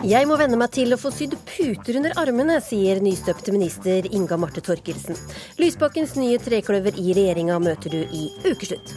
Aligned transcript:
Jeg 0.00 0.24
må 0.24 0.38
venne 0.40 0.56
meg 0.56 0.70
til 0.72 0.94
å 0.94 0.96
få 0.96 1.10
sydd 1.12 1.34
puter 1.44 1.98
under 1.98 2.14
armene, 2.22 2.54
sier 2.64 3.02
nystøpte 3.04 3.52
minister 3.52 4.06
Inga 4.08 4.38
Marte 4.40 4.62
Torkelsen. 4.64 5.18
Lysbakkens 5.60 6.14
nye 6.16 6.38
trekløver 6.40 6.96
i 6.96 7.12
regjeringa 7.18 7.58
møter 7.60 7.92
du 7.92 7.98
i 8.16 8.30
ukeslutt. 8.48 8.94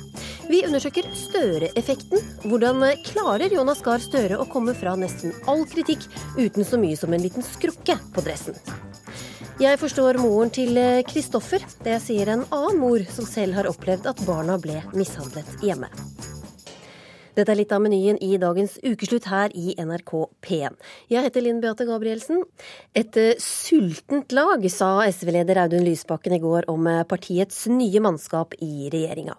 Vi 0.47 0.61
undersøker 0.63 1.09
Støre-effekten. 1.19 2.23
Hvordan 2.47 2.87
klarer 3.03 3.51
Jonas 3.51 3.83
Gahr 3.83 3.99
Støre 3.99 4.39
å 4.39 4.47
komme 4.47 4.71
fra 4.79 4.95
nesten 4.95 5.35
all 5.43 5.65
kritikk 5.67 6.07
uten 6.37 6.63
så 6.63 6.79
mye 6.79 6.95
som 6.95 7.11
en 7.11 7.25
liten 7.25 7.43
skrukke 7.43 7.99
på 8.15 8.23
dressen? 8.23 8.55
Jeg 9.59 9.83
forstår 9.83 10.23
moren 10.23 10.55
til 10.55 10.79
Kristoffer. 11.09 11.67
Det 11.83 11.99
sier 12.05 12.31
en 12.31 12.47
annen 12.47 12.79
mor 12.79 13.03
som 13.11 13.27
selv 13.27 13.59
har 13.59 13.67
opplevd 13.67 14.07
at 14.13 14.23
barna 14.23 14.55
ble 14.55 14.79
mishandlet 14.95 15.67
hjemme. 15.67 15.91
Dette 17.33 17.49
er 17.49 17.57
litt 17.57 17.71
av 17.73 17.81
menyen 17.81 18.19
i 18.21 18.35
dagens 18.37 18.75
ukeslutt 18.85 19.25
her 19.31 19.53
i 19.57 19.73
NRK 19.81 20.11
P1. 20.45 20.75
Jeg 21.09 21.25
heter 21.25 21.41
Linn 21.41 21.61
Beate 21.63 21.87
Gabrielsen. 21.87 22.43
Et 22.93 23.17
eh, 23.17 23.39
sultent 23.41 24.35
lag, 24.37 24.61
sa 24.69 24.89
SV-leder 25.07 25.63
Audun 25.63 25.81
Lysbakken 25.87 26.35
i 26.37 26.41
går 26.43 26.67
om 26.69 26.85
eh, 26.91 27.01
partiets 27.09 27.63
nye 27.73 28.03
mannskap 28.05 28.53
i 28.61 28.91
regjeringa. 28.93 29.33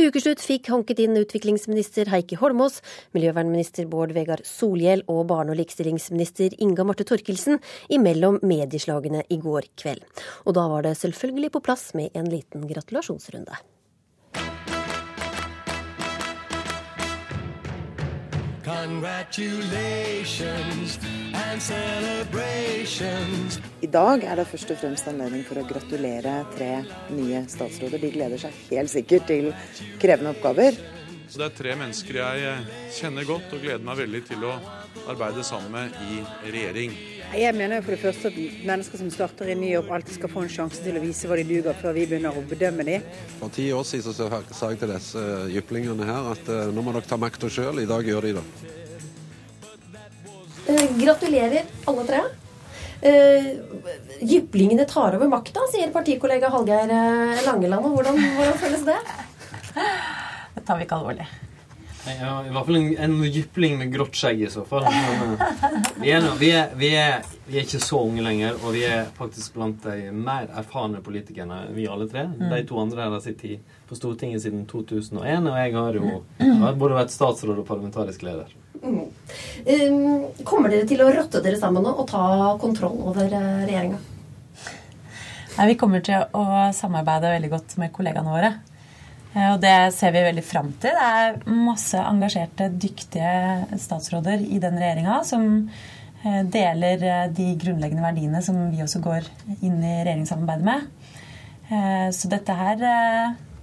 Ukeslutt 0.00 0.40
fikk 0.40 0.72
hanket 0.72 1.04
inn 1.04 1.20
utviklingsminister 1.20 2.08
Heikki 2.14 2.40
Holmås, 2.40 2.80
miljøvernminister 3.12 3.92
Bård 3.92 4.16
Vegar 4.16 4.40
Solhjell 4.48 5.04
og 5.04 5.26
barne- 5.28 5.52
og 5.52 5.60
likestillingsminister 5.60 6.56
Inga 6.64 6.88
Marte 6.88 7.04
Torkelsen 7.04 7.60
imellom 7.92 8.40
medieslagene 8.40 9.26
i 9.28 9.40
går 9.44 9.68
kveld. 9.76 10.00
Og 10.48 10.56
da 10.56 10.64
var 10.72 10.88
det 10.88 10.96
selvfølgelig 11.02 11.52
på 11.58 11.64
plass 11.68 11.90
med 11.92 12.16
en 12.16 12.32
liten 12.32 12.64
gratulasjonsrunde. 12.72 13.60
I 23.80 23.86
dag 23.86 24.24
er 24.24 24.36
det 24.40 24.46
først 24.50 24.72
og 24.74 24.78
fremst 24.80 25.08
anledning 25.08 25.44
for 25.46 25.60
å 25.60 25.64
gratulere 25.68 26.34
tre 26.56 26.72
nye 27.14 27.44
statsråder. 27.48 28.02
De 28.02 28.10
gleder 28.16 28.42
seg 28.42 28.58
helt 28.72 28.92
sikkert 28.92 29.30
til 29.30 29.50
krevende 30.02 30.34
oppgaver. 30.34 30.78
Så 31.28 31.38
Det 31.38 31.46
er 31.46 31.56
tre 31.62 31.76
mennesker 31.78 32.20
jeg 32.20 32.66
kjenner 32.98 33.24
godt 33.30 33.54
og 33.54 33.62
gleder 33.62 33.86
meg 33.86 34.02
veldig 34.02 34.22
til 34.28 34.44
å 34.46 34.58
arbeide 35.08 35.46
sammen 35.46 35.72
med 35.74 35.98
i 36.10 36.22
regjering. 36.50 37.13
Jeg 37.34 37.54
mener 37.56 37.80
jo 37.80 37.82
for 37.82 37.94
det 37.94 38.02
første 38.02 38.30
at 38.30 38.36
mennesker 38.68 39.00
som 39.00 39.08
starter 39.10 39.48
i 39.50 39.56
ny 39.58 39.72
jobb, 39.72 39.88
alltid 39.96 40.18
skal 40.18 40.30
få 40.30 40.44
en 40.44 40.52
sjanse 40.52 40.82
til 40.84 40.98
å 40.98 41.02
vise 41.02 41.26
hva 41.26 41.38
de 41.40 41.46
duger, 41.48 41.74
før 41.80 41.96
vi 41.96 42.06
begynner 42.06 42.36
å 42.36 42.44
bedømme 42.46 42.86
dem. 42.86 43.08
For 43.40 43.50
ti 43.54 43.66
år 43.74 43.82
siden 43.88 44.14
så 44.14 44.28
sa 44.54 44.70
jeg 44.70 44.80
til 44.82 44.92
disse 44.94 45.24
jyplingene 45.50 46.06
her 46.06 46.30
at 46.34 46.50
eh, 46.52 46.70
nå 46.74 46.84
må 46.84 46.94
dere 46.94 47.10
ta 47.10 47.18
makta 47.18 47.50
sjøl. 47.50 47.82
I 47.82 47.90
dag 47.90 48.06
gjør 48.06 48.28
de 48.28 48.36
det. 48.38 48.44
Eh, 50.70 50.86
gratulerer, 51.02 51.70
alle 51.90 52.08
tre. 52.08 52.24
Uh, 53.04 53.48
jyplingene 54.24 54.86
tar 54.88 55.18
over 55.18 55.28
makta, 55.28 55.66
sier 55.68 55.90
partikollega 55.92 56.48
Hallgeir 56.54 56.88
eh, 56.88 57.42
Langeland. 57.44 57.90
Hvordan, 57.92 58.20
hvordan 58.38 58.60
føles 58.62 58.86
det? 58.86 59.00
Det 60.54 60.62
tar 60.64 60.78
vi 60.78 60.86
ikke 60.86 61.02
alvorlig. 61.02 61.26
Ja, 62.04 62.32
I 62.44 62.50
hvert 62.52 62.66
fall 62.66 62.76
en, 62.76 62.88
en 63.00 63.14
jypling 63.24 63.78
med 63.80 63.92
grått 63.94 64.18
skjegg 64.18 64.42
i 64.44 64.50
så 64.52 64.64
fall. 64.68 64.84
Men, 64.84 65.36
vi, 66.02 66.10
er, 66.12 66.26
vi, 66.40 66.50
er, 66.52 66.74
vi, 66.76 66.90
er, 67.00 67.22
vi, 67.46 67.56
er, 67.56 67.64
ikke 67.64 67.80
så 67.80 68.02
unge 68.04 68.24
lenger, 68.26 68.58
og 68.60 68.76
vi 68.76 68.82
er 68.88 69.08
faktisk 69.16 69.56
blant 69.56 69.86
de 69.86 70.10
mer 70.12 70.50
erfarne 70.52 71.00
politikerne, 71.04 71.62
vi 71.76 71.88
alle 71.88 72.08
tre. 72.10 72.26
Mm. 72.34 72.50
De 72.52 72.60
to 72.68 72.80
andre 72.82 73.06
her 73.06 73.16
har 73.16 73.24
sittet 73.24 73.80
på 73.88 73.96
Stortinget 73.96 74.44
siden 74.44 74.66
2001, 74.70 75.48
og 75.48 75.56
jeg 75.60 75.74
har 75.78 75.98
jo 76.00 76.12
har 76.64 76.76
både 76.80 77.00
vært 77.00 77.14
statsråd 77.14 77.62
og 77.62 77.68
parlamentarisk 77.68 78.26
leder. 78.26 78.52
Mm. 78.84 79.06
Um, 79.64 80.44
kommer 80.44 80.72
dere 80.72 80.84
til 80.88 81.00
å 81.00 81.08
rotte 81.14 81.40
dere 81.44 81.56
sammen 81.56 81.86
nå 81.86 81.94
og 81.94 82.08
ta 82.10 82.52
kontroll 82.60 83.00
over 83.00 83.30
regjeringa? 83.32 84.02
Nei, 85.54 85.66
Vi 85.70 85.76
kommer 85.78 86.02
til 86.04 86.20
å 86.34 86.44
samarbeide 86.74 87.32
veldig 87.36 87.50
godt 87.52 87.76
med 87.80 87.92
kollegaene 87.94 88.32
våre. 88.34 88.54
Eh, 89.34 89.50
og 89.52 89.60
det 89.62 89.76
ser 89.96 90.14
vi 90.14 90.24
veldig 90.26 90.44
fram 90.46 90.70
til. 90.82 90.94
Det 90.94 91.08
er 91.18 91.40
masse 91.50 92.00
engasjerte, 92.00 92.70
dyktige 92.70 93.80
statsråder 93.82 94.44
i 94.46 94.60
den 94.62 94.78
regjeringa 94.80 95.20
som 95.26 95.48
eh, 96.24 96.42
deler 96.54 97.30
de 97.34 97.48
grunnleggende 97.60 98.06
verdiene 98.06 98.44
som 98.44 98.60
vi 98.72 98.82
også 98.84 99.02
går 99.04 99.28
inn 99.60 99.80
i 99.82 99.96
regjeringssamarbeidet 100.02 100.70
med. 100.70 100.92
Så 102.12 102.28
dette 102.28 102.52
her 102.52 102.82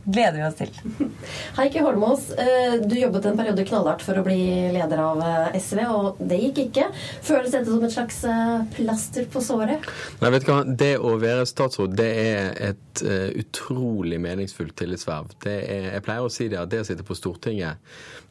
gleder 0.03 0.37
vi 0.39 0.45
oss 0.47 0.57
til. 0.59 0.71
Heikki 1.57 1.83
Holmås, 1.85 2.29
eh, 2.31 2.77
du 2.81 2.95
jobbet 2.99 3.25
en 3.29 3.37
periode 3.39 3.65
knallhardt 3.67 4.05
for 4.05 4.19
å 4.19 4.23
bli 4.25 4.39
leder 4.73 5.01
av 5.03 5.21
eh, 5.25 5.59
SV, 5.59 5.81
og 5.91 6.21
det 6.31 6.39
gikk 6.41 6.63
ikke. 6.65 6.87
Føles 7.25 7.53
dette 7.53 7.69
som 7.69 7.85
et 7.85 7.95
slags 7.95 8.21
eh, 8.27 8.55
plaster 8.77 9.27
på 9.31 9.43
såret? 9.45 9.89
Nei, 10.21 10.31
vet 10.33 10.47
du 10.47 10.51
hva? 10.51 10.61
Det 10.65 10.93
å 10.97 11.15
være 11.21 11.47
statsråd 11.49 11.97
det 11.97 12.09
er 12.21 12.55
et 12.71 13.01
utrolig 13.01 14.17
meningsfullt 14.21 14.75
tillitsverv. 14.77 15.31
jeg 15.45 16.01
pleier 16.05 16.25
å 16.25 16.31
si 16.31 16.47
det 16.51 16.59
at 16.59 16.69
det 16.71 16.81
å 16.83 16.87
sitte 16.87 17.05
på 17.07 17.15
Stortinget, 17.17 17.79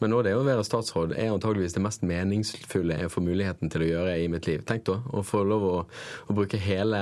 men 0.00 0.12
nå 0.12 0.20
det 0.24 0.34
å 0.36 0.44
være 0.44 0.64
statsråd, 0.64 1.14
er 1.16 1.32
antageligvis 1.32 1.74
det 1.76 1.82
mest 1.84 2.04
meningsfulle 2.06 2.98
jeg 3.02 3.12
får 3.12 3.24
muligheten 3.24 3.72
til 3.72 3.84
å 3.84 3.88
gjøre 3.88 4.18
i 4.20 4.28
mitt 4.32 4.46
liv. 4.48 4.62
Tenk 4.68 4.86
da, 4.88 4.98
å 5.12 5.24
få 5.26 5.42
lov 5.48 5.66
å, 5.66 5.74
å 6.28 6.36
bruke 6.36 6.60
hele 6.60 7.00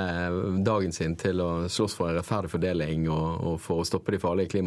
dagen 0.67 0.95
sin 0.95 1.17
til 1.19 1.43
å 1.43 1.51
slåss 1.71 1.95
for 1.99 2.11
en 2.11 2.19
rettferdig 2.19 2.53
fordeling 2.55 3.09
og, 3.13 3.29
og 3.53 3.61
for 3.63 3.83
å 3.83 3.87
stoppe 3.89 4.15
de 4.15 4.23
farlige 4.23 4.55
klimaendringene. 4.55 4.58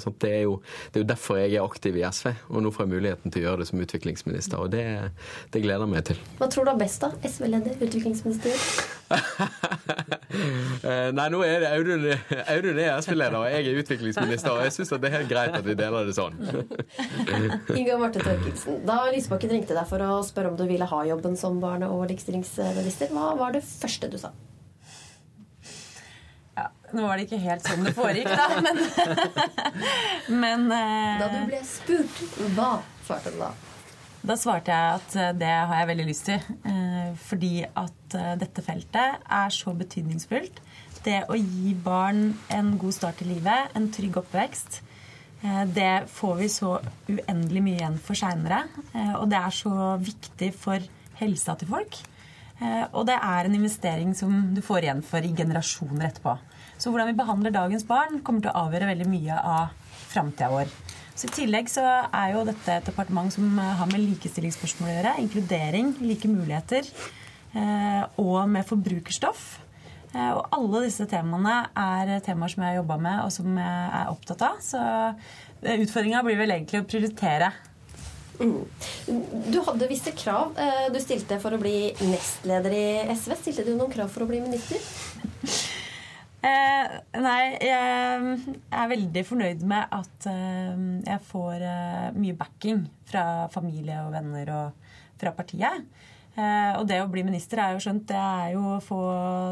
Så 0.00 0.12
det 0.22 0.30
er, 0.30 0.42
jo, 0.46 0.60
det 0.90 1.00
er, 1.00 1.04
jo, 1.04 1.08
derfor 1.10 1.40
jeg 1.40 1.54
er 1.54 1.64
aktiv 1.64 1.96
i 1.96 2.04
SV, 2.06 2.32
og 2.48 2.62
nå 2.64 2.72
får 2.74 2.86
jeg 2.86 2.92
muligheten 2.94 3.34
til 3.34 3.42
å 3.42 3.48
gjøre 3.48 3.62
det 3.62 3.68
som 3.70 3.82
utviklingsminister. 3.84 4.62
Og 4.62 4.70
det, 4.72 4.84
det 5.52 5.62
gleder 5.64 5.86
jeg 5.86 5.92
meg 5.94 6.06
til. 6.10 6.22
Hva 6.38 6.48
tror 6.52 6.68
du 6.68 6.72
er 6.74 6.80
best, 6.80 7.04
da? 7.04 7.12
SV-leder, 7.28 7.76
utviklingsminister? 7.80 8.52
Eh, 10.30 11.08
nei, 11.12 11.24
nå 11.32 11.40
er 11.42 11.64
det 11.64 11.70
Audun, 11.74 12.04
Audun 12.54 12.78
er 12.78 12.92
SV-leder, 13.02 13.36
og 13.40 13.48
jeg 13.50 13.66
er 13.66 13.80
utviklingsminister. 13.82 14.52
Og 14.54 14.62
jeg 14.62 14.74
syns 14.76 14.92
det 14.94 15.08
er 15.08 15.16
helt 15.16 15.32
greit 15.32 15.56
at 15.58 15.66
vi 15.66 15.74
deler 15.78 16.06
det 16.06 16.14
sånn. 16.16 16.38
Inga 17.80 17.98
Marte 18.00 18.22
Torkelsen, 18.22 18.78
da 18.86 19.00
Lysbakken 19.10 19.52
ringte 19.56 19.76
deg 19.76 19.90
for 19.90 20.06
å 20.06 20.20
spørre 20.26 20.52
om 20.52 20.58
du 20.58 20.64
ville 20.70 20.86
ha 20.86 21.02
jobben 21.10 21.36
som 21.40 21.58
barne- 21.62 21.90
og 21.90 22.06
likestillingsminister, 22.12 23.10
hva 23.16 23.34
var 23.40 23.58
det 23.58 23.64
første 23.66 24.12
du 24.12 24.16
sa? 24.22 24.30
Nå 26.96 27.06
var 27.06 27.18
det 27.18 27.26
ikke 27.28 27.40
helt 27.42 27.66
sånn 27.66 27.86
det 27.86 27.94
foregikk, 27.94 28.30
da, 28.34 28.60
men, 28.64 28.80
men 30.42 30.66
eh, 30.74 31.20
Da 31.20 31.28
du 31.30 31.38
ble 31.50 31.60
spurt, 31.66 32.22
hva 32.56 32.70
svarte 33.06 33.34
du 33.34 33.38
da? 33.42 33.50
Da 34.20 34.36
svarte 34.36 34.74
jeg 34.74 34.98
at 34.98 35.16
eh, 35.16 35.32
det 35.38 35.52
har 35.54 35.80
jeg 35.80 35.90
veldig 35.92 36.06
lyst 36.08 36.26
til. 36.28 36.50
Eh, 36.66 37.12
fordi 37.28 37.54
at 37.64 38.18
dette 38.40 38.64
feltet 38.66 39.22
er 39.22 39.54
så 39.54 39.74
betydningsfullt. 39.78 40.58
Det 41.06 41.22
å 41.30 41.38
gi 41.38 41.76
barn 41.78 42.32
en 42.52 42.74
god 42.80 42.96
start 42.96 43.22
i 43.22 43.30
livet, 43.30 43.70
en 43.78 43.86
trygg 43.94 44.18
oppvekst, 44.20 44.82
det 45.72 46.10
får 46.12 46.34
vi 46.36 46.46
så 46.52 46.74
uendelig 47.08 47.62
mye 47.64 47.78
igjen 47.78 47.94
for 48.04 48.18
seinere. 48.18 48.58
Og 49.14 49.30
det 49.30 49.38
er 49.38 49.54
så 49.56 49.94
viktig 49.96 50.50
for 50.52 50.84
helsa 51.16 51.54
til 51.56 51.70
folk. 51.70 51.96
Og 52.90 53.06
det 53.08 53.16
er 53.16 53.48
en 53.48 53.56
investering 53.56 54.12
som 54.18 54.34
du 54.52 54.60
får 54.60 54.84
igjen 54.84 55.00
for 55.06 55.24
i 55.24 55.32
generasjoner 55.38 56.10
etterpå. 56.10 56.34
Så 56.80 56.88
hvordan 56.88 57.10
vi 57.10 57.18
behandler 57.18 57.52
dagens 57.52 57.84
barn, 57.84 58.22
kommer 58.24 58.44
til 58.44 58.54
å 58.54 58.64
avgjøre 58.64 58.88
veldig 58.94 59.08
mye 59.10 59.36
av 59.36 59.74
framtida 60.10 60.48
vår. 60.48 60.70
Så 61.12 61.28
I 61.28 61.34
tillegg 61.36 61.68
så 61.68 61.84
er 61.84 62.30
jo 62.32 62.46
dette 62.48 62.72
et 62.72 62.86
departement 62.88 63.28
som 63.32 63.58
har 63.60 63.88
med 63.90 64.00
likestillingsspørsmål 64.00 64.88
å 64.88 64.94
gjøre. 64.94 65.16
Inkludering, 65.20 65.90
like 66.00 66.30
muligheter 66.30 66.86
eh, 67.52 68.04
og 68.22 68.38
med 68.48 68.64
forbrukerstoff. 68.64 69.42
Eh, 70.14 70.30
og 70.30 70.46
alle 70.56 70.86
disse 70.86 71.04
temaene 71.10 71.58
er 71.76 72.14
temaer 72.24 72.54
som 72.54 72.64
jeg 72.64 72.72
har 72.72 72.78
jobba 72.80 72.96
med, 73.04 73.18
og 73.26 73.34
som 73.34 73.58
jeg 73.60 73.90
er 73.98 74.14
opptatt 74.14 74.44
av. 74.48 74.62
Så 74.64 74.80
eh, 74.80 75.82
utfordringa 75.82 76.22
blir 76.24 76.40
vel 76.40 76.54
egentlig 76.56 76.80
å 76.80 76.88
prioritere. 76.88 77.50
Mm. 78.40 78.56
Du 79.52 79.58
hadde 79.66 79.90
visse 79.90 80.14
krav 80.16 80.54
du 80.88 80.96
stilte 81.04 81.36
for 81.42 81.52
å 81.52 81.60
bli 81.60 81.90
nestleder 82.00 82.72
i 82.72 82.86
SV. 83.12 83.36
Stilte 83.36 83.66
du 83.68 83.74
noen 83.74 83.92
krav 83.92 84.08
for 84.08 84.24
å 84.24 84.30
bli 84.30 84.40
minister? 84.40 84.80
Eh, 86.40 86.92
nei, 87.20 87.40
jeg 87.60 88.52
er 88.72 88.92
veldig 88.94 89.22
fornøyd 89.28 89.64
med 89.68 89.90
at 89.92 90.28
eh, 90.30 90.78
jeg 91.04 91.24
får 91.28 91.64
eh, 91.68 92.06
mye 92.16 92.36
backing 92.38 92.86
fra 93.10 93.24
familie 93.52 93.98
og 94.06 94.14
venner 94.14 94.54
og 94.56 94.94
fra 95.20 95.34
partiet. 95.36 95.84
Eh, 96.40 96.72
og 96.78 96.86
det 96.88 97.02
å 97.02 97.10
bli 97.12 97.26
minister 97.26 97.60
er 97.60 97.74
jo 97.74 97.82
skjønt, 97.84 98.06
det 98.08 98.16
er 98.16 98.54
jo 98.54 98.62
å 98.78 98.80
få 98.80 99.02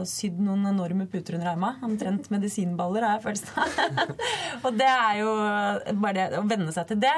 sydd 0.08 0.40
noen 0.40 0.64
enorme 0.70 1.04
puter 1.12 1.36
under 1.36 1.52
armene. 1.52 1.76
Omtrent 1.84 2.30
medisinballer, 2.32 3.04
har 3.04 3.18
jeg 3.18 3.26
følelsen 3.26 3.60
av. 3.60 4.16
og 4.64 4.80
det 4.80 4.88
er 4.88 5.20
jo 5.20 5.38
bare 6.00 6.28
det 6.32 6.40
å 6.40 6.48
venne 6.48 6.72
seg 6.72 6.88
til 6.88 7.04
det 7.04 7.16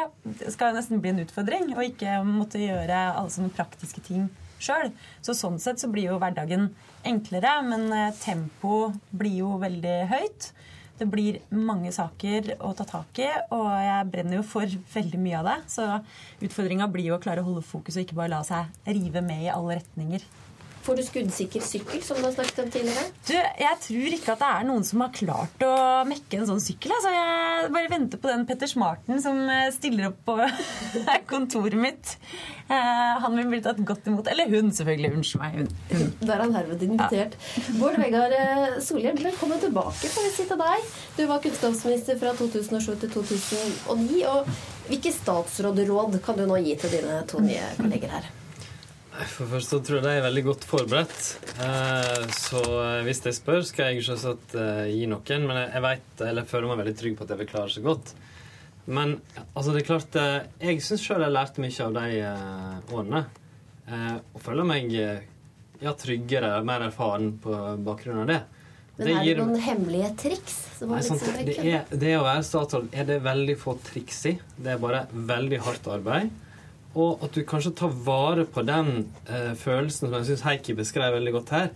skal 0.50 0.72
jo 0.72 0.80
nesten 0.80 1.04
bli 1.04 1.14
en 1.14 1.22
utfordring. 1.28 1.70
Og 1.76 1.92
ikke 1.92 2.18
måtte 2.26 2.62
gjøre 2.64 3.06
alle 3.12 3.30
sånne 3.30 3.54
praktiske 3.54 4.02
ting 4.02 4.26
sjøl. 4.62 4.92
Så 5.24 5.36
sånn 5.36 5.58
sett 5.62 5.82
så 5.82 5.90
blir 5.92 6.10
jo 6.12 6.20
hverdagen 6.20 6.70
enklere, 7.08 7.58
men 7.66 7.88
tempoet 8.20 8.40
tempo 8.40 8.92
blir 9.16 9.40
jo 9.40 9.54
veldig 9.60 9.96
høyt. 10.10 10.50
Det 11.00 11.06
blir 11.08 11.38
mange 11.48 11.88
saker 11.96 12.58
å 12.60 12.74
ta 12.76 12.84
tak 12.84 13.22
i, 13.24 13.30
og 13.56 13.68
jeg 13.72 14.08
brenner 14.12 14.36
jo 14.36 14.44
for 14.44 14.68
veldig 14.92 15.20
mye 15.22 15.38
av 15.38 15.48
det. 15.48 15.56
Så 15.72 15.86
utfordringa 16.44 16.90
blir 16.92 17.08
jo 17.08 17.16
å 17.16 17.22
klare 17.22 17.40
å 17.40 17.46
holde 17.46 17.64
fokus 17.64 17.96
og 17.96 18.04
ikke 18.04 18.18
bare 18.18 18.34
la 18.34 18.42
seg 18.44 18.68
rive 18.84 19.22
med 19.24 19.46
i 19.46 19.52
alle 19.52 19.78
retninger. 19.80 20.26
Får 20.80 20.96
du 20.96 21.02
skuddsikker 21.04 21.60
sykkel, 21.60 22.00
som 22.02 22.16
du 22.16 22.24
har 22.24 22.32
snakket 22.32 22.58
om 22.62 22.70
tidligere? 22.72 23.02
Du, 23.28 23.34
Jeg 23.36 23.76
tror 23.84 24.14
ikke 24.16 24.32
at 24.32 24.40
det 24.40 24.48
er 24.48 24.64
noen 24.68 24.86
som 24.88 25.02
har 25.04 25.10
klart 25.12 25.64
å 25.66 25.72
mekke 26.08 26.38
en 26.40 26.46
sånn 26.48 26.62
sykkel. 26.64 26.94
Altså, 26.96 27.12
jeg 27.12 27.72
bare 27.74 27.90
venter 27.92 28.22
på 28.22 28.30
den 28.32 28.46
Petter 28.48 28.70
Smarten 28.70 29.20
som 29.20 29.42
eh, 29.52 29.66
stiller 29.76 30.08
opp 30.08 30.22
på 30.24 30.38
kontoret 31.32 31.76
mitt. 31.76 32.14
Eh, 32.70 33.20
Han 33.26 33.36
vil 33.36 33.50
bli 33.52 33.60
tatt 33.64 33.82
godt 33.84 34.08
imot. 34.08 34.30
Eller 34.32 34.48
hun, 34.48 34.72
selvfølgelig. 34.72 35.12
Unnskyld 35.18 35.44
meg. 35.44 35.60
Hun. 35.60 35.70
hun. 35.92 36.10
Da 36.24 36.34
er 36.38 36.44
han 36.46 36.56
herved 36.56 36.86
invitert. 36.88 37.36
Bård 37.76 38.00
Vegar 38.00 38.32
eh, 38.40 38.80
Solhjell, 38.84 39.20
velkommen 39.20 39.60
tilbake. 39.60 40.08
får 40.16 40.28
vi 40.30 40.34
si 40.38 40.48
til 40.48 40.60
deg. 40.64 40.90
Du 41.20 41.24
var 41.28 41.44
kunnskapsminister 41.44 42.20
fra 42.24 42.32
2007 42.40 42.92
til 43.04 43.16
2009. 43.20 44.22
og 44.32 44.48
Hvilke 44.90 45.12
statsrådråd 45.14 46.16
kan 46.24 46.40
du 46.40 46.48
nå 46.50 46.56
gi 46.64 46.72
til 46.80 46.96
dine 46.96 47.20
to 47.30 47.44
nye 47.44 47.68
kolleger 47.78 48.16
her? 48.16 48.30
For 49.28 49.46
først 49.50 49.72
så 49.74 49.78
tror 49.84 49.98
jeg 50.00 50.04
de 50.06 50.12
er 50.16 50.24
veldig 50.24 50.42
godt 50.46 50.64
forberedt. 50.68 51.20
Eh, 51.60 52.26
Så 52.36 52.60
eh, 52.62 53.00
hvis 53.06 53.20
de 53.24 53.32
spør, 53.36 53.62
skal 53.66 53.90
jeg 53.94 54.04
selvsagt 54.06 54.54
eh, 54.56 54.86
gi 54.94 55.06
noen. 55.10 55.46
Men 55.48 55.60
jeg 55.66 55.82
vet, 55.84 56.08
eller 56.24 56.42
jeg 56.44 56.50
føler 56.52 56.70
meg 56.72 56.80
veldig 56.84 56.96
trygg 57.00 57.16
på 57.18 57.26
at 57.26 57.34
jeg 57.34 57.40
vil 57.42 57.50
klare 57.50 57.72
seg 57.74 57.84
godt. 57.88 58.14
Men 58.90 59.16
altså, 59.54 59.74
det 59.74 59.82
er 59.82 59.88
klart 59.90 60.16
Jeg 60.62 60.80
syns 60.82 61.02
sjøl 61.04 61.22
jeg 61.26 61.34
lærte 61.34 61.62
mye 61.62 61.84
av 61.84 61.98
de 61.98 62.94
årene. 62.96 63.20
Og 64.34 64.40
føler 64.42 64.66
meg 64.66 64.88
ja, 64.94 65.92
tryggere, 65.98 66.54
mer 66.66 66.86
erfaren 66.88 67.34
på 67.42 67.54
bakgrunn 67.86 68.22
av 68.24 68.30
det. 68.30 68.40
Men 68.96 69.06
Det 69.06 69.14
er 69.16 69.24
gir- 69.24 69.38
det 69.38 69.44
noen 69.46 69.62
hemmelige 69.64 70.10
triks? 70.20 70.56
Som 70.78 70.90
Nei, 70.92 70.98
liksom 71.00 71.20
det, 71.46 71.54
er, 71.60 71.84
det 72.02 72.10
å 72.18 72.24
være 72.26 72.42
statsråd 72.44 72.90
er 73.00 73.06
det 73.08 73.20
veldig 73.24 73.56
få 73.60 73.76
triks 73.86 74.18
i. 74.28 74.34
Det 74.60 74.74
er 74.74 74.80
bare 74.82 75.04
veldig 75.12 75.60
hardt 75.68 75.86
arbeid. 75.92 76.30
Og 76.98 77.22
at 77.22 77.36
du 77.36 77.44
kanskje 77.46 77.74
tar 77.78 77.92
vare 78.06 78.44
på 78.50 78.64
den 78.66 79.06
eh, 79.28 79.52
følelsen 79.58 80.08
som 80.08 80.16
jeg 80.18 80.30
syns 80.32 80.44
Heikki 80.48 80.74
beskrev 80.78 81.14
veldig 81.14 81.34
godt 81.38 81.52
her. 81.54 81.68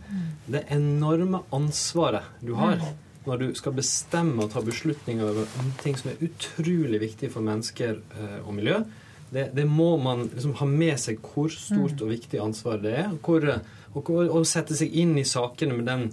Det 0.50 0.64
enorme 0.74 1.44
ansvaret 1.54 2.32
du 2.42 2.56
har 2.58 2.82
når 3.24 3.40
du 3.40 3.46
skal 3.56 3.76
bestemme 3.76 4.44
og 4.44 4.50
ta 4.52 4.60
beslutninger 4.64 5.24
over 5.24 5.46
ting 5.80 5.96
som 5.96 6.10
er 6.12 6.20
utrolig 6.26 7.00
viktig 7.00 7.30
for 7.32 7.46
mennesker 7.46 7.96
eh, 7.96 8.40
og 8.42 8.52
miljø. 8.58 8.82
Det, 9.30 9.48
det 9.56 9.64
må 9.66 9.94
man 10.02 10.28
liksom 10.28 10.58
ha 10.60 10.66
med 10.68 10.98
seg 11.00 11.22
hvor 11.24 11.50
stort 11.50 12.02
og 12.04 12.12
viktig 12.12 12.42
ansvar 12.42 12.82
det 12.82 12.92
er. 13.04 13.08
Hvor, 13.24 13.46
og, 13.94 14.10
og, 14.10 14.44
sette 14.46 14.76
seg 14.78 14.92
inn 15.00 15.16
i 15.18 15.26
sakene 15.26 15.78
med 15.78 15.88
den 15.88 16.04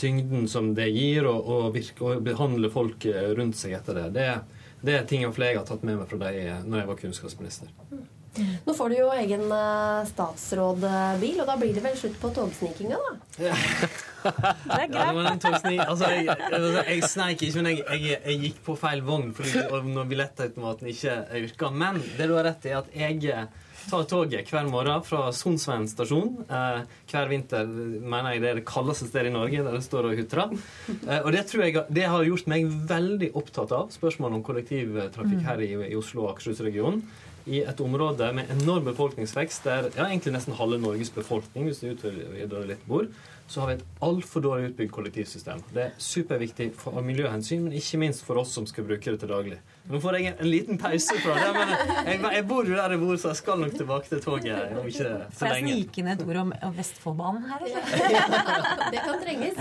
tyngden 0.00 0.48
som 0.50 0.72
det 0.74 0.88
gir, 0.90 1.28
og, 1.30 1.44
og, 1.46 1.68
virke, 1.74 2.02
og 2.02 2.24
behandle 2.26 2.70
folk 2.72 3.06
eh, 3.10 3.30
rundt 3.36 3.58
seg 3.60 3.76
etter 3.78 4.00
det. 4.00 4.08
Det, 4.16 4.28
det 4.84 4.98
er 4.98 5.06
ting 5.10 5.22
jeg 5.26 5.56
har 5.58 5.66
tatt 5.68 5.84
med 5.86 6.00
meg 6.00 6.10
fra 6.10 6.22
deg 6.26 6.40
eh, 6.42 6.66
når 6.66 6.82
jeg 6.82 6.90
var 6.90 7.00
kunnskapsminister. 7.04 7.74
Nå 8.64 8.74
får 8.74 8.90
du 8.90 8.96
jo 8.98 9.10
egen 9.14 9.44
eh, 9.54 10.06
statsrådbil, 10.10 11.40
og 11.42 11.46
da 11.50 11.56
blir 11.60 11.74
det 11.76 11.84
vel 11.84 11.96
slutt 11.98 12.18
på 12.22 12.32
togsnikinga, 12.34 12.98
da? 12.98 13.14
Det 13.38 13.52
er 13.52 14.02
Ja, 14.24 15.10
det 15.12 15.24
den 15.26 15.42
togsni... 15.42 15.76
Altså, 15.78 16.08
jeg, 16.10 16.28
altså, 16.30 16.84
jeg 16.88 17.10
sneik 17.10 17.42
ikke, 17.42 17.60
men 17.60 17.70
jeg, 17.72 17.82
jeg, 17.90 18.20
jeg 18.24 18.40
gikk 18.46 18.62
på 18.66 18.76
feil 18.80 19.04
vogn 19.04 19.34
fordi 19.36 19.66
når 19.92 20.08
billettautomaten 20.10 20.88
ikke 20.90 21.18
virka. 21.34 21.70
Men 21.74 22.00
det 22.16 22.30
du 22.30 22.34
har 22.38 22.48
rett 22.48 22.64
i, 22.64 22.72
er 22.72 22.80
at 22.80 22.96
jeg 22.96 23.20
eh, 23.34 23.44
tar 23.90 24.06
toget 24.08 24.50
hver 24.50 24.70
morgen 24.70 25.04
fra 25.04 25.26
Sonsveien 25.34 25.86
stasjon. 25.90 26.32
Eh, 26.48 26.80
hver 27.10 27.30
vinter 27.30 27.68
mener 27.68 28.34
jeg 28.34 28.44
det 28.44 28.50
er 28.50 28.60
det 28.60 28.66
kaldeste 28.68 29.10
stedet 29.10 29.32
i 29.32 29.34
Norge, 29.34 29.64
der 29.66 29.76
det 29.76 29.84
står 29.84 30.10
og 30.10 30.22
hutrer. 30.22 30.56
Eh, 30.94 31.20
og 31.20 31.30
det 31.36 31.44
tror 31.50 31.66
jeg 31.66 31.84
det 32.00 32.08
har 32.14 32.30
gjort 32.30 32.48
meg 32.50 32.72
veldig 32.94 33.30
opptatt 33.40 33.76
av 33.76 33.92
spørsmålet 33.94 34.40
om 34.40 34.46
kollektivtrafikk 34.46 35.44
her 35.46 35.64
i, 35.64 35.70
i 35.90 36.00
Oslo 36.00 36.26
og 36.26 36.34
Akershus-regionen. 36.34 37.04
I 37.46 37.60
et 37.60 37.80
område 37.84 38.30
med 38.32 38.48
enorm 38.54 38.86
befolkningsvekst, 38.88 39.66
der 39.68 39.90
ja, 39.92 40.06
egentlig 40.06 40.32
nesten 40.32 40.56
halve 40.56 40.78
Norges 40.80 41.10
befolkning 41.12 41.68
hvis 41.68 41.82
du 41.82 41.90
utvider 41.90 42.68
litt 42.70 42.86
bor, 42.88 43.10
så 43.46 43.60
har 43.60 43.68
vi 43.68 43.74
et 43.76 43.86
altfor 44.06 44.44
dårlig 44.44 44.70
utbygd 44.70 44.92
kollektivsystem. 44.96 45.60
Det 45.74 45.82
er 45.82 45.98
superviktig 46.00 46.70
for 46.80 47.04
miljøhensyn, 47.04 47.66
men 47.66 47.76
ikke 47.76 48.00
minst 48.00 48.24
for 48.24 48.40
oss 48.40 48.54
som 48.56 48.68
skal 48.70 48.88
bruke 48.88 49.12
det 49.12 49.20
til 49.20 49.32
daglig. 49.34 49.60
Nå 49.84 49.98
får 50.00 50.16
jeg 50.16 50.26
en, 50.30 50.36
en 50.40 50.48
liten 50.48 50.78
pause 50.80 51.14
fra 51.20 51.34
det, 51.36 51.48
men 51.52 51.72
jeg, 52.08 52.20
jeg 52.38 52.44
bor 52.48 52.64
jo 52.64 52.76
der 52.78 52.94
jeg 52.94 53.00
bor, 53.02 53.16
så 53.20 53.28
jeg 53.34 53.36
skal 53.42 53.58
nok 53.60 53.74
tilbake 53.76 54.08
til 54.08 54.22
toget 54.24 54.70
om 54.80 54.86
ikke 54.88 55.10
Får 55.36 55.50
lenge. 55.50 55.50
jeg 55.50 55.52
lenge. 55.58 55.74
snike 55.74 56.00
inn 56.00 56.08
et 56.14 56.22
ord 56.24 56.38
om 56.40 56.52
Vestfoldbanen 56.78 57.44
her? 57.50 57.64
Eller? 57.66 58.30
det 58.94 59.02
kan 59.04 59.18
trenges. 59.20 59.58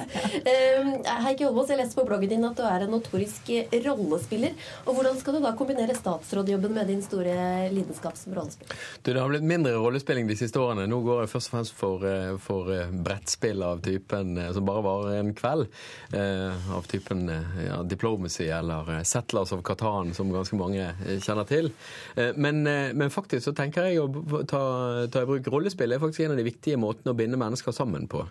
Um, 0.47 0.93
Heikki 1.25 1.43
Holmås, 1.47 1.73
jeg 1.73 1.81
leste 1.81 1.97
på 1.99 2.05
bloggen 2.07 2.31
din 2.31 2.47
at 2.47 2.55
du 2.55 2.63
er 2.63 2.85
en 2.85 2.93
notorisk 2.95 3.51
rollespiller. 3.83 4.55
Og 4.87 4.95
Hvordan 4.95 5.19
skal 5.19 5.35
du 5.37 5.41
da 5.43 5.51
kombinere 5.59 5.97
statsrådjobben 5.97 6.73
med 6.79 6.87
din 6.93 7.03
store 7.03 7.35
lidenskap 7.75 8.15
som 8.19 8.37
rollespiller? 8.37 8.79
Du, 9.03 9.11
det 9.11 9.19
har 9.19 9.27
blitt 9.33 9.43
mindre 9.51 9.75
rollespilling 9.75 10.31
de 10.31 10.39
siste 10.39 10.61
årene. 10.63 10.87
Nå 10.87 11.01
går 11.03 11.25
jeg 11.25 11.33
først 11.33 11.51
og 11.51 11.57
fremst 11.57 11.75
for, 11.83 12.07
eh, 12.07 12.31
for 12.47 12.71
eh, 12.73 12.95
brettspill 13.03 13.59
av 13.67 13.83
typen 13.85 14.37
eh, 14.39 14.53
som 14.55 14.63
bare 14.71 14.85
varer 14.87 15.19
en 15.19 15.35
kveld. 15.35 15.67
eh, 16.15 16.71
Av 16.79 16.87
typen 16.89 17.27
ja, 17.27 17.81
Diplomacy 17.83 18.47
eller 18.55 19.03
Settlers 19.03 19.51
of 19.51 19.61
Catan, 19.67 20.12
som 20.13 20.31
ganske 20.33 20.57
mange 20.59 20.81
eh, 20.83 21.19
kjenner 21.23 21.47
til. 21.49 21.71
Eh, 22.15 22.31
Men, 22.37 22.65
eh, 22.67 22.93
men 22.93 23.09
faktisk 23.13 23.45
så 23.49 23.53
tenker 23.55 23.87
jeg 23.89 23.99
å 24.01 24.43
ta, 24.47 24.61
ta 25.11 25.21
i 25.23 25.25
bruk 25.29 25.47
rollespill. 25.51 25.91
er 25.93 25.99
faktisk 25.99 26.25
en 26.25 26.31
av 26.31 26.37
de 26.37 26.43
viktige 26.47 26.77
måtene 26.77 27.13
å 27.13 27.17
binde 27.17 27.37
mennesker 27.37 27.71
sammen 27.75 28.07
på. 28.07 28.25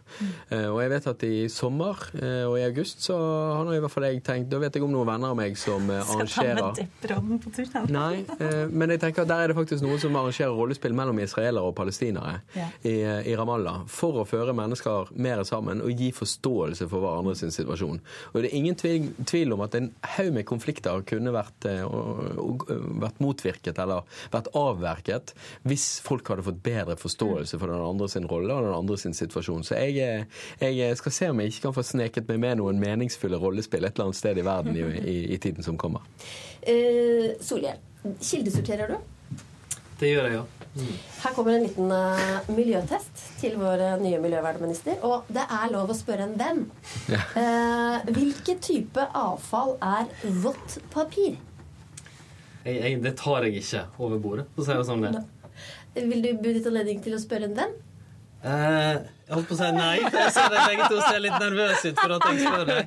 Eh, 0.50 0.66
Og 0.72 0.80
jeg 0.82 0.90
vet 0.90 1.06
at 1.06 1.22
i 1.28 1.48
sommer 1.48 1.96
og 2.22 2.56
i 2.58 2.64
august 2.64 3.02
så 3.02 3.16
har 3.56 3.64
nå 3.64 3.74
i 3.76 3.80
hvert 3.82 3.90
fall 3.92 4.04
jeg 4.04 4.22
tenkt 4.24 4.48
Da 4.50 4.58
vet 4.58 4.74
jeg 4.74 4.82
om 4.84 4.92
noen 4.92 5.06
venner 5.06 5.30
av 5.32 5.36
meg 5.36 5.56
som 5.58 5.88
arrangerer 5.90 6.74
Skal 6.74 7.08
ta 7.08 7.20
med 7.20 7.40
på 7.42 7.52
tur. 7.54 7.66
Nei, 7.92 8.24
men 8.70 8.90
jeg 8.90 9.00
tenker 9.00 9.22
at 9.22 9.28
der 9.28 9.42
er 9.44 9.48
det 9.52 9.56
faktisk 9.56 9.82
noen 9.84 9.98
som 10.00 10.14
arrangerer 10.16 10.54
rollespill 10.56 10.94
mellom 10.94 11.18
israelere 11.22 11.62
og 11.64 11.74
palestinere 11.78 12.40
Ja. 12.56 12.68
i, 12.84 12.94
i 13.32 13.34
Ramallah 13.36 13.84
for 13.88 14.22
å 14.22 14.26
føre 14.28 14.52
mennesker 14.56 15.12
mer 15.16 15.42
sammen 15.48 15.80
og 15.82 15.90
gi 15.98 16.10
forståelse 16.12 16.88
for 16.88 17.00
hverandres 17.04 17.42
situasjon. 17.54 18.00
Og 18.34 18.42
det 18.42 18.50
er 18.52 18.56
ingen 18.58 18.74
tvil, 18.78 19.10
tvil 19.26 19.52
om 19.56 19.60
at 19.64 19.74
en 19.78 19.90
haug 20.16 20.32
med 20.34 20.44
konflikter 20.48 21.02
kunne 21.08 21.32
vært, 21.34 21.66
vært 23.02 23.20
motvirket 23.22 23.78
eller 23.82 24.06
vært 24.32 24.50
avverket 24.58 25.34
hvis 25.68 25.86
folk 26.04 26.28
hadde 26.32 26.46
fått 26.46 26.62
bedre 26.64 26.96
forståelse 27.00 27.60
for 27.60 27.72
den 27.72 27.84
andre 27.84 28.08
sin 28.12 28.28
rolle 28.30 28.54
og 28.54 28.68
den 28.68 28.76
andre 28.76 28.98
sin 29.00 29.16
situasjon. 29.16 29.64
Så 29.66 29.78
jeg, 29.80 30.26
eh, 30.60 30.72
jeg 30.72 30.98
skal 31.00 31.16
se 31.18 31.30
om 31.32 31.42
jeg 31.42 31.52
ikke 31.52 31.66
kan 31.68 31.76
få 31.78 31.86
sneket 31.86 32.30
meg 32.30 32.42
med 32.44 32.62
noen 32.62 32.80
meningsfulle 32.82 33.40
rollespill 33.42 33.84
et 33.84 33.94
eller 33.94 34.10
annet 34.10 34.20
sted 34.20 34.38
i 34.38 34.46
verden 34.46 34.78
i, 34.78 34.88
i, 35.02 35.18
i 35.36 35.40
tiden 35.42 35.66
som 35.66 35.78
kommer. 35.80 36.04
Uh, 36.62 37.32
Solhjell, 37.42 37.80
kildesorterer 38.22 38.94
du? 38.94 39.40
Det 39.98 40.10
gjør 40.10 40.28
jeg, 40.28 40.40
ja. 40.40 40.44
Her 41.22 41.34
kommer 41.36 41.52
en 41.52 41.66
liten 41.66 41.90
uh, 41.92 42.48
miljøtest 42.56 43.24
til 43.42 43.58
vår 43.60 43.82
eh, 43.84 43.98
nye 44.00 44.20
miljøvernminister. 44.22 45.02
Og 45.04 45.28
det 45.32 45.44
er 45.44 45.72
lov 45.72 45.92
å 45.92 45.96
spørre 45.96 46.26
en 46.28 46.36
venn. 46.40 46.64
Eh, 47.12 48.10
hvilken 48.14 48.60
type 48.62 49.04
avfall 49.18 49.74
er 49.84 50.08
vått 50.42 50.78
papir? 50.92 51.36
Jeg, 52.64 52.74
jeg, 52.82 52.98
det 53.02 53.14
tar 53.18 53.46
jeg 53.48 53.62
ikke 53.62 53.86
over 53.98 54.18
bordet, 54.22 54.44
Så 54.56 54.66
sier 54.68 54.78
jeg 54.80 54.86
sånn. 54.90 55.06
det. 55.08 55.24
Vil 55.94 56.22
du 56.24 56.28
benytte 56.42 56.70
anledning 56.72 57.00
til 57.04 57.16
å 57.16 57.20
spørre 57.20 57.48
en 57.50 57.56
venn? 57.58 57.72
Eh, 58.42 58.94
jeg 59.28 59.36
holdt 59.36 59.48
på 59.50 59.54
å 59.54 59.58
si 59.60 59.66
nei, 59.76 59.98
for 60.02 60.18
jeg 60.18 60.32
ser 60.34 60.48
dere 60.50 60.62
begge 60.72 60.86
to 60.90 61.00
ser 61.04 61.20
litt 61.22 61.36
nervøse 61.38 61.92
ut 61.92 62.00
for 62.00 62.14
at 62.16 62.24
jeg 62.26 62.40
spør 62.42 62.64
deg. 62.70 62.82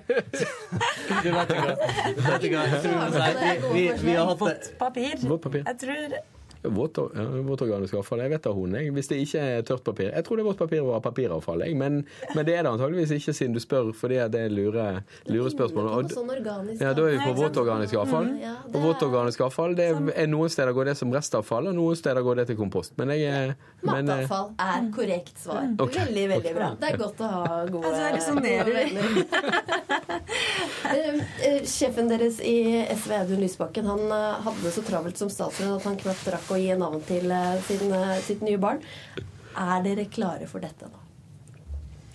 Du 1.24 1.30
vet 1.32 1.54
ikke 1.54 1.62
hva. 1.62 1.76
Du 2.18 2.24
Vet 2.26 2.48
ikke 2.50 2.58
hva? 2.58 2.66
Jeg 2.72 2.82
tror 2.84 2.96
vi, 3.00 3.54
vi, 3.72 3.76
vi, 3.76 3.86
vi 4.04 4.16
har 4.20 4.32
hatt 4.34 4.72
Papir. 4.82 5.22
Vått 5.24 5.46
papir. 5.48 5.64
Jeg 5.70 5.80
tror 5.86 6.18
våtorganisk 6.74 7.98
avfall. 8.00 8.24
Jeg 8.26 8.34
vet 8.36 8.44
da 8.46 8.54
hun. 8.56 8.76
Jeg. 8.78 8.94
Hvis 8.96 9.10
det 9.12 9.20
ikke 9.24 9.42
er 9.42 9.66
tørt 9.68 9.84
papir. 9.86 10.12
Jeg 10.12 10.26
tror 10.26 10.40
det 10.40 10.46
er 10.46 10.50
vått 10.50 10.62
papir 10.62 10.82
og 10.86 11.02
papiravfall. 11.04 11.66
Jeg. 11.66 11.78
Men, 11.80 12.02
men 12.36 12.48
det 12.48 12.56
er 12.58 12.66
det 12.66 12.72
antageligvis 12.74 13.16
ikke, 13.18 13.36
siden 13.38 13.56
du 13.56 13.62
spør, 13.64 13.92
fordi 13.96 14.20
det 14.34 14.42
er 14.48 14.54
lure, 14.54 14.86
lure 15.32 15.52
spørsmål. 15.54 15.90
Og, 15.92 16.12
sånn 16.16 16.32
ja, 16.80 16.94
da 16.96 17.06
er 17.06 17.16
vi 17.16 17.20
på 17.24 17.36
våtorganisk 17.38 17.98
avfall. 18.02 18.32
Mm, 18.32 18.40
det 18.42 18.76
Og 18.76 18.88
våtorganisk 18.90 19.46
avfall 19.48 19.76
det 19.78 19.90
er, 19.94 20.28
noen 20.32 20.52
steder 20.52 20.76
går 20.76 20.92
det 20.92 20.98
som 21.00 21.14
restavfall, 21.14 21.72
og 21.72 21.78
noen 21.78 22.00
steder 22.00 22.22
går 22.26 22.42
det 22.42 22.48
til 22.52 22.60
kompost. 22.60 22.96
Men 23.00 23.14
jeg 23.16 23.56
men, 23.86 24.10
eh, 24.10 24.16
Matavfall 24.16 24.48
er 24.60 24.90
korrekt 24.96 25.38
svar. 25.42 25.68
Okay. 25.80 26.06
Veldig, 26.08 26.26
veldig 26.36 26.56
bra. 26.58 26.72
Det 26.82 26.92
er 26.92 26.98
godt 27.02 27.22
å 27.22 27.32
ha 27.36 27.60
gode 27.70 27.86
Altså, 27.86 28.02
jeg 28.02 28.14
resonnerer. 28.20 28.86
Sjefen 31.66 32.10
deres 32.10 32.38
i 32.46 32.86
SV, 32.94 33.12
Audun 33.20 33.42
Lysbakken, 33.42 33.88
han 33.90 34.12
eh, 34.12 34.42
hadde 34.46 34.64
det 34.64 34.74
så 34.76 34.84
travelt 34.86 35.18
som 35.18 35.32
statsråd 35.34 35.80
at 35.80 35.88
han 35.88 35.98
knapt 35.98 36.28
rakk 36.34 36.52
å 36.54 36.60
gi 36.62 36.76
navn 36.78 37.02
til 37.08 37.32
eh, 37.34 37.56
sin, 37.66 37.90
eh, 37.96 38.18
sitt 38.26 38.44
nye 38.46 38.60
barn. 38.62 38.84
Er 39.58 39.86
dere 39.86 40.06
klare 40.12 40.50
for 40.52 40.62
dette 40.62 40.90
nå? 40.92 41.02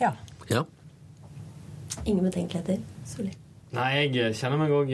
Ja. 0.00 0.12
ja. 0.52 0.62
Ingen 2.04 2.28
betenkeligheter? 2.28 2.78
Solli. 3.08 3.34
Nei, 3.74 3.90
jeg 4.10 4.36
kjenner 4.38 4.60
meg 4.60 4.72
òg 4.74 4.92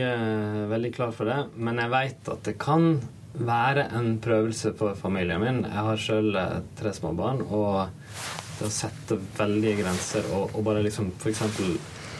veldig 0.72 0.90
klar 0.92 1.12
for 1.16 1.28
det. 1.28 1.38
Men 1.56 1.80
jeg 1.80 1.92
veit 1.92 2.32
at 2.32 2.42
det 2.48 2.56
kan 2.60 2.98
være 3.36 3.86
en 3.96 4.16
prøvelse 4.24 4.72
for 4.76 4.96
familien 4.98 5.42
min. 5.42 5.62
Jeg 5.64 5.86
har 5.90 6.00
sjøl 6.00 6.40
tre 6.76 6.92
små 6.96 7.12
barn, 7.16 7.44
og 7.44 7.86
det 8.56 8.68
å 8.68 8.72
sette 8.72 9.20
veldige 9.36 9.82
grenser 9.82 10.28
og, 10.32 10.56
og 10.56 10.66
bare 10.68 10.84
liksom 10.84 11.12
f.eks. 11.18 11.44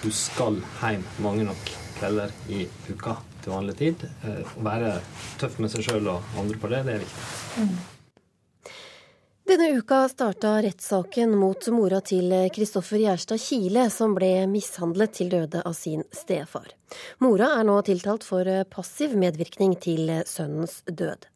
du 0.05 0.12
skal 0.12 0.61
hjem 0.83 1.05
mange 1.25 1.49
nok 1.49 1.76
kvelder 1.99 2.33
i 2.53 2.65
uka 2.91 3.17
til 3.43 3.55
vanlig 3.55 3.76
tid. 3.81 4.07
Eh, 4.25 4.57
Å 4.57 4.65
være 4.67 4.97
tøff 5.41 5.59
med 5.62 5.73
seg 5.73 5.87
sjøl 5.87 6.09
og 6.15 6.38
andre 6.38 6.59
på 6.62 6.73
det, 6.73 6.83
det 6.87 6.97
er 6.97 7.05
viktig. 7.05 7.76
Denne 9.47 9.69
uka 9.79 10.00
starta 10.11 10.57
rettssaken 10.65 11.37
mot 11.38 11.69
mora 11.71 12.00
til 12.03 12.33
Kristoffer 12.50 12.99
Gjerstad 12.99 13.38
Kile, 13.38 13.85
som 13.95 14.17
ble 14.17 14.33
mishandlet 14.50 15.12
til 15.21 15.31
døde 15.31 15.62
av 15.62 15.76
sin 15.79 16.03
stefar. 16.11 16.67
Mora 17.23 17.53
er 17.61 17.69
nå 17.69 17.76
tiltalt 17.87 18.26
for 18.26 18.50
passiv 18.73 19.15
medvirkning 19.15 19.76
til 19.79 20.11
sønnens 20.26 20.81
død. 20.91 21.29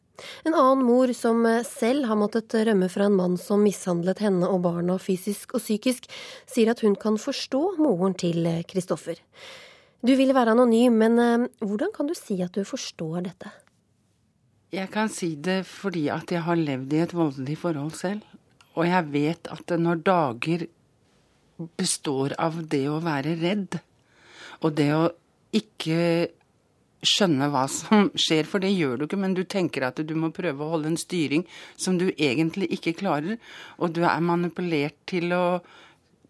En 0.43 0.53
annen 0.53 0.83
mor 0.85 1.13
som 1.15 1.39
selv 1.65 2.05
har 2.11 2.19
måttet 2.19 2.53
rømme 2.67 2.91
fra 2.91 3.07
en 3.07 3.15
mann 3.15 3.39
som 3.39 3.63
mishandlet 3.63 4.19
henne 4.21 4.49
og 4.49 4.59
barna 4.67 4.99
fysisk 5.01 5.55
og 5.55 5.63
psykisk, 5.63 6.11
sier 6.51 6.75
at 6.75 6.83
hun 6.83 6.99
kan 6.99 7.15
forstå 7.15 7.63
moren 7.79 8.13
til 8.13 8.43
Kristoffer. 8.67 9.23
Du 10.01 10.15
vil 10.17 10.33
være 10.33 10.55
anonym, 10.55 10.95
men 10.97 11.19
eh, 11.21 11.47
hvordan 11.61 11.91
kan 11.93 12.07
du 12.09 12.15
si 12.17 12.39
at 12.41 12.55
du 12.57 12.65
forstår 12.65 13.27
dette? 13.27 13.51
Jeg 14.73 14.89
kan 14.89 15.11
si 15.11 15.35
det 15.35 15.61
fordi 15.67 16.07
at 16.09 16.31
jeg 16.31 16.41
har 16.45 16.57
levd 16.57 16.93
i 16.95 17.01
et 17.03 17.13
voldelig 17.13 17.57
forhold 17.61 17.93
selv. 17.99 18.25
Og 18.73 18.87
jeg 18.87 19.09
vet 19.13 19.49
at 19.51 19.73
når 19.77 20.03
dager 20.07 20.67
består 21.77 22.33
av 22.41 22.61
det 22.71 22.85
å 22.89 23.01
være 23.03 23.35
redd, 23.41 23.77
og 24.61 24.77
det 24.77 24.87
å 24.95 25.03
ikke 25.53 26.31
skjønne 27.05 27.49
hva 27.51 27.67
som 27.69 28.09
skjer, 28.23 28.47
for 28.49 28.63
det 28.63 28.71
gjør 28.73 28.97
du 28.97 29.05
ikke, 29.05 29.21
men 29.21 29.35
du 29.37 29.43
tenker 29.43 29.85
at 29.85 30.01
du 30.01 30.15
må 30.17 30.31
prøve 30.33 30.65
å 30.65 30.71
holde 30.75 30.93
en 30.93 30.99
styring 30.99 31.45
som 31.75 31.99
du 32.01 32.07
egentlig 32.15 32.71
ikke 32.77 32.95
klarer, 33.03 33.37
og 33.77 33.93
du 33.93 34.01
er 34.05 34.25
manipulert 34.25 34.97
til 35.09 35.29
å 35.35 35.45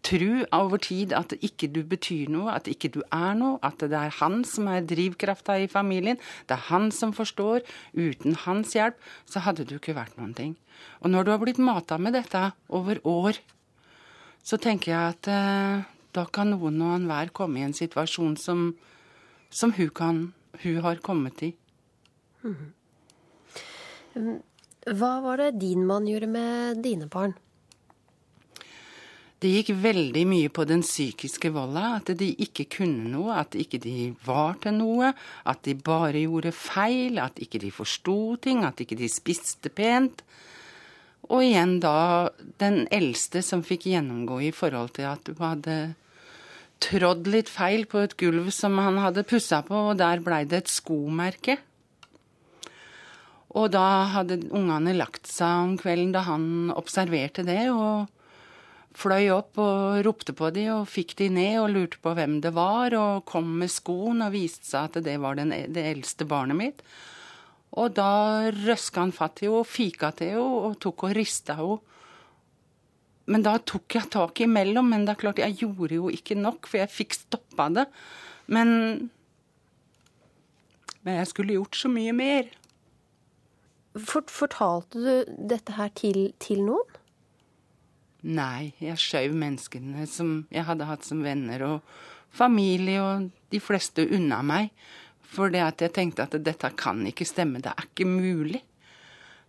tro 0.02 0.42
over 0.56 0.80
tid 0.82 1.12
at 1.14 1.34
ikke 1.38 1.68
du 1.70 1.82
betyr 1.86 2.30
noe, 2.32 2.50
at 2.56 2.68
ikke 2.70 2.90
du 2.94 3.00
er 3.14 3.36
noe, 3.38 3.58
at 3.62 3.78
det 3.82 3.94
er 3.98 4.14
han 4.18 4.42
som 4.48 4.68
er 4.70 4.84
drivkrafta 4.86 5.56
i 5.62 5.70
familien, 5.70 6.18
det 6.50 6.56
er 6.56 6.66
han 6.68 6.90
som 6.94 7.14
forstår. 7.14 7.62
Uten 7.94 8.36
hans 8.44 8.74
hjelp 8.76 8.98
så 9.30 9.44
hadde 9.46 9.66
du 9.68 9.76
ikke 9.78 9.96
vært 9.96 10.18
noen 10.18 10.34
ting. 10.34 10.56
Og 11.02 11.12
når 11.12 11.24
du 11.24 11.32
har 11.34 11.42
blitt 11.42 11.62
mata 11.62 11.98
med 11.98 12.16
dette 12.18 12.48
over 12.68 12.98
år, 13.06 13.38
så 14.42 14.58
tenker 14.58 14.90
jeg 14.90 15.14
at 15.14 15.30
eh, 15.30 15.84
da 16.12 16.26
kan 16.26 16.50
noen 16.50 16.82
og 16.82 16.96
enhver 16.96 17.30
komme 17.34 17.60
i 17.60 17.66
en 17.66 17.76
situasjon 17.76 18.36
som, 18.40 18.72
som 19.54 19.72
hun, 19.76 19.90
kan, 19.94 20.22
hun 20.64 20.80
har 20.82 21.02
kommet 21.04 21.46
i. 21.46 21.52
Hva 24.82 25.12
var 25.22 25.38
det 25.38 25.60
din 25.62 25.86
mann 25.86 26.08
gjorde 26.10 26.28
med 26.28 26.82
dine 26.82 27.06
barn? 27.06 27.36
Det 29.42 29.50
gikk 29.50 29.72
veldig 29.82 30.22
mye 30.30 30.50
på 30.54 30.62
den 30.70 30.84
psykiske 30.86 31.50
volda, 31.50 31.96
at 31.96 32.12
de 32.14 32.28
ikke 32.44 32.68
kunne 32.76 33.08
noe, 33.10 33.34
at 33.40 33.56
ikke 33.58 33.80
de 33.82 34.12
var 34.22 34.60
til 34.62 34.76
noe, 34.76 35.08
at 35.50 35.64
de 35.66 35.74
bare 35.74 36.22
gjorde 36.22 36.52
feil, 36.54 37.18
at 37.18 37.40
ikke 37.42 37.58
de 37.64 37.72
forsto 37.74 38.36
ting, 38.44 38.62
at 38.62 38.78
ikke 38.84 39.00
de 39.00 39.08
spiste 39.10 39.72
pent. 39.74 40.22
Og 41.26 41.42
igjen 41.42 41.80
da 41.82 42.30
den 42.62 42.84
eldste 42.94 43.42
som 43.42 43.66
fikk 43.66 43.88
gjennomgå 43.90 44.38
i 44.46 44.52
forhold 44.54 44.94
til 45.00 45.10
at 45.10 45.32
hun 45.32 45.42
hadde 45.42 45.76
trådd 46.82 47.26
litt 47.30 47.50
feil 47.50 47.88
på 47.90 47.98
et 48.06 48.14
gulv 48.22 48.50
som 48.54 48.78
han 48.78 49.02
hadde 49.02 49.26
pussa 49.26 49.64
på, 49.66 49.88
og 49.90 49.98
der 49.98 50.22
blei 50.22 50.44
det 50.46 50.62
et 50.62 50.70
skomerke. 50.70 51.58
Og 53.58 53.72
da 53.74 54.06
hadde 54.14 54.38
ungene 54.54 54.94
lagt 54.94 55.26
seg 55.26 55.66
om 55.66 55.78
kvelden 55.82 56.14
da 56.14 56.28
han 56.30 56.44
observerte 56.78 57.42
det, 57.46 57.64
og 57.74 58.06
fløy 58.98 59.30
opp 59.34 59.58
og 59.62 60.02
ropte 60.06 60.34
på 60.36 60.50
de 60.54 60.66
og 60.74 60.90
fikk 60.90 61.14
de 61.18 61.28
ned 61.32 61.58
og 61.60 61.70
lurte 61.74 62.00
på 62.02 62.12
hvem 62.16 62.40
det 62.44 62.52
var, 62.56 62.94
og 62.98 63.24
kom 63.28 63.48
med 63.62 63.72
skoen 63.72 64.24
og 64.24 64.34
viste 64.34 64.68
seg 64.68 64.90
at 64.90 65.06
det 65.06 65.16
var 65.22 65.38
den, 65.38 65.54
det 65.72 65.86
eldste 65.94 66.26
barnet 66.28 66.58
mitt. 66.58 66.84
Og 67.72 67.94
da 67.96 68.50
røska 68.52 69.00
han 69.00 69.14
fatt 69.16 69.40
i 69.40 69.48
henne 69.48 69.64
fika 69.64 70.12
til 70.16 70.34
henne 70.34 70.68
og 70.68 70.76
tok 70.82 71.06
og 71.08 71.16
rista 71.16 71.56
henne. 71.60 71.80
Men 73.32 73.44
da 73.46 73.54
tok 73.62 73.94
jeg 73.96 74.10
tak 74.12 74.40
imellom, 74.42 74.88
men 74.90 75.06
det 75.06 75.14
er 75.14 75.20
klart 75.20 75.40
jeg 75.40 75.60
gjorde 75.60 75.94
jo 75.94 76.08
ikke 76.12 76.34
nok, 76.36 76.66
for 76.66 76.82
jeg 76.82 76.90
fikk 76.90 77.14
stoppa 77.20 77.68
det. 77.72 77.86
Men 78.46 79.10
Men 81.02 81.16
jeg 81.18 81.26
skulle 81.32 81.54
gjort 81.56 81.76
så 81.76 81.88
mye 81.90 82.12
mer. 82.14 82.50
Fort, 83.98 84.30
fortalte 84.30 85.00
du 85.02 85.38
dette 85.50 85.74
her 85.74 85.88
til, 85.98 86.32
til 86.38 86.62
noen? 86.62 86.91
Nei, 88.22 88.72
jeg 88.78 89.00
skjøv 89.02 89.34
menneskene 89.34 90.06
som 90.06 90.42
jeg 90.52 90.66
hadde 90.68 90.86
hatt 90.86 91.06
som 91.06 91.24
venner, 91.24 91.64
og 91.66 91.80
familie 92.32 93.02
og 93.02 93.30
de 93.52 93.60
fleste 93.60 94.06
unna 94.14 94.40
meg. 94.46 94.70
For 95.32 95.50
det 95.52 95.62
at 95.64 95.82
jeg 95.82 95.94
tenkte 95.96 96.26
at 96.26 96.36
dette 96.44 96.70
kan 96.78 97.02
ikke 97.08 97.26
stemme, 97.26 97.62
det 97.64 97.72
er 97.72 97.88
ikke 97.88 98.06
mulig. 98.06 98.62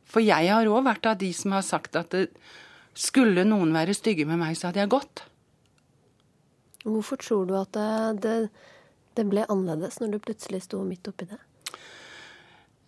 For 0.07 0.23
jeg 0.23 0.49
har 0.51 0.69
òg 0.69 0.85
vært 0.87 1.07
av 1.09 1.19
de 1.21 1.29
som 1.35 1.55
har 1.55 1.65
sagt 1.65 1.97
at 1.99 2.15
det, 2.15 2.27
skulle 2.93 3.45
noen 3.47 3.73
være 3.73 3.95
stygge 3.97 4.25
med 4.29 4.37
meg, 4.37 4.57
så 4.57 4.69
hadde 4.69 4.83
jeg 4.83 4.91
gått. 4.93 5.23
Hvorfor 6.83 7.17
tror 7.21 7.47
du 7.49 7.55
at 7.57 7.73
det, 8.21 8.35
det, 9.17 9.25
ble 9.29 9.47
annerledes 9.49 9.97
når 10.01 10.13
du 10.13 10.23
plutselig 10.27 10.63
sto 10.67 10.83
midt 10.85 11.07
oppi 11.09 11.25
det? 11.31 11.39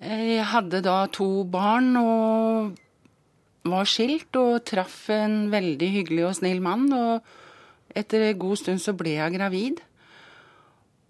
Jeg 0.06 0.44
hadde 0.51 0.84
da 0.86 1.06
to 1.15 1.30
barn 1.50 1.96
og 1.98 2.75
var 3.65 3.89
skilt 3.89 4.36
og 4.39 4.63
traff 4.67 5.10
en 5.13 5.45
veldig 5.53 5.89
hyggelig 6.00 6.25
og 6.27 6.38
snill 6.39 6.62
mann. 6.63 6.88
Og 6.93 7.95
etter 7.98 8.29
en 8.29 8.39
god 8.39 8.62
stund 8.62 8.81
så 8.84 8.95
ble 8.98 9.17
jeg 9.17 9.36
gravid. 9.38 9.81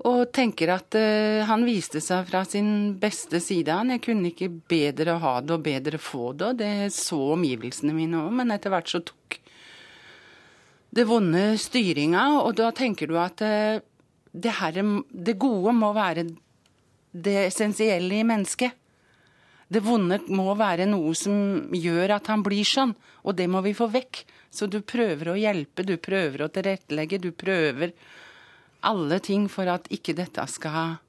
Og 0.06 0.28
tenker 0.36 0.74
at 0.74 0.98
uh, 1.00 1.46
han 1.48 1.66
viste 1.66 2.02
seg 2.04 2.28
fra 2.30 2.44
sin 2.48 2.96
beste 3.02 3.42
side. 3.44 3.72
Han. 3.72 3.94
Jeg 3.96 4.04
kunne 4.06 4.32
ikke 4.32 4.52
bedre 4.70 5.18
ha 5.24 5.40
det 5.42 5.56
og 5.56 5.66
bedre 5.66 6.02
få 6.02 6.34
det, 6.34 6.52
og 6.52 6.62
det 6.62 6.94
så 6.96 7.20
omgivelsene 7.36 7.96
mine 7.96 8.22
òg. 8.26 8.32
Men 8.42 8.54
etter 8.56 8.74
hvert 8.74 8.92
så 8.92 9.02
tok 9.06 9.40
det 10.96 11.04
vonde 11.10 11.58
styringa, 11.60 12.28
og 12.46 12.54
da 12.56 12.70
tenker 12.76 13.10
du 13.10 13.18
at 13.20 13.42
uh, 13.44 13.84
det, 14.32 14.58
her, 14.62 14.80
det 15.12 15.40
gode 15.40 15.76
må 15.76 15.92
være 15.96 16.28
det 17.16 17.38
essensielle 17.48 18.20
i 18.20 18.28
mennesket. 18.28 18.76
Det 19.68 19.82
vonde 19.82 20.20
må 20.30 20.52
være 20.58 20.86
noe 20.86 21.16
som 21.18 21.72
gjør 21.74 22.18
at 22.20 22.30
han 22.30 22.44
blir 22.46 22.68
sånn, 22.68 22.94
og 23.26 23.38
det 23.38 23.48
må 23.50 23.64
vi 23.66 23.74
få 23.78 23.88
vekk. 23.90 24.22
Så 24.54 24.70
du 24.72 24.80
prøver 24.86 25.32
å 25.32 25.40
hjelpe, 25.40 25.84
du 25.84 25.98
prøver 25.98 26.46
å 26.46 26.52
tilrettelegge, 26.54 27.20
du 27.20 27.32
prøver 27.36 27.96
alle 28.86 29.18
ting 29.26 29.50
for 29.50 29.68
at 29.72 29.90
ikke 29.92 30.14
dette 30.16 30.46
skal 30.54 31.00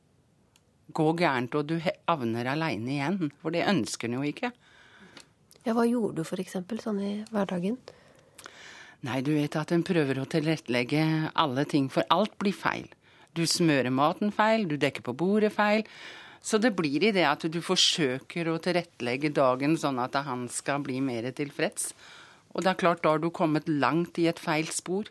gå 0.96 1.06
gærent 1.20 1.54
og 1.58 1.68
du 1.68 1.76
havner 1.82 2.48
aleine 2.54 2.96
igjen. 2.96 3.30
For 3.42 3.54
det 3.54 3.66
ønsker 3.68 4.08
en 4.08 4.18
jo 4.18 4.24
ikke. 4.26 4.50
Ja, 5.66 5.74
Hva 5.74 5.84
gjorde 5.86 6.22
du 6.22 6.24
f.eks. 6.24 6.56
sånn 6.82 7.00
i 7.02 7.12
hverdagen? 7.30 7.76
Nei, 9.06 9.20
du 9.22 9.34
vet 9.36 9.56
at 9.58 9.72
en 9.74 9.84
prøver 9.86 10.18
å 10.22 10.28
tilrettelegge 10.30 11.02
alle 11.36 11.66
ting, 11.68 11.90
for 11.92 12.06
alt 12.10 12.38
blir 12.40 12.56
feil. 12.56 12.86
Du 13.36 13.44
smører 13.46 13.92
maten 13.92 14.32
feil, 14.32 14.64
du 14.66 14.78
dekker 14.80 15.04
på 15.04 15.14
bordet 15.14 15.52
feil. 15.52 15.84
Så 16.46 16.60
det 16.62 16.76
blir 16.78 17.02
i 17.02 17.10
det 17.14 17.24
at 17.26 17.42
du 17.50 17.58
forsøker 17.64 18.46
å 18.52 18.60
tilrettelegge 18.62 19.32
dagen 19.34 19.74
sånn 19.80 19.98
at 19.98 20.14
han 20.28 20.46
skal 20.52 20.84
bli 20.86 21.00
mer 21.02 21.26
tilfreds. 21.34 21.90
Og 22.54 22.62
det 22.62 22.70
er 22.70 22.80
klart, 22.80 23.02
da 23.02 23.16
har 23.16 23.22
du 23.22 23.32
kommet 23.34 23.66
langt 23.68 24.20
i 24.22 24.28
et 24.30 24.38
feil 24.40 24.70
spor. 24.70 25.10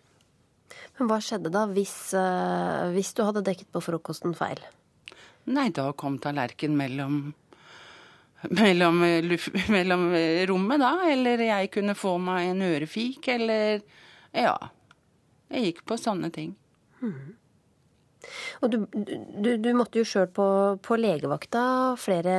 Men 0.95 1.09
hva 1.11 1.19
skjedde 1.21 1.51
da 1.51 1.65
hvis, 1.69 2.13
eh, 2.15 2.87
hvis 2.95 3.11
du 3.17 3.25
hadde 3.27 3.43
dekket 3.45 3.67
på 3.75 3.83
frokosten 3.83 4.33
feil? 4.37 4.63
Nei, 5.51 5.67
da 5.75 5.91
kom 5.93 6.17
tallerken 6.23 6.73
mellom 6.79 7.19
mellom, 8.49 9.03
mellom 9.75 10.07
eh, 10.15 10.45
rommet, 10.47 10.81
da. 10.81 10.93
Eller 11.11 11.43
jeg 11.49 11.71
kunne 11.75 11.97
få 11.97 12.15
meg 12.21 12.51
en 12.53 12.67
ørefik, 12.71 13.27
eller 13.35 13.81
Ja. 14.35 14.55
Jeg 15.51 15.67
gikk 15.67 15.83
på 15.85 15.95
sånne 16.01 16.31
ting. 16.33 16.55
Og 18.61 18.71
du, 18.71 18.77
du, 18.91 19.49
du 19.61 19.71
måtte 19.77 20.01
jo 20.01 20.07
sjøl 20.07 20.27
på, 20.33 20.47
på 20.83 20.97
legevakta 20.99 21.63
flere, 21.99 22.37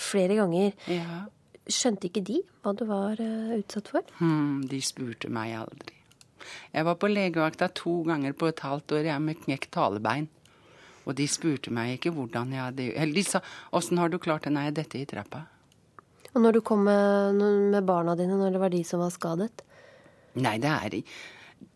flere 0.00 0.38
ganger. 0.40 0.76
Ja. 0.90 1.24
Skjønte 1.68 2.08
ikke 2.08 2.24
de 2.26 2.40
hva 2.62 2.74
du 2.76 2.84
var 2.88 3.20
eh, 3.22 3.56
utsatt 3.60 3.90
for? 3.92 4.06
Hmm, 4.18 4.62
de 4.68 4.80
spurte 4.82 5.30
meg 5.32 5.54
aldri. 5.60 5.98
Jeg 6.74 6.86
var 6.88 6.98
på 6.98 7.10
legevakta 7.10 7.68
to 7.78 8.00
ganger 8.08 8.34
på 8.34 8.48
et 8.50 8.62
halvt 8.64 8.96
år, 8.98 9.08
jeg 9.12 9.22
med 9.22 9.42
knekt 9.44 9.78
halebein. 9.78 10.28
Og 11.02 11.16
de 11.18 11.26
spurte 11.30 11.72
meg 11.74 11.96
ikke 11.96 12.12
hvordan 12.14 12.52
jeg 12.54 12.62
hadde 12.62 12.84
Eller 12.94 13.14
de 13.16 13.24
sa 13.26 13.40
'Åssen 13.72 13.98
har 13.98 14.08
du 14.08 14.18
klart 14.18 14.44
det?' 14.46 14.52
Nei, 14.54 14.70
dette 14.70 14.98
i 14.98 15.06
trappa. 15.06 15.46
Og 16.34 16.40
når 16.40 16.52
du 16.52 16.60
kom 16.60 16.84
med, 16.84 17.34
med 17.34 17.84
barna 17.84 18.14
dine, 18.16 18.38
når 18.38 18.52
det 18.52 18.60
var 18.60 18.70
de 18.70 18.84
som 18.84 19.00
var 19.00 19.10
skadet? 19.10 19.62
Nei, 20.34 20.56
det 20.58 20.70
er 20.70 20.94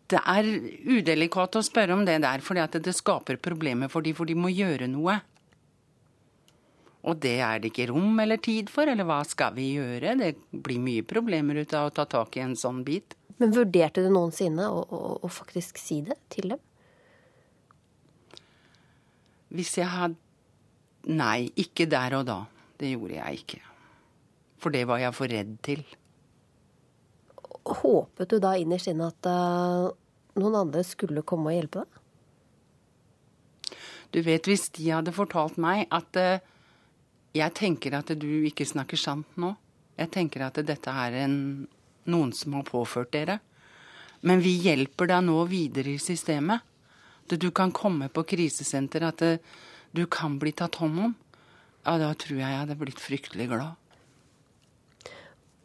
Det 0.06 0.20
er 0.22 0.46
udelikat 0.86 1.58
å 1.58 1.64
spørre 1.66 1.96
om 1.96 2.04
det 2.06 2.20
der, 2.22 2.42
fordi 2.44 2.62
at 2.62 2.76
det 2.82 2.94
skaper 2.94 3.40
problemer 3.42 3.90
for 3.90 4.06
de, 4.06 4.12
for 4.14 4.28
de 4.28 4.36
må 4.38 4.52
gjøre 4.52 4.86
noe. 4.90 5.18
Og 7.06 7.18
det 7.22 7.36
er 7.42 7.60
det 7.62 7.70
ikke 7.70 7.88
rom 7.92 8.18
eller 8.22 8.38
tid 8.42 8.70
for, 8.70 8.90
eller 8.90 9.06
hva 9.06 9.20
skal 9.26 9.54
vi 9.54 9.72
gjøre? 9.76 10.16
Det 10.18 10.32
blir 10.50 10.82
mye 10.82 11.06
problemer 11.06 11.62
ut 11.62 11.74
av 11.78 11.90
å 11.90 11.94
ta 11.94 12.06
tak 12.10 12.38
i 12.38 12.42
en 12.42 12.56
sånn 12.58 12.82
bit. 12.86 13.14
Men 13.38 13.52
vurderte 13.54 14.02
du 14.02 14.08
noensinne 14.10 14.66
å, 14.70 14.80
å, 14.82 15.00
å 15.26 15.30
faktisk 15.30 15.78
si 15.78 16.00
det 16.06 16.16
til 16.32 16.54
dem? 16.54 16.62
Hvis 19.54 19.76
jeg 19.78 19.90
hadde 19.90 20.22
Nei, 21.06 21.52
ikke 21.54 21.84
der 21.86 22.16
og 22.18 22.24
da. 22.26 22.40
Det 22.74 22.88
gjorde 22.90 23.14
jeg 23.14 23.40
ikke. 23.44 23.60
For 24.58 24.74
det 24.74 24.80
var 24.90 24.98
jeg 24.98 25.14
for 25.14 25.30
redd 25.30 25.52
til. 25.62 25.84
Håpet 27.66 28.30
du 28.30 28.38
da 28.42 28.54
innerst 28.58 28.90
inne 28.90 29.10
at 29.10 29.26
uh, 29.26 29.90
noen 30.38 30.58
andre 30.62 30.84
skulle 30.86 31.24
komme 31.26 31.50
og 31.50 31.56
hjelpe 31.56 31.82
deg? 31.82 32.02
Du 34.14 34.20
vet, 34.22 34.46
hvis 34.46 34.68
de 34.76 34.92
hadde 34.94 35.14
fortalt 35.16 35.58
meg 35.60 35.88
at 35.94 36.20
uh, 36.20 36.38
jeg 37.36 37.52
tenker 37.56 37.96
at 37.98 38.12
du 38.16 38.28
ikke 38.48 38.66
snakker 38.68 39.00
sant 39.00 39.38
nå. 39.40 39.52
Jeg 39.96 40.12
tenker 40.12 40.46
at 40.46 40.60
dette 40.64 40.92
er 40.92 41.18
en, 41.24 41.36
noen 42.08 42.32
som 42.36 42.56
har 42.56 42.66
påført 42.68 43.12
dere. 43.16 43.38
Men 44.26 44.42
vi 44.44 44.54
hjelper 44.64 45.10
deg 45.10 45.24
nå 45.26 45.36
videre 45.50 45.94
i 45.94 46.02
systemet. 46.02 46.64
At 47.26 47.36
du 47.42 47.48
kan 47.50 47.72
komme 47.74 48.08
på 48.12 48.24
krisesenter, 48.28 49.04
at 49.08 49.22
eh, 49.24 49.40
du 49.92 50.04
kan 50.06 50.38
bli 50.38 50.52
tatt 50.56 50.78
hånd 50.80 51.00
om. 51.08 51.16
Ja, 51.86 51.96
da 51.98 52.12
tror 52.18 52.38
jeg 52.38 52.46
jeg 52.46 52.60
hadde 52.62 52.78
blitt 52.78 53.02
fryktelig 53.02 53.48
glad. 53.50 53.74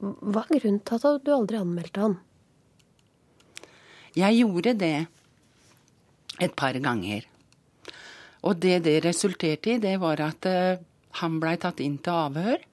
Hva 0.02 0.44
er 0.50 0.58
grunnen 0.58 0.82
til 0.82 0.98
at 0.98 1.26
du 1.26 1.32
aldri 1.36 1.60
anmeldte 1.62 2.02
han? 2.02 2.16
Jeg 4.18 4.42
gjorde 4.42 4.74
det 4.82 4.96
et 6.42 6.56
par 6.58 6.76
ganger. 6.82 7.28
Og 8.42 8.58
det 8.58 8.82
det 8.88 9.04
resulterte 9.06 9.76
i, 9.76 9.80
det 9.80 10.00
var 10.02 10.24
at 10.26 10.48
eh, 10.50 10.82
han 11.22 11.38
blei 11.40 11.54
tatt 11.62 11.80
inn 11.84 12.00
til 12.02 12.18
avhør. 12.18 12.66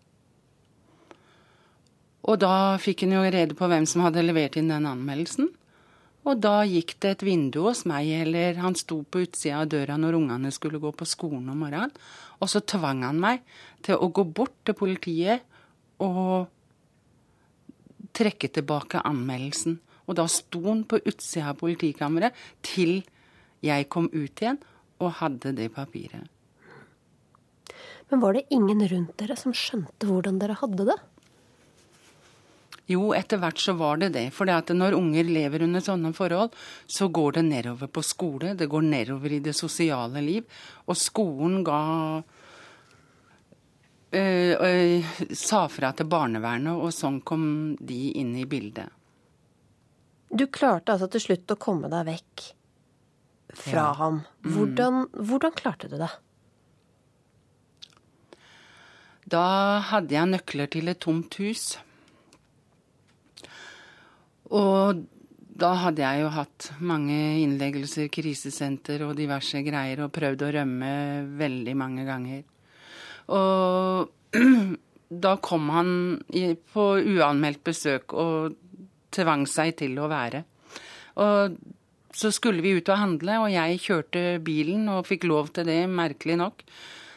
Og 2.29 2.41
da 2.41 2.77
fikk 2.81 3.05
han 3.05 3.15
jo 3.19 3.23
rede 3.29 3.57
på 3.57 3.69
hvem 3.69 3.87
som 3.89 4.07
hadde 4.07 4.25
levert 4.25 4.57
inn 4.57 4.73
den 4.73 4.89
anmeldelsen. 4.89 5.53
Og 6.29 6.41
da 6.43 6.61
gikk 6.69 6.97
det 7.01 7.15
et 7.15 7.25
vindu 7.25 7.63
hos 7.69 7.85
meg, 7.89 8.09
eller 8.25 8.59
han 8.61 8.77
sto 8.77 9.01
på 9.05 9.23
utsida 9.25 9.63
av 9.63 9.71
døra 9.73 9.97
når 10.01 10.19
ungene 10.19 10.51
skulle 10.53 10.81
gå 10.83 10.91
på 10.97 11.07
skolen 11.09 11.47
om 11.49 11.63
morgenen, 11.63 11.93
og 12.41 12.51
så 12.51 12.61
tvang 12.61 13.05
han 13.07 13.21
meg 13.23 13.45
til 13.87 13.97
å 13.97 14.11
gå 14.13 14.27
bort 14.27 14.57
til 14.67 14.77
politiet 14.77 15.45
og 16.05 16.51
trekke 18.19 18.51
tilbake 18.59 19.03
anmeldelsen. 19.07 19.79
Og 20.09 20.17
da 20.19 20.25
sto 20.31 20.63
han 20.67 20.83
på 20.89 21.01
utsida 21.05 21.53
av 21.53 21.61
politikammeret 21.61 22.37
til 22.65 23.03
jeg 23.65 23.89
kom 23.93 24.09
ut 24.13 24.41
igjen 24.41 24.59
og 25.03 25.19
hadde 25.21 25.53
det 25.59 25.69
papiret. 25.75 26.27
Men 28.09 28.23
var 28.23 28.35
det 28.35 28.49
ingen 28.55 28.81
rundt 28.89 29.17
dere 29.21 29.37
som 29.37 29.53
skjønte 29.53 30.09
hvordan 30.09 30.39
dere 30.41 30.57
hadde 30.59 30.89
det? 30.89 30.97
Jo, 32.89 33.11
etter 33.13 33.37
hvert 33.43 33.61
så 33.61 33.75
var 33.77 33.99
det 34.01 34.15
det. 34.15 34.31
For 34.33 34.49
når 34.49 34.97
unger 34.97 35.29
lever 35.29 35.67
under 35.67 35.83
sånne 35.85 36.15
forhold, 36.17 36.55
så 36.89 37.11
går 37.13 37.37
det 37.37 37.45
nedover 37.51 37.91
på 37.93 38.01
skole, 38.01 38.55
det 38.57 38.71
går 38.73 38.87
nedover 38.87 39.35
i 39.37 39.43
det 39.45 39.53
sosiale 39.53 40.23
liv. 40.25 40.47
Og 40.89 40.97
skolen 40.97 41.61
ga 41.67 41.83
øh, 44.13 45.09
sa 45.37 45.67
fra 45.69 45.93
til 45.93 46.07
barnevernet, 46.09 46.77
og 46.77 46.93
sånn 46.95 47.21
kom 47.27 47.77
de 47.81 48.13
inn 48.21 48.37
i 48.37 48.47
bildet. 48.49 48.89
Du 50.31 50.47
klarte 50.53 50.93
altså 50.93 51.09
til 51.13 51.25
slutt 51.25 51.55
å 51.55 51.57
komme 51.61 51.89
deg 51.89 52.07
vekk 52.07 52.47
fra 53.57 53.73
Ja. 53.81 53.93
ham. 53.97 54.23
Mm. 54.45 54.53
Hvordan, 54.53 55.07
hvordan 55.13 55.55
klarte 55.57 55.89
du 55.89 55.97
det? 55.97 56.11
Da 59.29 59.81
hadde 59.81 60.15
jeg 60.15 60.29
nøkler 60.29 60.71
til 60.73 60.89
et 60.89 61.01
tomt 61.01 61.35
hus. 61.41 61.79
Og 64.51 65.03
da 65.59 65.73
hadde 65.75 66.01
jeg 66.01 66.23
jo 66.23 66.29
hatt 66.33 66.71
mange 66.81 67.17
innleggelser, 67.43 68.09
krisesenter 68.09 69.03
og 69.05 69.17
diverse 69.19 69.61
greier, 69.67 70.05
og 70.05 70.13
prøvd 70.15 70.45
å 70.47 70.53
rømme 70.55 70.93
veldig 71.41 71.75
mange 71.77 72.07
ganger. 72.09 72.45
Og 73.35 74.37
da 75.25 75.35
kom 75.45 75.69
han 75.73 75.91
på 76.73 76.85
uanmeldt 77.01 77.65
besøk 77.67 78.15
og 78.17 78.57
tvang 79.15 79.47
seg 79.49 79.77
til 79.81 79.99
å 80.01 80.09
være. 80.11 80.45
Og 81.19 81.59
så 82.19 82.31
skulle 82.35 82.65
vi 82.65 82.77
ut 82.79 82.89
og 82.89 83.01
handle, 83.01 83.41
og 83.45 83.53
jeg 83.53 83.83
kjørte 83.85 84.23
bilen 84.45 84.89
og 84.93 85.07
fikk 85.09 85.29
lov 85.29 85.53
til 85.55 85.69
det, 85.69 85.83
merkelig 85.91 86.39
nok. 86.41 86.65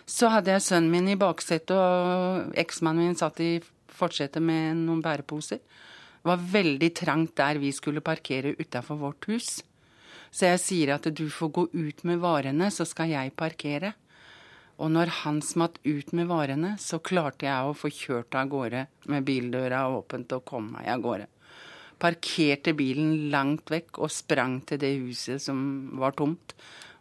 Så 0.06 0.30
hadde 0.34 0.52
jeg 0.52 0.66
sønnen 0.66 0.92
min 0.92 1.14
i 1.14 1.20
baksetet, 1.20 1.74
og 1.78 2.56
eksmannen 2.60 3.08
min 3.08 3.18
satt 3.20 3.40
i 3.44 3.54
fortsetet 3.92 4.44
med 4.44 4.82
noen 4.84 5.02
bæreposer. 5.04 5.62
Det 5.62 6.30
var 6.30 6.44
veldig 6.52 6.92
trangt 6.98 7.36
der 7.40 7.58
vi 7.62 7.72
skulle 7.74 8.04
parkere 8.06 8.54
utafor 8.60 9.00
vårt 9.00 9.26
hus. 9.32 9.62
Så 10.32 10.48
jeg 10.48 10.62
sier 10.64 10.94
at 10.96 11.08
du 11.12 11.26
får 11.34 11.50
gå 11.56 11.64
ut 11.74 12.04
med 12.08 12.22
varene, 12.22 12.70
så 12.72 12.86
skal 12.88 13.12
jeg 13.12 13.34
parkere. 13.36 13.94
Og 14.82 14.90
når 14.90 15.12
han 15.22 15.42
smatt 15.46 15.78
ut 15.86 16.10
med 16.18 16.30
varene, 16.32 16.74
så 16.82 16.98
klarte 17.06 17.46
jeg 17.46 17.68
å 17.68 17.78
få 17.78 17.92
kjørt 17.94 18.38
av 18.38 18.50
gårde 18.50 18.88
med 19.14 19.26
bildøra 19.28 19.84
åpent 19.94 20.34
og 20.34 20.46
komme 20.48 20.80
meg 20.80 20.90
av 20.90 21.04
gårde. 21.04 21.28
Parkerte 22.02 22.74
bilen 22.74 23.30
langt 23.34 23.70
vekk 23.70 24.00
og 24.02 24.10
sprang 24.10 24.58
til 24.66 24.82
det 24.82 24.96
huset 25.04 25.44
som 25.44 25.60
var 26.02 26.18
tomt. 26.18 26.56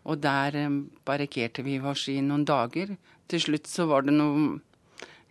Og 0.04 0.20
der 0.20 0.52
parkerte 0.52 1.06
barrikerte 1.08 1.64
vi 1.64 1.78
oss 1.80 2.06
i 2.12 2.20
noen 2.24 2.44
dager. 2.48 2.92
Til 3.28 3.40
slutt 3.40 3.68
så 3.68 3.86
var 3.88 4.04
det 4.04 4.12
noe 4.16 4.60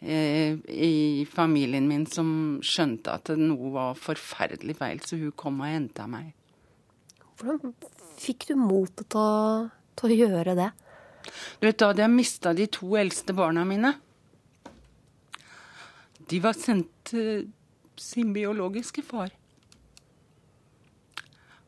eh, 0.01 0.57
i 0.73 1.25
familien 1.29 1.87
min 1.89 2.05
som 2.09 2.59
skjønte 2.65 3.13
at 3.13 3.33
noe 3.37 3.71
var 3.75 3.97
forferdelig 3.97 4.77
feil, 4.81 5.01
så 5.05 5.21
hun 5.21 5.33
kom 5.37 5.61
og 5.61 5.69
henta 5.69 6.09
meg. 6.09 6.33
Hvordan 7.39 7.73
fikk 8.19 8.49
du 8.49 8.55
motet 8.59 9.05
til 9.13 9.69
til 9.99 10.13
å 10.15 10.17
gjøre 10.23 10.55
det? 10.55 10.69
Du 11.59 11.67
vet, 11.67 11.77
Da 11.77 11.91
hadde 11.91 12.03
jeg 12.05 12.15
mista 12.15 12.53
de 12.53 12.67
to 12.67 12.95
eldste 12.97 13.33
barna 13.35 13.65
mine. 13.67 13.95
De 16.29 16.39
var 16.43 16.53
sendt 16.53 16.91
til 17.09 17.49
sin 17.99 18.33
biologiske 18.33 19.03
far. 19.03 19.31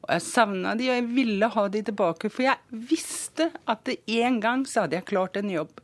Og 0.01 0.09
jeg 0.15 0.23
savna 0.25 0.73
de, 0.77 0.89
og 0.89 0.97
jeg 0.97 1.07
ville 1.13 1.49
ha 1.53 1.63
de 1.69 1.81
tilbake, 1.85 2.29
for 2.29 2.45
jeg 2.45 2.85
visste 2.89 3.51
at 3.69 3.89
en 3.91 4.39
gang 4.41 4.65
så 4.67 4.85
hadde 4.85 4.97
jeg 4.97 5.09
klart 5.11 5.37
en 5.37 5.51
jobb. 5.51 5.81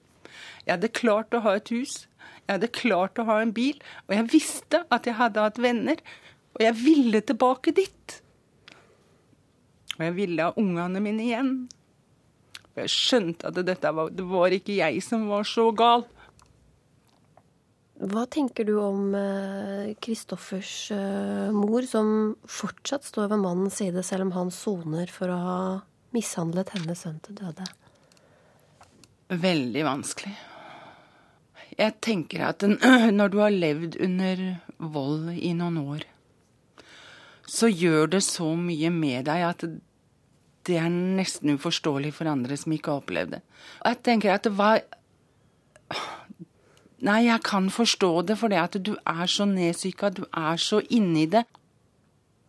Jeg 0.65 0.73
hadde 0.75 0.93
klart 0.93 1.35
å 1.37 1.43
ha 1.45 1.55
et 1.57 1.69
hus, 1.73 2.05
jeg 2.47 2.57
hadde 2.57 2.71
klart 2.73 3.19
å 3.19 3.27
ha 3.27 3.41
en 3.43 3.53
bil, 3.55 3.77
og 4.07 4.15
jeg 4.15 4.29
visste 4.33 4.81
at 4.93 5.07
jeg 5.07 5.19
hadde 5.19 5.43
hatt 5.43 5.61
venner, 5.61 6.01
og 6.57 6.63
jeg 6.65 6.77
ville 6.79 7.21
tilbake 7.21 7.73
dit. 7.77 8.17
Og 9.97 10.05
jeg 10.05 10.15
ville 10.17 10.49
ha 10.49 10.57
ungene 10.57 11.01
mine 11.03 11.25
igjen. 11.25 11.51
Jeg 12.77 12.93
skjønte 12.93 13.49
at 13.49 13.57
dette 13.65 13.91
var, 13.95 14.11
det 14.13 14.25
var 14.29 14.53
ikke 14.53 14.77
jeg 14.77 15.01
som 15.05 15.25
var 15.31 15.47
så 15.49 15.71
gal. 15.75 16.05
Hva 17.97 18.27
tenker 18.29 18.67
du 18.67 18.75
om 18.77 19.15
eh, 19.17 19.95
Kristoffers 20.05 20.91
eh, 20.93 21.47
mor, 21.53 21.81
som 21.89 22.35
fortsatt 22.45 23.07
står 23.07 23.31
ved 23.31 23.41
mannens 23.41 23.79
side, 23.81 24.03
selv 24.05 24.27
om 24.27 24.35
han 24.35 24.53
soner 24.53 25.09
for 25.09 25.33
å 25.33 25.37
ha 25.41 25.61
mishandlet 26.13 26.75
hennes 26.75 27.01
sønn 27.01 27.17
til 27.25 27.39
døde? 27.39 27.65
Veldig 29.33 29.87
vanskelig. 29.87 30.35
Jeg 31.77 31.97
tenker 32.05 32.45
at 32.51 32.67
når 33.17 33.33
du 33.33 33.39
har 33.41 33.57
levd 33.65 33.97
under 34.05 34.45
vold 34.77 35.33
i 35.33 35.55
noen 35.57 35.81
år, 35.81 36.05
så 37.47 37.69
gjør 37.71 38.13
det 38.13 38.21
så 38.27 38.51
mye 38.59 38.91
med 38.93 39.25
deg 39.25 39.43
at 39.47 39.65
det 40.67 40.77
er 40.81 40.89
nesten 40.91 41.55
uforståelig 41.55 42.13
for 42.17 42.29
andre 42.29 42.57
som 42.59 42.73
ikke 42.75 42.91
har 42.91 43.03
opplevd 43.03 43.37
det. 43.37 43.43
Og 43.81 43.91
jeg 43.93 44.01
tenker 44.09 44.33
at 44.35 44.47
det 44.47 44.55
var 44.57 44.83
Nei, 46.97 47.27
jeg 47.27 47.43
kan 47.45 47.67
forstå 47.69 48.09
det, 48.25 48.39
for 48.41 48.49
det 48.49 48.57
at 48.57 48.75
du 48.81 48.95
er 48.97 49.29
så 49.29 49.45
nedsyka, 49.45 50.09
du 50.09 50.23
er 50.33 50.57
så 50.57 50.79
inni 50.89 51.27
det. 51.29 51.43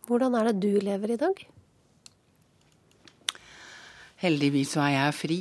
Hvordan 0.09 0.33
er 0.35 0.49
det 0.49 0.55
du 0.63 0.81
lever 0.81 1.13
i 1.13 1.19
dag? 1.21 1.43
Heldigvis 4.19 4.73
så 4.73 4.81
er 4.87 4.95
jeg 4.95 5.17
fri. 5.19 5.39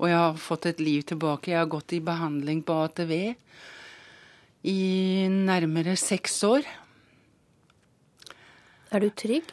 Og 0.00 0.08
jeg 0.08 0.18
har 0.18 0.40
fått 0.40 0.70
et 0.72 0.80
liv 0.80 1.04
tilbake. 1.06 1.52
Jeg 1.52 1.60
har 1.60 1.68
gått 1.70 1.92
i 1.92 2.00
behandling 2.02 2.64
på 2.64 2.78
ATV 2.86 3.12
i 4.72 4.80
nærmere 5.28 5.94
seks 6.00 6.40
år. 6.48 6.64
Er 8.90 9.04
du 9.04 9.12
trygg? 9.12 9.52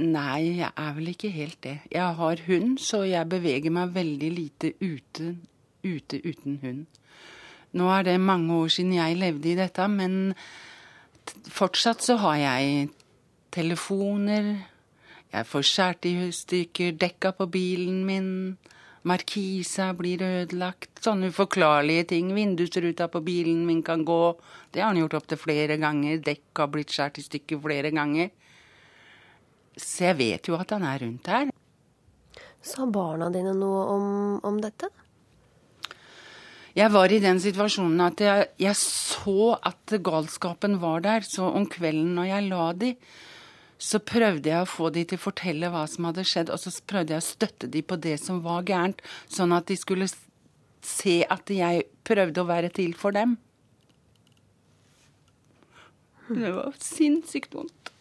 Nei, 0.00 0.56
jeg 0.56 0.70
er 0.72 0.92
vel 0.96 1.12
ikke 1.12 1.28
helt 1.28 1.58
det. 1.64 1.78
Jeg 1.92 2.16
har 2.16 2.42
hund, 2.46 2.78
så 2.80 3.02
jeg 3.04 3.28
beveger 3.28 3.72
meg 3.74 3.92
veldig 3.92 4.30
lite 4.32 4.72
ute, 4.80 5.34
ute 5.84 6.20
uten 6.24 6.58
hund. 6.62 6.86
Nå 7.76 7.88
er 7.92 8.06
det 8.06 8.20
mange 8.20 8.54
år 8.54 8.72
siden 8.72 8.94
jeg 8.96 9.18
levde 9.20 9.50
i 9.52 9.56
dette, 9.56 9.88
men 9.88 10.34
fortsatt 11.52 12.04
så 12.04 12.16
har 12.24 12.36
jeg 12.40 12.88
telefoner, 13.52 14.54
jeg 15.32 15.48
får 15.48 15.64
skåret 15.64 16.08
i 16.08 16.14
stykker 16.36 16.96
dekka 17.00 17.32
på 17.36 17.46
bilen 17.52 18.02
min, 18.04 18.26
markisa 19.08 19.90
blir 19.96 20.20
ødelagt, 20.24 21.00
sånne 21.04 21.30
uforklarlige 21.32 22.04
ting. 22.12 22.34
Vindusruta 22.36 23.08
på 23.12 23.22
bilen 23.24 23.64
min 23.66 23.80
kan 23.82 24.04
gå. 24.04 24.36
Det 24.72 24.80
har 24.80 24.92
han 24.92 25.00
gjort 25.00 25.16
opptil 25.22 25.40
flere 25.40 25.78
ganger. 25.80 26.20
Dekk 26.20 26.60
har 26.60 26.68
blitt 26.72 26.92
skåret 26.92 27.18
i 27.18 27.24
stykker 27.24 27.60
flere 27.64 27.90
ganger. 27.96 28.28
Så 29.76 30.08
jeg 30.10 30.18
vet 30.18 30.48
jo 30.48 30.58
at 30.58 30.72
han 30.74 30.84
er 30.86 31.00
rundt 31.04 31.30
her. 31.32 31.52
Sa 32.62 32.86
barna 32.86 33.30
dine 33.34 33.54
noe 33.58 33.86
om, 33.90 34.06
om 34.46 34.60
dette? 34.62 34.90
Jeg 36.72 36.88
var 36.94 37.12
i 37.12 37.20
den 37.20 37.40
situasjonen 37.42 38.00
at 38.00 38.22
jeg, 38.24 38.48
jeg 38.62 38.76
så 38.78 39.52
at 39.60 39.96
galskapen 40.04 40.78
var 40.80 41.04
der. 41.04 41.26
Så 41.26 41.50
om 41.50 41.66
kvelden 41.68 42.14
når 42.16 42.30
jeg 42.30 42.48
la 42.48 42.66
de, 42.78 42.92
så 43.82 43.98
prøvde 43.98 44.48
jeg 44.48 44.62
å 44.62 44.70
få 44.70 44.92
de 44.94 45.02
til 45.08 45.18
å 45.18 45.24
fortelle 45.24 45.70
hva 45.72 45.82
som 45.90 46.06
hadde 46.08 46.24
skjedd, 46.28 46.52
og 46.54 46.60
så 46.62 46.72
prøvde 46.86 47.16
jeg 47.16 47.24
å 47.24 47.26
støtte 47.26 47.68
de 47.72 47.82
på 47.82 47.98
det 48.00 48.14
som 48.22 48.38
var 48.44 48.62
gærent, 48.68 49.02
sånn 49.26 49.52
at 49.56 49.66
de 49.68 49.76
skulle 49.80 50.06
se 50.82 51.16
at 51.26 51.50
jeg 51.50 51.88
prøvde 52.06 52.42
å 52.44 52.48
være 52.48 52.70
til 52.74 52.94
for 52.98 53.14
dem. 53.14 53.34
Det 56.30 56.54
var 56.54 56.78
sinnssykt 56.80 57.58
vondt. 57.58 57.91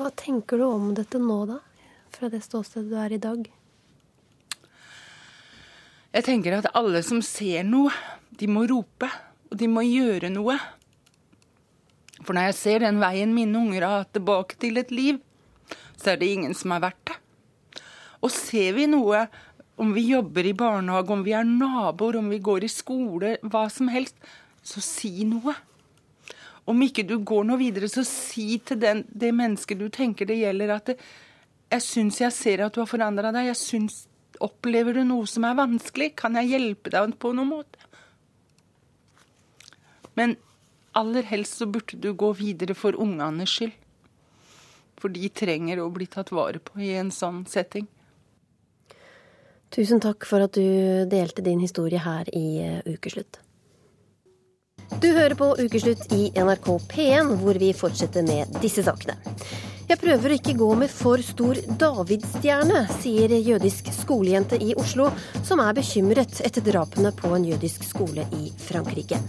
Hva 0.00 0.08
tenker 0.16 0.56
du 0.56 0.64
om 0.64 0.94
dette 0.96 1.18
nå, 1.20 1.34
da? 1.44 1.58
Fra 2.14 2.30
det 2.32 2.38
ståstedet 2.40 2.88
du 2.88 2.94
er 2.96 3.12
i 3.12 3.18
dag? 3.20 3.42
Jeg 6.16 6.24
tenker 6.24 6.56
at 6.56 6.70
alle 6.72 7.02
som 7.04 7.20
ser 7.20 7.66
noe, 7.68 7.92
de 8.32 8.48
må 8.48 8.64
rope, 8.70 9.10
og 9.52 9.58
de 9.60 9.68
må 9.68 9.84
gjøre 9.84 10.32
noe. 10.32 10.56
For 12.24 12.32
når 12.32 12.48
jeg 12.48 12.58
ser 12.62 12.86
den 12.86 13.02
veien 13.02 13.36
mine 13.36 13.60
unger 13.60 13.84
har 13.84 13.98
hatt 13.98 14.14
tilbake 14.16 14.56
til 14.64 14.80
et 14.80 14.88
liv, 14.88 15.20
så 16.00 16.14
er 16.14 16.22
det 16.22 16.32
ingen 16.32 16.56
som 16.56 16.72
er 16.72 16.86
verdt 16.88 17.12
det. 17.12 17.20
Og 18.24 18.32
ser 18.32 18.72
vi 18.80 18.88
noe, 18.88 19.26
om 19.76 19.92
vi 19.92 20.08
jobber 20.14 20.48
i 20.48 20.56
barnehage, 20.56 21.12
om 21.12 21.28
vi 21.28 21.36
er 21.36 21.44
naboer, 21.44 22.22
om 22.22 22.32
vi 22.32 22.40
går 22.40 22.64
i 22.64 22.72
skole, 22.72 23.36
hva 23.44 23.68
som 23.68 23.92
helst, 23.92 24.16
så 24.64 24.80
si 24.80 25.28
noe. 25.28 25.60
Om 26.70 26.86
ikke 26.86 27.06
du 27.08 27.16
går 27.26 27.48
noe 27.48 27.58
videre, 27.60 27.88
så 27.90 28.04
si 28.06 28.60
til 28.64 28.78
den, 28.82 29.02
det 29.10 29.32
mennesket 29.34 29.80
du 29.80 29.88
tenker 29.92 30.28
det 30.28 30.38
gjelder, 30.38 30.76
at 30.76 30.92
det, 30.92 30.96
jeg 31.70 31.86
syns 31.86 32.20
jeg 32.20 32.34
ser 32.34 32.62
at 32.64 32.74
du 32.74 32.82
har 32.82 32.90
forandra 32.90 33.32
deg. 33.34 33.50
Jeg 33.50 33.60
syns 33.60 34.04
Opplever 34.40 34.96
du 34.96 35.02
noe 35.04 35.26
som 35.28 35.44
er 35.44 35.56
vanskelig? 35.58 36.14
Kan 36.16 36.38
jeg 36.38 36.54
hjelpe 36.54 36.92
deg 36.94 37.12
på 37.20 37.34
noen 37.36 37.50
måte? 37.50 37.82
Men 40.16 40.38
aller 40.96 41.26
helst 41.28 41.60
så 41.60 41.68
burde 41.68 41.98
du 42.00 42.14
gå 42.16 42.30
videre 42.38 42.76
for 42.78 42.96
ungenes 42.96 43.52
skyld. 43.52 43.74
For 45.00 45.12
de 45.12 45.28
trenger 45.32 45.80
å 45.80 45.90
bli 45.92 46.08
tatt 46.08 46.32
vare 46.32 46.60
på 46.60 46.80
i 46.80 46.94
en 47.00 47.12
sånn 47.12 47.44
setting. 47.48 47.86
Tusen 49.70 50.00
takk 50.02 50.26
for 50.26 50.44
at 50.44 50.56
du 50.56 51.04
delte 51.08 51.44
din 51.46 51.60
historie 51.62 52.00
her 52.02 52.28
i 52.36 52.46
eh, 52.64 52.80
Ukeslutt. 52.90 53.38
Du 55.00 55.08
hører 55.16 55.32
på 55.32 55.46
Ukeslutt 55.56 56.10
i 56.12 56.26
NRK 56.36 56.66
P1, 56.90 57.30
hvor 57.40 57.56
vi 57.56 57.70
fortsetter 57.72 58.24
med 58.26 58.50
disse 58.60 58.84
sakene. 58.84 59.14
Jeg 59.88 59.96
prøver 59.98 60.34
å 60.34 60.36
ikke 60.36 60.52
gå 60.60 60.68
med 60.76 60.92
for 60.92 61.22
stor 61.24 61.56
davidsstjerne, 61.80 62.82
sier 63.00 63.32
jødisk 63.32 63.88
skolejente 63.96 64.60
i 64.60 64.74
Oslo, 64.76 65.08
som 65.40 65.64
er 65.64 65.72
bekymret 65.80 66.42
etter 66.44 66.66
drapene 66.68 67.14
på 67.16 67.32
en 67.32 67.48
jødisk 67.48 67.88
skole 67.88 68.28
i 68.36 68.52
Frankrike. 68.68 69.22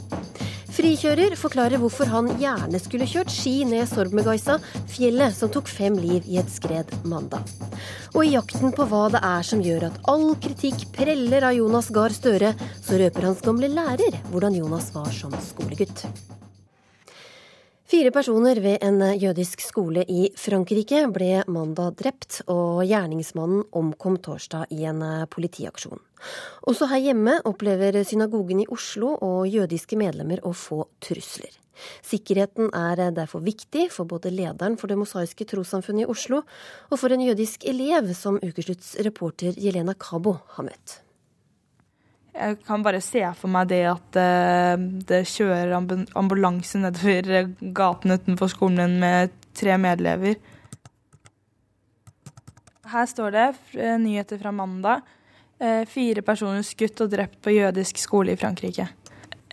Frikjører 0.72 1.34
forklarer 1.36 1.82
hvorfor 1.82 2.08
han 2.08 2.30
gjerne 2.40 2.80
skulle 2.80 3.08
kjørt 3.10 3.32
ski 3.34 3.66
ned 3.68 3.90
Sormegaisa, 3.92 4.56
fjellet 4.88 5.36
som 5.36 5.52
tok 5.52 5.68
fem 5.68 5.98
liv 6.00 6.24
i 6.32 6.40
et 6.40 6.52
skred 6.52 6.94
mandag. 7.04 7.44
Og 8.16 8.24
i 8.24 8.32
jakten 8.38 8.72
på 8.76 8.88
hva 8.88 9.10
det 9.12 9.20
er 9.20 9.48
som 9.48 9.64
gjør 9.64 9.90
at 9.90 10.00
all 10.12 10.30
kritikk 10.40 10.88
preller 10.96 11.50
av 11.50 11.58
Jonas 11.60 11.92
Gahr 11.92 12.16
Støre, 12.16 12.54
så 12.80 13.02
røper 13.04 13.28
hans 13.28 13.44
gamle 13.44 13.72
lærer 13.74 14.22
hvordan 14.32 14.56
Jonas 14.62 14.94
var 14.96 15.12
som 15.16 15.36
skolegutt. 15.44 16.06
Fire 17.92 18.08
personer 18.16 18.56
ved 18.64 18.78
en 18.88 19.02
jødisk 19.20 19.60
skole 19.60 20.06
i 20.08 20.30
Frankrike 20.40 21.02
ble 21.12 21.42
mandag 21.52 21.98
drept, 22.00 22.38
og 22.48 22.86
gjerningsmannen 22.88 23.66
omkom 23.76 24.16
torsdag 24.24 24.72
i 24.72 24.86
en 24.88 25.02
politiaksjon. 25.28 26.00
Også 26.72 26.88
her 26.88 27.04
hjemme 27.10 27.34
opplever 27.52 28.00
synagogen 28.08 28.64
i 28.64 28.70
Oslo 28.72 29.12
og 29.20 29.44
jødiske 29.52 30.00
medlemmer 30.00 30.40
å 30.48 30.54
få 30.56 30.86
trusler. 31.04 31.52
Sikkerheten 32.08 32.72
er 32.72 33.12
derfor 33.12 33.44
viktig 33.44 33.90
for 33.92 34.08
både 34.08 34.32
lederen 34.32 34.80
for 34.80 34.88
Det 34.88 34.96
mosaiske 34.96 35.52
trossamfunnet 35.52 36.06
i 36.06 36.12
Oslo, 36.16 36.46
og 36.88 36.96
for 36.96 37.12
en 37.12 37.28
jødisk 37.28 37.68
elev 37.68 38.14
som 38.16 38.40
Ukeslutts 38.40 38.96
reporter 39.04 39.60
Jelena 39.60 40.00
Kabo 40.00 40.38
har 40.56 40.72
møtt. 40.72 41.02
Jeg 42.32 42.62
kan 42.64 42.84
bare 42.84 43.02
se 43.04 43.22
for 43.36 43.52
meg 43.52 43.68
det 43.72 43.82
at 43.90 44.18
uh, 44.20 44.76
det 44.80 45.26
kjører 45.30 45.76
ambulanse 45.76 46.80
nedover 46.80 47.52
gaten 47.76 48.16
utenfor 48.16 48.52
skolen 48.54 48.80
min 48.80 49.02
med 49.04 49.36
tre 49.58 49.76
medelever. 49.82 50.40
Her 52.92 53.08
står 53.08 53.36
det 53.36 53.48
uh, 53.76 53.98
nyheter 54.00 54.40
fra 54.42 54.56
mandag. 54.56 55.04
Fire 55.62 56.24
personer 56.26 56.64
skutt 56.66 57.04
og 57.04 57.12
drept 57.12 57.36
på 57.46 57.52
jødisk 57.54 58.00
skole 58.02 58.34
i 58.34 58.40
Frankrike. 58.40 58.88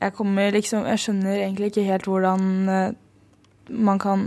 Jeg, 0.01 0.13
liksom, 0.55 0.87
jeg 0.89 1.03
skjønner 1.03 1.43
egentlig 1.43 1.69
ikke 1.69 1.85
helt 1.85 2.09
hvordan 2.09 2.47
man 3.69 4.01
kan 4.01 4.23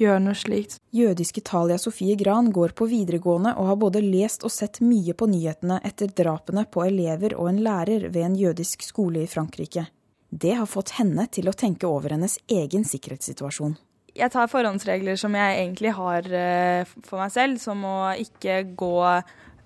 gjør 0.00 0.20
noe 0.22 0.36
slikt. 0.36 0.78
Jødiske 0.94 1.42
Talia 1.46 1.78
Sofie 1.80 2.16
Gran 2.18 2.50
går 2.54 2.74
på 2.76 2.88
videregående 2.90 3.54
og 3.56 3.70
har 3.70 3.80
både 3.80 4.02
lest 4.04 4.44
og 4.46 4.52
sett 4.54 4.80
mye 4.84 5.14
på 5.16 5.28
nyhetene 5.30 5.80
etter 5.86 6.12
drapene 6.12 6.66
på 6.70 6.84
elever 6.86 7.36
og 7.36 7.50
en 7.50 7.62
lærer 7.64 8.08
ved 8.08 8.22
en 8.24 8.38
jødisk 8.38 8.84
skole 8.86 9.24
i 9.24 9.30
Frankrike. 9.30 9.86
Det 10.30 10.56
har 10.58 10.68
fått 10.68 10.96
henne 10.98 11.28
til 11.32 11.48
å 11.48 11.54
tenke 11.56 11.88
over 11.88 12.16
hennes 12.16 12.38
egen 12.50 12.84
sikkerhetssituasjon. 12.84 13.76
Jeg 14.16 14.32
tar 14.32 14.48
forhåndsregler 14.48 15.18
som 15.20 15.34
jeg 15.36 15.60
egentlig 15.60 15.92
har 15.96 16.28
eh, 16.32 16.96
for 17.04 17.20
meg 17.20 17.32
selv, 17.34 17.60
som 17.60 17.84
å 17.84 17.98
ikke 18.16 18.62
gå 18.76 18.96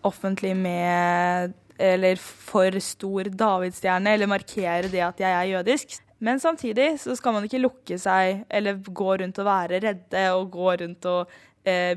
offentlig 0.06 0.56
med 0.58 1.54
eller 1.80 2.18
for 2.20 2.76
stor 2.84 3.30
davidsstjerne, 3.32 4.12
eller 4.12 4.28
markere 4.28 4.90
det 4.92 5.00
at 5.00 5.22
jeg 5.22 5.32
er 5.32 5.50
jødisk. 5.54 5.94
Men 6.20 6.40
samtidig 6.40 6.92
så 7.00 7.16
skal 7.16 7.32
man 7.36 7.46
ikke 7.46 7.62
lukke 7.62 7.96
seg 8.00 8.44
eller 8.52 8.80
gå 8.84 9.12
rundt 9.22 9.38
og 9.40 9.46
være 9.48 9.80
redde 9.80 10.24
og 10.36 10.50
gå 10.52 10.74
rundt 10.82 11.08
og 11.08 11.32
eh, 11.64 11.96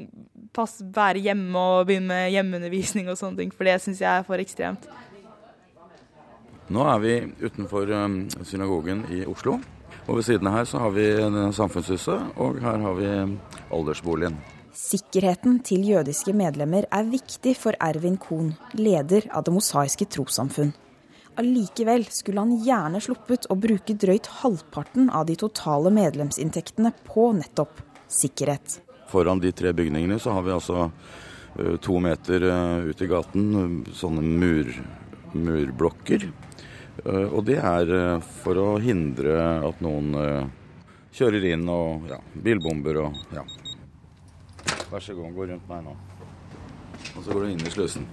pass, 0.56 0.80
være 0.84 1.22
hjemme 1.24 1.58
og 1.58 1.86
begynne 1.88 2.10
med 2.12 2.34
hjemmeundervisning 2.34 3.08
og 3.08 3.16
sånne 3.20 3.40
ting, 3.40 3.54
for 3.56 3.68
det 3.68 3.78
syns 3.80 4.02
jeg 4.04 4.12
er 4.12 4.26
for 4.28 4.42
ekstremt. 4.42 4.88
Nå 6.72 6.84
er 6.88 7.00
vi 7.02 7.14
utenfor 7.42 7.90
um, 7.96 8.18
synagogen 8.48 9.06
i 9.12 9.24
Oslo. 9.28 9.58
Og 10.06 10.18
ved 10.18 10.26
siden 10.26 10.48
av 10.48 10.56
her 10.56 10.68
så 10.68 10.80
har 10.82 10.92
vi 10.94 11.06
Samfunnshuset, 11.54 12.32
og 12.40 12.60
her 12.62 12.80
har 12.82 12.96
vi 12.98 13.10
aldersboligen. 13.72 14.38
Sikkerheten 14.76 15.60
til 15.64 15.84
jødiske 15.92 16.32
medlemmer 16.34 16.88
er 16.90 17.08
viktig 17.08 17.52
for 17.60 17.76
Ervin 17.80 18.16
Kohn, 18.20 18.54
leder 18.72 19.28
av 19.30 19.44
Det 19.44 19.52
mosaiske 19.54 20.08
trossamfunn. 20.10 20.72
Allikevel 21.42 22.04
skulle 22.04 22.40
han 22.40 22.52
gjerne 22.62 23.00
sluppet 23.02 23.48
å 23.50 23.56
bruke 23.58 23.96
drøyt 23.98 24.28
halvparten 24.44 25.08
av 25.10 25.26
de 25.26 25.34
totale 25.40 25.90
medlemsinntektene 25.90 26.92
på 27.08 27.32
nettopp 27.34 27.80
sikkerhet. 28.06 28.76
Foran 29.10 29.42
de 29.42 29.50
tre 29.50 29.72
bygningene 29.74 30.20
så 30.22 30.36
har 30.36 30.46
vi 30.46 30.52
altså 30.54 30.84
uh, 30.86 31.74
to 31.82 31.98
meter 32.04 32.46
uh, 32.46 32.86
ut 32.86 33.02
i 33.02 33.08
gaten 33.10 33.82
sånne 33.90 34.22
mur, 34.22 34.70
murblokker. 35.34 36.28
Uh, 37.02 37.26
og 37.26 37.42
det 37.50 37.58
er 37.58 37.90
for 38.44 38.62
å 38.62 38.70
hindre 38.84 39.34
at 39.66 39.82
noen 39.82 40.14
kjører 41.10 41.50
inn 41.56 41.66
og 41.66 42.06
ja, 42.12 42.22
bilbomber 42.38 43.02
og 43.02 43.34
ja. 43.34 43.42
Vær 44.92 45.02
så 45.02 45.18
god, 45.18 45.34
gå 45.34 45.50
rundt 45.50 45.66
meg 45.74 45.88
nå. 45.88 45.98
Og 47.16 47.24
så 47.24 47.32
går 47.32 47.48
du 47.48 47.54
inn 47.56 47.66
i 47.66 47.74
slusen. 47.80 48.06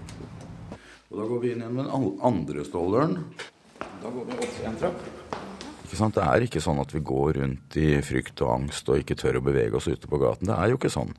Og 1.09 1.17
da 1.17 1.25
går 1.25 1.39
vi 1.41 1.53
inn 1.55 1.63
igjen 1.63 1.73
med 1.73 1.87
den 1.89 2.17
andre 2.21 2.63
ståldøren. 2.67 3.15
Da 3.79 4.09
går 4.13 4.27
vi 4.27 4.35
opp 4.37 4.59
en 4.69 4.75
trapp. 4.77 5.07
Ikke 5.89 5.97
sant? 5.97 6.13
Det 6.13 6.21
er 6.21 6.43
ikke 6.45 6.61
sånn 6.61 6.77
at 6.83 6.91
vi 6.93 6.99
går 7.01 7.39
rundt 7.39 7.75
i 7.81 7.87
frykt 8.05 8.43
og 8.45 8.51
angst 8.53 8.91
og 8.93 8.99
ikke 9.01 9.15
tør 9.17 9.39
å 9.39 9.41
bevege 9.47 9.79
oss 9.79 9.87
ute 9.89 10.05
på 10.05 10.19
gaten. 10.21 10.45
Det 10.45 10.53
er 10.53 10.69
jo 10.69 10.77
ikke 10.77 10.91
sånn. 10.93 11.15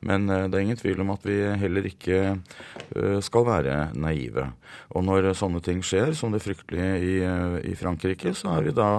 Men 0.00 0.24
uh, 0.32 0.46
det 0.48 0.56
er 0.56 0.64
ingen 0.64 0.80
tvil 0.80 1.04
om 1.04 1.12
at 1.12 1.28
vi 1.28 1.36
heller 1.60 1.90
ikke 1.90 2.20
uh, 2.32 3.18
skal 3.26 3.44
være 3.50 3.76
naive. 4.00 4.46
Og 4.96 5.04
når 5.04 5.34
sånne 5.36 5.60
ting 5.66 5.84
skjer, 5.84 6.16
som 6.16 6.32
det 6.32 6.40
fryktelige 6.40 6.96
i, 7.04 7.14
uh, 7.20 7.60
i, 7.60 7.76
Frankrike, 7.76 8.32
så 8.32 8.56
er 8.56 8.70
vi 8.70 8.76
da 8.80 8.90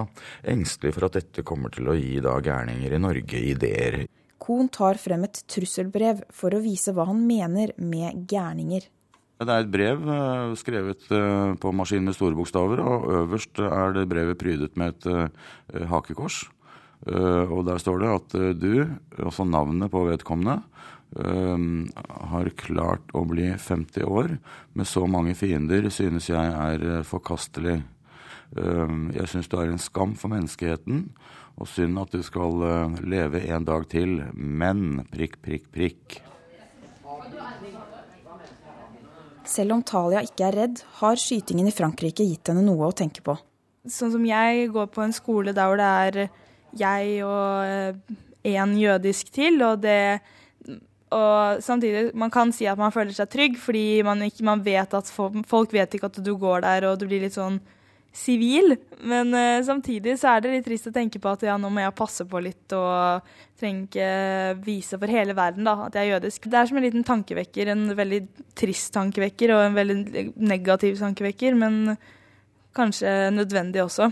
engstelige 0.46 0.94
for 0.94 1.08
at 1.08 1.18
dette 1.18 1.46
kommer 1.48 1.74
til 1.74 1.90
å 1.90 1.98
gi 1.98 2.20
da 2.22 2.38
gærninger 2.38 2.94
i 2.94 3.02
Norge 3.02 3.42
ideer. 3.50 4.04
Kohn 4.46 4.70
tar 4.70 5.02
frem 5.02 5.26
et 5.26 5.42
trusselbrev 5.50 6.22
for 6.30 6.54
å 6.54 6.62
vise 6.62 6.94
hva 6.94 7.10
han 7.10 7.26
mener 7.26 7.74
med 7.82 8.28
gærninger. 8.30 8.86
Det 9.36 9.52
er 9.52 9.66
et 9.66 9.72
brev 9.72 10.06
eh, 10.08 10.54
skrevet 10.56 11.10
eh, 11.12 11.50
på 11.60 11.72
maskin 11.76 12.06
med 12.08 12.16
store 12.16 12.36
bokstaver, 12.38 12.80
og 12.80 13.10
øverst 13.18 13.60
er 13.60 13.92
det 13.92 14.06
brevet 14.08 14.38
prydet 14.40 14.78
med 14.80 14.94
et 14.94 15.08
eh, 15.12 15.82
hakekors. 15.90 16.46
Og 17.06 17.60
der 17.68 17.76
står 17.78 18.00
det 18.00 18.08
at 18.08 18.34
du, 18.58 18.72
også 19.20 19.44
navnet 19.46 19.90
på 19.92 20.00
vedkommende, 20.08 20.56
har 21.12 22.48
klart 22.58 23.12
å 23.14 23.20
bli 23.28 23.50
50 23.52 24.08
år 24.08 24.32
med 24.74 24.88
så 24.88 25.04
mange 25.06 25.36
fiender, 25.38 25.86
synes 25.92 26.30
jeg 26.32 26.54
er 26.56 27.04
forkastelig. 27.06 27.76
Jeg 28.56 29.30
syns 29.30 29.52
du 29.52 29.58
er 29.60 29.70
en 29.70 29.78
skam 29.78 30.16
for 30.18 30.32
menneskeheten, 30.32 31.04
og 31.60 31.70
synd 31.70 32.00
at 32.00 32.16
du 32.16 32.24
skal 32.26 32.64
leve 33.04 33.44
en 33.44 33.68
dag 33.68 33.86
til. 33.92 34.24
Men 34.34 35.04
prikk, 35.12 35.38
prikk, 35.44 35.68
prikk. 35.76 36.22
Selv 39.46 39.76
om 39.76 39.82
Talia 39.86 40.22
ikke 40.26 40.48
er 40.48 40.56
redd, 40.60 40.80
har 41.00 41.20
skytingen 41.20 41.68
i 41.70 41.74
Frankrike 41.74 42.26
gitt 42.26 42.50
henne 42.50 42.64
noe 42.66 42.88
å 42.88 42.96
tenke 42.96 43.22
på. 43.24 43.36
Sånn 43.86 44.10
som 44.14 44.24
jeg 44.26 44.70
går 44.74 44.88
på 44.90 45.04
en 45.04 45.14
skole 45.14 45.54
der 45.54 45.70
hvor 45.70 45.78
det 45.78 45.90
er 46.06 46.18
jeg 46.76 47.20
og 47.24 48.16
én 48.46 48.74
jødisk 48.80 49.30
til, 49.34 49.62
og 49.62 49.84
det 49.84 50.18
og 51.14 51.62
samtidig, 51.62 52.10
man 52.18 52.32
kan 52.34 52.50
si 52.52 52.66
at 52.66 52.78
man 52.78 52.90
føler 52.90 53.14
seg 53.14 53.30
trygg, 53.30 53.58
fordi 53.62 54.02
man, 54.02 54.24
ikke, 54.26 54.42
man 54.44 54.62
vet 54.66 54.94
at 54.98 55.06
folk 55.06 55.72
vet 55.72 55.94
ikke 55.94 56.10
at 56.10 56.18
du 56.18 56.32
går 56.34 56.64
der, 56.64 56.88
og 56.90 56.98
du 56.98 57.06
blir 57.06 57.22
litt 57.22 57.36
sånn 57.36 57.60
sivil. 58.16 58.76
Men 59.06 59.34
uh, 59.36 59.64
samtidig 59.66 60.16
så 60.20 60.32
er 60.32 60.44
det 60.44 60.54
litt 60.54 60.66
trist 60.66 60.90
å 60.90 60.94
tenke 60.94 61.20
på 61.22 61.32
at 61.32 61.44
ja, 61.46 61.56
nå 61.60 61.70
må 61.72 61.84
jeg 61.84 61.96
passe 61.98 62.26
på 62.28 62.42
litt 62.44 62.74
og 62.76 63.26
trenger 63.56 63.86
ikke 63.86 64.64
vise 64.66 64.98
for 65.00 65.12
hele 65.12 65.36
verden 65.36 65.68
da, 65.68 65.78
at 65.86 65.96
jeg 65.96 66.08
er 66.08 66.16
jødisk. 66.16 66.50
Det 66.50 66.60
er 66.60 66.68
som 66.68 66.80
en 66.80 66.86
liten 66.86 67.06
tankevekker, 67.06 67.72
en 67.72 67.88
veldig 67.96 68.20
trist 68.58 68.92
tankevekker 68.96 69.54
og 69.54 69.64
en 69.64 69.78
veldig 69.78 70.26
negativ 70.44 71.00
tankevekker, 71.00 71.56
men 71.56 71.96
kanskje 72.76 73.32
nødvendig 73.32 73.84
også. 73.86 74.10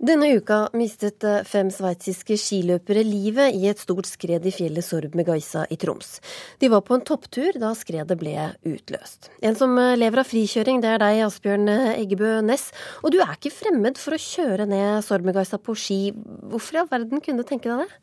Denne 0.00 0.30
uka 0.32 0.62
mistet 0.72 1.20
eh, 1.28 1.42
fem 1.44 1.68
sveitsiske 1.68 2.38
skiløpere 2.40 3.02
livet 3.04 3.52
i 3.52 3.66
et 3.68 3.80
stort 3.82 4.08
skred 4.08 4.46
i 4.48 4.52
fjellet 4.54 4.86
Sorb-Megaisa 4.86 5.66
i 5.68 5.76
Troms. 5.76 6.14
De 6.56 6.70
var 6.72 6.80
på 6.86 6.96
en 6.96 7.04
topptur 7.04 7.58
da 7.60 7.74
skredet 7.76 8.16
ble 8.16 8.32
utløst. 8.64 9.28
En 9.44 9.58
som 9.60 9.76
eh, 9.76 9.98
lever 10.00 10.22
av 10.22 10.30
frikjøring, 10.30 10.80
det 10.80 10.94
er 10.94 11.02
deg, 11.02 11.20
Asbjørn 11.26 11.68
eh, 11.68 11.90
Eggebø 11.98 12.30
Næss. 12.48 12.70
Og 13.04 13.12
du 13.12 13.18
er 13.20 13.34
ikke 13.34 13.52
fremmed 13.52 14.00
for 14.00 14.16
å 14.16 14.22
kjøre 14.24 14.70
ned 14.72 15.04
Sorb-Megaisa 15.04 15.60
på 15.60 15.76
ski. 15.76 16.00
Hvorfor 16.48 16.78
i 16.78 16.80
all 16.80 16.88
verden 16.94 17.20
kunne 17.20 17.44
du 17.44 17.50
tenke 17.52 17.68
deg 17.68 17.84
det? 17.84 18.00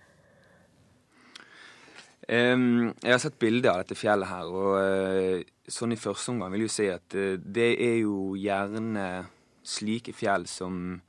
Um, 2.29 2.93
jeg 3.01 3.15
har 3.15 3.25
sett 3.25 3.41
bilder 3.41 3.73
av 3.73 3.81
dette 3.81 3.97
fjellet 3.97 4.29
her, 4.29 4.53
og 4.53 4.73
uh, 4.77 5.43
sånn 5.71 5.95
i 5.95 5.97
første 5.97 6.33
omgang 6.36 6.53
vil 6.53 6.67
jeg 6.67 6.75
si 6.75 6.89
at 6.91 7.15
uh, 7.17 7.38
det 7.41 7.71
er 7.88 8.01
jo 8.03 8.36
gjerne 8.38 9.07
slike 9.65 10.13
fjell 10.13 10.45
som 10.51 10.99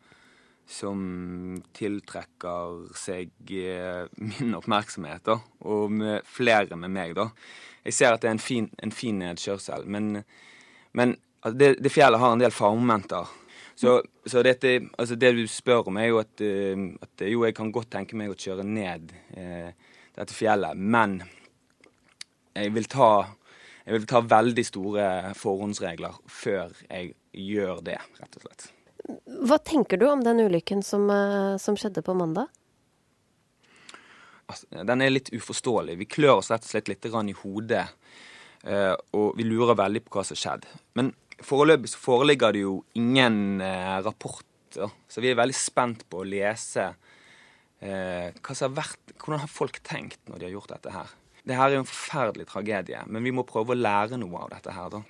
som 0.68 1.62
tiltrekker 1.76 2.82
seg 2.98 3.52
eh, 3.56 4.04
min 4.20 4.52
oppmerksomhet, 4.58 5.24
da, 5.24 5.38
og 5.64 5.94
med 5.96 6.26
flere 6.28 6.76
med 6.76 6.92
meg, 6.92 7.14
da. 7.16 7.30
Jeg 7.86 7.96
ser 7.96 8.12
at 8.12 8.22
det 8.22 8.28
er 8.28 8.36
en 8.36 8.42
fin, 8.42 8.68
en 8.84 8.92
fin 8.92 9.16
nedkjørsel, 9.16 9.86
men, 9.88 10.22
men 10.92 11.16
altså, 11.40 11.56
det, 11.56 11.70
det, 11.80 11.92
fjellet 11.94 12.20
har 12.20 12.36
en 12.36 12.44
del 12.44 12.52
farmomenter. 12.52 13.32
Så, 13.78 13.96
så 14.26 14.42
dette, 14.44 14.74
altså 14.98 15.16
det 15.16 15.32
du 15.38 15.44
spør 15.48 15.88
om, 15.88 15.96
er 16.02 16.10
jo 16.10 16.20
at, 16.20 16.44
eh, 16.44 16.84
at, 17.00 17.24
jo, 17.24 17.46
jeg 17.48 17.56
kan 17.56 17.72
godt 17.72 17.94
tenke 17.96 18.18
meg 18.20 18.34
å 18.34 18.38
kjøre 18.38 18.66
ned 18.66 19.14
eh, 19.40 19.72
dette 20.18 20.36
fjellet, 20.36 20.76
men 20.76 21.22
jeg 22.52 22.74
vil 22.76 22.90
ta 22.92 23.12
jeg 23.88 24.02
vil 24.02 24.08
ta 24.10 24.20
veldig 24.20 24.62
store 24.68 25.04
forhåndsregler 25.38 26.18
før 26.28 26.74
jeg 26.90 27.14
gjør 27.32 27.80
det, 27.86 27.96
rett 28.20 28.36
og 28.36 28.44
slett. 28.44 28.66
Hva 29.08 29.56
tenker 29.64 29.96
du 30.00 30.06
om 30.10 30.22
den 30.24 30.40
ulykken 30.44 30.82
som, 30.84 31.08
eh, 31.10 31.56
som 31.56 31.76
skjedde 31.76 32.02
på 32.04 32.14
mandag? 32.14 32.48
Altså, 34.48 34.66
den 34.84 35.02
er 35.02 35.12
litt 35.12 35.30
uforståelig. 35.32 35.96
Vi 35.96 36.08
klør 36.08 36.38
oss 36.40 36.50
rett 36.52 36.64
og 36.64 36.70
slett 36.72 36.88
litt 36.88 37.04
i 37.04 37.32
hodet. 37.42 37.88
Eh, 38.64 38.94
og 39.12 39.36
vi 39.36 39.44
lurer 39.44 39.76
veldig 39.76 40.04
på 40.04 40.16
hva 40.16 40.24
som 40.24 40.36
har 40.36 40.42
skjedd. 40.42 40.66
Men 40.94 41.12
foreløpig 41.40 41.88
så 41.88 42.00
foreligger 42.00 42.52
det 42.52 42.64
jo 42.64 42.84
ingen 42.94 43.60
eh, 43.60 44.00
rapporter, 44.02 44.90
så 45.08 45.20
vi 45.20 45.30
er 45.30 45.38
veldig 45.38 45.56
spent 45.56 46.08
på 46.08 46.20
å 46.20 46.28
lese 46.28 46.94
hva 47.78 48.54
som 48.58 48.72
har 48.72 48.72
vært, 48.74 49.12
hvordan 49.22 49.38
har 49.38 49.50
folk 49.52 49.76
tenkt 49.86 50.18
når 50.26 50.40
de 50.40 50.46
har 50.48 50.54
gjort 50.56 50.72
dette 50.72 50.90
her. 50.90 51.12
Det 51.46 51.54
her 51.54 51.68
er 51.68 51.76
jo 51.76 51.82
en 51.84 51.86
forferdelig 51.86 52.48
tragedie, 52.50 53.02
men 53.06 53.22
vi 53.22 53.30
må 53.30 53.44
prøve 53.46 53.70
å 53.70 53.78
lære 53.78 54.18
noe 54.18 54.40
av 54.42 54.50
dette 54.50 54.74
her, 54.74 54.90
da. 54.90 55.04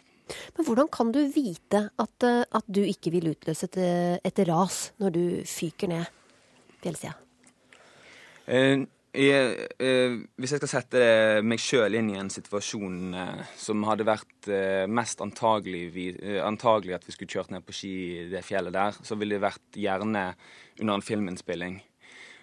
Men 0.57 0.67
hvordan 0.67 0.91
kan 0.93 1.13
du 1.15 1.21
vite 1.33 1.89
at, 1.91 2.27
eh, 2.27 2.45
at 2.45 2.69
du 2.69 2.83
ikke 2.85 3.13
vil 3.15 3.33
utløse 3.33 3.71
et, 3.71 3.81
et, 4.25 4.45
ras 4.49 4.93
når 5.03 5.17
du 5.17 5.25
fyker 5.49 5.93
ned 5.93 6.07
fjellsida? 6.83 7.17
Eh, 8.49 8.85
eh, 9.13 10.15
hvis 10.39 10.55
jeg 10.55 10.61
skal 10.61 10.71
sette 10.71 11.03
meg 11.45 11.61
sjøl 11.63 11.99
inn 11.99 12.11
i 12.13 12.19
en 12.21 12.31
situasjon 12.33 13.17
eh, 13.17 13.43
som 13.59 13.85
hadde 13.89 14.07
vært 14.09 14.49
eh, 14.53 14.87
mest 14.89 15.21
antagelig, 15.25 15.85
vi, 15.95 16.07
antagelig, 16.45 16.97
at 16.99 17.09
vi 17.09 17.17
skulle 17.17 17.35
kjørt 17.35 17.53
ned 17.55 17.67
på 17.67 17.77
ski 17.77 17.93
i 18.23 18.27
det 18.33 18.45
fjellet 18.47 18.75
der, 18.77 18.97
så 19.03 19.19
ville 19.19 19.37
det 19.37 19.45
vært 19.45 19.81
gjerne 19.81 20.31
under 20.81 20.95
en 20.95 21.05
filminnspilling. 21.05 21.83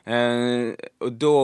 og 0.06 1.13
da 1.17 1.38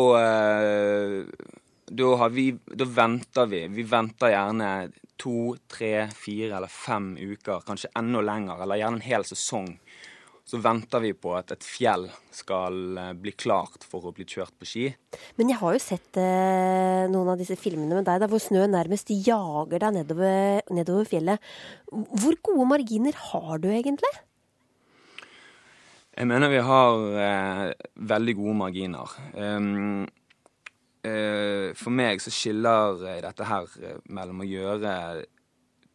da, 1.92 2.28
vi, 2.28 2.52
da, 2.66 2.86
venter 2.86 3.50
vi. 3.52 3.66
Vi 3.68 3.84
venter 3.84 4.32
gjerne 4.32 4.70
to, 5.20 5.56
tre, 5.68 6.08
fire 6.16 6.56
eller 6.58 6.72
fem 6.72 7.14
uker, 7.20 7.66
kanskje 7.68 7.92
enda 8.00 8.24
lenger, 8.24 8.64
eller 8.64 8.80
gjerne 8.80 9.02
en 9.02 9.06
hel 9.06 9.28
sesong. 9.28 9.74
Så 10.48 10.60
venter 10.60 11.04
vi 11.04 11.12
på 11.14 11.36
at 11.38 11.52
et 11.54 11.64
fjell 11.64 12.08
skal 12.34 12.98
eh, 12.98 13.12
bli 13.16 13.32
klart 13.38 13.86
for 13.88 14.08
å 14.08 14.14
bli 14.16 14.26
kjørt 14.28 14.56
på 14.60 14.68
ski. 14.68 14.88
Men 15.38 15.52
jeg 15.52 15.62
har 15.62 15.76
jo 15.76 15.84
sett 15.84 16.18
eh, 16.20 17.06
noen 17.12 17.30
av 17.32 17.40
disse 17.40 17.56
filmene 17.60 18.00
med 18.00 18.08
deg 18.10 18.24
der 18.24 18.32
hvor 18.32 18.42
snøen 18.42 18.74
nærmest 18.74 19.14
jager 19.14 19.78
deg 19.84 20.00
nedover, 20.00 20.64
nedover 20.74 21.08
fjellet. 21.08 21.52
Hvor 21.92 22.40
gode 22.50 22.68
marginer 22.74 23.20
har 23.30 23.62
du 23.62 23.70
egentlig? 23.72 24.12
Jeg 26.18 26.28
mener 26.28 26.52
vi 26.52 26.66
har 26.68 27.06
eh, 27.28 27.68
veldig 28.12 28.36
gode 28.42 28.58
marginer. 28.66 29.14
Um, 29.38 30.10
for 31.78 31.94
meg 31.94 32.22
så 32.22 32.34
skiller 32.34 33.06
eh, 33.10 33.22
dette 33.26 33.48
her 33.50 33.70
eh, 33.82 33.98
mellom 34.14 34.44
å 34.44 34.48
gjøre 34.48 34.94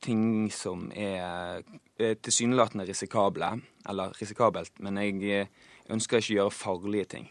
ting 0.02 0.50
som 0.52 0.90
er 0.92 1.64
tilsynelatende 1.96 2.84
risikable, 2.86 3.48
eller 3.88 4.12
risikabelt, 4.20 4.74
men 4.84 5.00
jeg 5.00 5.46
ønsker 5.90 6.20
ikke 6.20 6.34
å 6.34 6.36
gjøre 6.36 6.54
farlige 6.54 7.08
ting. 7.14 7.30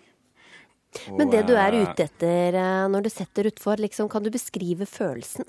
Og, 1.06 1.20
men 1.20 1.30
det 1.30 1.44
du 1.46 1.54
er 1.60 1.76
ute 1.78 2.08
etter 2.08 2.58
når 2.90 3.06
du 3.06 3.12
setter 3.14 3.48
utfor, 3.52 3.80
liksom, 3.84 4.10
kan 4.12 4.26
du 4.26 4.32
beskrive 4.34 4.88
følelsen? 4.90 5.46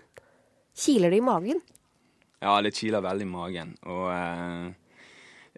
Kiler 0.76 1.14
det 1.14 1.22
i 1.22 1.24
magen? 1.24 1.62
Ja, 2.44 2.58
det 2.62 2.74
kiler 2.76 3.02
veldig 3.02 3.26
i 3.26 3.32
magen. 3.32 3.72
Og 3.88 4.06
Eh, 4.12 4.85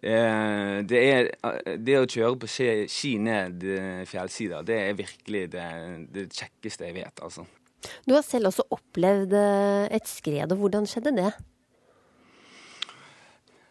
det, 0.01 0.99
er, 0.99 1.29
eh, 1.43 1.77
det 1.83 1.99
å 1.99 2.07
kjøre 2.07 2.39
på 2.43 2.51
ski, 2.51 2.71
ski 2.91 3.17
ned 3.23 3.65
eh, 3.67 4.03
fjellsider, 4.09 4.67
det 4.67 4.79
er 4.85 4.99
virkelig 4.99 5.45
det, 5.55 5.69
det, 6.15 6.29
kjekkeste 6.35 6.89
jeg 6.89 6.99
vet, 7.01 7.23
altså. 7.25 7.47
Du 8.07 8.15
har 8.15 8.25
selv 8.27 8.51
også 8.51 8.67
opplevd 8.75 9.37
et 9.95 10.11
skred, 10.11 10.51
og 10.51 10.65
hvordan 10.65 10.87
skjedde 10.91 11.15
det? 11.15 11.31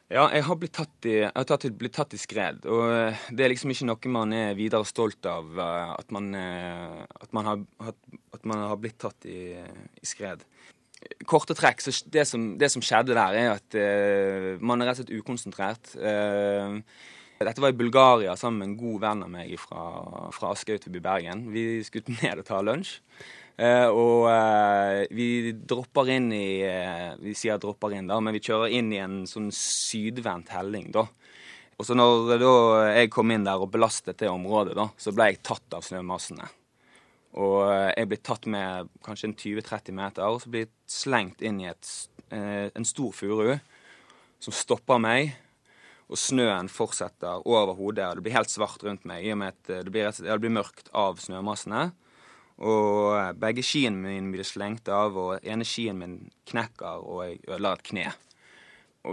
Ja, 0.08 0.30
jeg 0.32 0.46
har 0.48 0.56
blitt 0.56 0.78
tatt 0.78 1.08
i, 1.12 1.18
tatt, 1.28 1.66
blitt 1.76 1.98
tatt 1.98 2.16
i 2.16 2.20
skred. 2.22 2.64
Og 2.72 3.18
det 3.36 3.44
er 3.44 3.52
liksom 3.52 3.74
ikke 3.74 3.90
noe 3.90 4.14
man 4.16 4.32
er 4.32 4.56
videre 4.56 4.88
stolt 4.88 5.28
av, 5.28 5.60
at 5.60 6.16
man, 6.16 6.32
at 6.40 7.36
man, 7.36 7.52
har, 7.52 7.92
at 8.32 8.48
man 8.48 8.64
har, 8.64 8.80
blitt 8.80 8.96
tatt 9.04 9.28
i, 9.28 9.52
i 9.60 10.08
skred 10.08 10.48
korte 11.30 11.56
trekk, 11.58 11.84
så 11.84 11.94
det 12.12 12.26
som, 12.30 12.50
det 12.60 12.70
som, 12.74 12.84
skjedde 12.84 13.16
der, 13.18 13.38
er 13.38 13.54
at 13.58 13.78
eh, 13.78 14.56
man 14.60 14.82
er 14.82 14.92
rett 14.92 15.02
og 15.02 15.06
slett 15.06 15.22
ukonsentrert. 15.22 15.94
Eh, 15.98 16.78
dette 17.38 17.62
var 17.62 17.74
i 17.74 17.78
Bulgaria 17.78 18.36
sammen 18.40 18.62
med 18.62 18.70
en 18.72 18.78
god 18.80 19.02
venn 19.04 19.26
av 19.28 19.34
meg 19.34 19.52
fra, 19.62 19.84
fra 20.34 20.54
Askøy 20.56 20.80
til 20.82 20.98
Bergen. 21.04 21.48
Vi 21.54 21.84
skulle 21.86 22.18
ned 22.22 22.42
og 22.42 22.48
ta 22.48 22.64
lunsj. 22.66 22.98
Uh, 23.58 23.90
og 23.90 24.28
vi 25.18 25.50
dropper 25.66 26.12
inn 26.14 26.28
i 26.30 26.62
Vi 27.18 27.32
sier 27.34 27.58
dropper 27.58 27.96
inn, 27.98 28.06
da, 28.06 28.20
men 28.22 28.36
vi 28.36 28.42
kjører 28.46 28.76
inn 28.78 28.92
i 28.94 29.00
en 29.02 29.24
sånn 29.26 29.48
sydvendt 29.50 30.52
helling, 30.54 30.92
da. 30.94 31.08
Og 31.78 31.86
så 31.86 31.98
når 31.98 32.38
da, 32.42 32.54
jeg 33.00 33.10
kom 33.14 33.34
inn 33.34 33.46
der 33.46 33.62
og 33.62 33.72
belastet 33.74 34.22
det 34.22 34.30
området, 34.30 34.78
da, 34.78 34.88
så 34.98 35.14
ble 35.14 35.32
jeg 35.32 35.42
tatt 35.46 35.78
av 35.78 35.86
snømassene. 35.86 36.46
Og 37.38 37.60
eh, 37.70 37.92
jeg 37.94 38.10
blir 38.10 38.22
tatt 38.26 38.48
med 38.50 38.94
kanskje 39.06 39.32
en 39.32 39.36
20-30 39.38 39.98
meter, 39.98 40.26
og 40.26 40.42
så 40.42 40.52
blir 40.52 40.66
jeg 40.66 40.74
slengt 40.90 41.44
inn 41.46 41.62
i 41.62 41.70
et, 41.70 41.92
eh, 42.34 42.70
en 42.74 42.88
stor 42.88 43.14
furu 43.14 43.58
som 44.42 44.56
stopper 44.56 45.02
meg. 45.02 45.36
Og 46.08 46.16
snøen 46.16 46.70
fortsetter 46.72 47.44
over 47.44 47.76
hodet, 47.76 48.06
og 48.08 48.18
det 48.18 48.24
blir 48.26 48.38
helt 48.38 48.52
svart 48.52 48.84
rundt 48.88 49.04
meg 49.10 49.26
i 49.26 49.34
og 49.34 49.42
med 49.42 49.54
at 49.54 49.72
eh, 49.74 49.84
det 49.86 49.94
blir, 49.94 50.10
det 50.10 50.42
blir 50.42 50.56
mørkt 50.56 50.90
av 50.98 51.20
snømassene. 51.22 51.90
Og 52.58 53.38
begge 53.38 53.62
skiene 53.62 54.00
mine 54.02 54.34
blir 54.34 54.48
slengt 54.48 54.90
av, 54.90 55.14
og 55.14 55.44
ene 55.46 55.68
skien 55.68 56.00
min 56.00 56.16
knekker, 56.50 57.04
og 57.04 57.28
jeg 57.28 57.44
ødelegger 57.46 57.84
et 57.84 57.90
kne. 57.92 58.08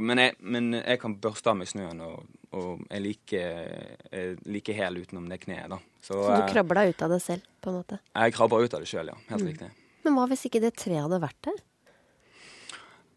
Men 0.00 0.22
jeg, 0.22 0.36
men 0.40 0.72
jeg, 0.78 0.98
kan 1.02 1.18
børste 1.20 1.52
av 1.52 1.58
meg 1.60 1.68
snøen, 1.68 2.00
og, 2.06 2.24
og 2.54 2.84
jeg 2.88 3.02
liker 3.04 4.40
like 4.46 4.74
hel 4.76 5.02
utenom 5.02 5.26
det 5.30 5.40
kneet. 5.42 5.68
da. 5.72 5.80
Så, 6.04 6.12
så, 6.12 6.32
du 6.34 6.42
eh, 6.42 6.50
krabber 6.52 6.80
deg 6.80 6.92
ut 6.92 7.02
av 7.06 7.14
det 7.14 7.20
selv, 7.24 7.44
på 7.64 7.70
en 7.70 7.78
måte? 7.80 7.98
Jeg 8.12 8.34
krabber 8.36 8.64
ut 8.64 8.74
av 8.76 8.82
det 8.84 8.88
sjøl, 8.90 9.08
ja. 9.08 9.16
Helt 9.30 9.44
mm. 9.44 9.48
riktig. 9.48 9.70
Men 10.04 10.18
hva 10.18 10.26
hvis 10.28 10.44
ikke 10.50 10.60
det 10.60 10.74
treet 10.76 11.00
hadde 11.00 11.20
vært 11.22 11.46
der? 11.48 11.62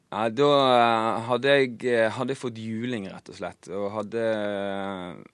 Ja, 0.07 0.21
Da 0.31 0.49
eh, 0.71 1.25
hadde 1.27 1.55
jeg, 1.57 1.73
eh, 1.91 2.07
hadde 2.15 2.37
fått 2.39 2.61
juling, 2.63 3.09
rett 3.11 3.31
og 3.33 3.39
slett. 3.39 3.67
Og 3.75 3.89
hadde 3.91 4.23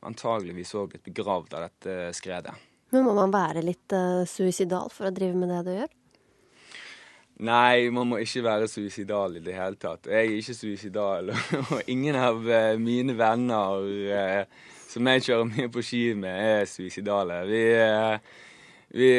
antageligvis 0.02 0.74
òg 0.80 0.96
blitt 0.96 1.06
begravd 1.12 1.54
av 1.54 1.68
dette 1.68 2.14
skredet. 2.18 2.56
Men 2.94 3.06
må 3.06 3.14
man 3.18 3.34
være 3.34 3.64
litt 3.66 3.94
uh, 3.98 4.22
suicidal 4.30 4.92
for 4.94 5.10
å 5.10 5.14
drive 5.14 5.38
med 5.38 5.50
det 5.50 5.62
du 5.66 5.72
gjør? 5.74 5.94
Nei, 7.42 7.90
man 7.90 8.12
må 8.12 8.20
ikke 8.22 8.44
være 8.46 8.68
suicidal 8.70 9.40
i 9.40 9.42
det 9.42 9.56
hele 9.58 9.78
tatt. 9.82 10.06
Jeg 10.06 10.28
er 10.30 10.38
ikke 10.38 10.54
suicidal, 10.54 11.32
og 11.74 11.90
ingen 11.90 12.18
av 12.20 12.44
eh, 12.46 12.74
mine 12.78 13.16
venner 13.18 13.88
eh, 14.14 14.66
som 14.90 15.10
jeg 15.10 15.24
kjører 15.26 15.50
mye 15.50 15.72
på 15.74 15.82
ski 15.82 16.04
med, 16.14 16.30
er 16.30 16.70
suicidale. 16.70 17.40
Vi, 17.50 17.64
eh, 17.74 18.44
vi 18.94 19.10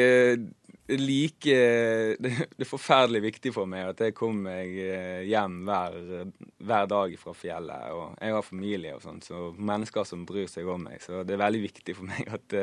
like 0.95 1.57
Det 2.21 2.61
er 2.61 2.69
forferdelig 2.69 3.23
viktig 3.23 3.51
for 3.51 3.67
meg 3.67 3.89
at 3.89 4.03
jeg 4.05 4.15
kommer 4.15 4.53
meg 4.53 5.25
hjem 5.27 5.59
hver, 5.67 5.99
hver 6.63 6.89
dag 6.95 7.19
fra 7.19 7.35
fjellet. 7.35 7.91
Og 7.91 8.15
jeg 8.21 8.37
har 8.37 8.47
familie 8.47 8.95
og 8.95 9.03
sånt, 9.03 9.27
så 9.27 9.49
mennesker 9.57 10.07
som 10.07 10.23
bryr 10.29 10.47
seg 10.47 10.71
om 10.71 10.87
meg. 10.87 11.03
Så 11.03 11.25
det 11.27 11.35
er 11.35 11.43
veldig 11.43 11.65
viktig 11.67 11.99
for 11.99 12.07
meg 12.07 12.31
at, 12.31 12.59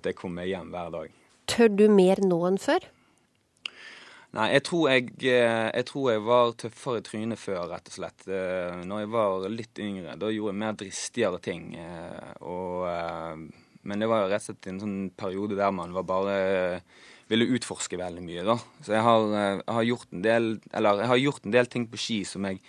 at 0.00 0.08
jeg 0.08 0.16
kommer 0.16 0.40
meg 0.40 0.54
hjem 0.54 0.72
hver 0.72 0.94
dag. 0.96 1.16
Tør 1.50 1.74
du 1.76 1.88
mer 1.92 2.24
nå 2.24 2.40
enn 2.48 2.62
før? 2.62 2.88
Nei, 4.36 4.50
jeg 4.52 4.64
tror 4.68 4.88
jeg, 4.90 5.12
eh, 5.24 5.68
jeg 5.72 5.86
tror 5.88 6.10
jeg 6.12 6.22
var 6.26 6.50
tøffere 6.60 7.00
i 7.00 7.04
trynet 7.06 7.40
før, 7.40 7.62
rett 7.70 7.86
og 7.88 7.94
slett. 7.94 8.26
Eh, 8.28 8.82
Når 8.84 9.00
jeg 9.02 9.10
var 9.14 9.46
litt 9.48 9.80
yngre, 9.80 10.16
da 10.20 10.28
gjorde 10.28 10.52
jeg 10.52 10.60
mer 10.60 10.74
dristigere 10.76 11.40
ting. 11.40 11.70
eh, 11.80 12.34
Og, 12.44 12.84
men 13.86 14.02
det 14.02 14.08
var 14.10 14.26
rett 14.28 14.42
og 14.44 14.50
slett 14.50 14.68
en 14.68 14.80
sånn 14.82 14.98
periode 15.16 15.56
der 15.56 15.72
man 15.72 15.94
var 15.96 16.04
bare 16.04 16.36
ville 17.30 17.48
utforske 17.56 17.96
veldig 17.98 18.22
mye, 18.22 18.44
da. 18.46 18.58
Så 18.84 18.92
jeg 18.94 19.02
har, 19.02 19.24
jeg 19.34 19.62
har 19.78 19.86
gjort 19.88 20.12
en 20.14 20.22
del 20.22 20.44
Eller 20.72 21.00
jeg 21.02 21.10
har 21.10 21.22
gjort 21.24 21.46
en 21.48 21.56
del 21.56 21.66
ting 21.72 21.86
på 21.90 21.98
ski 21.98 22.18
som 22.28 22.44
jeg, 22.46 22.60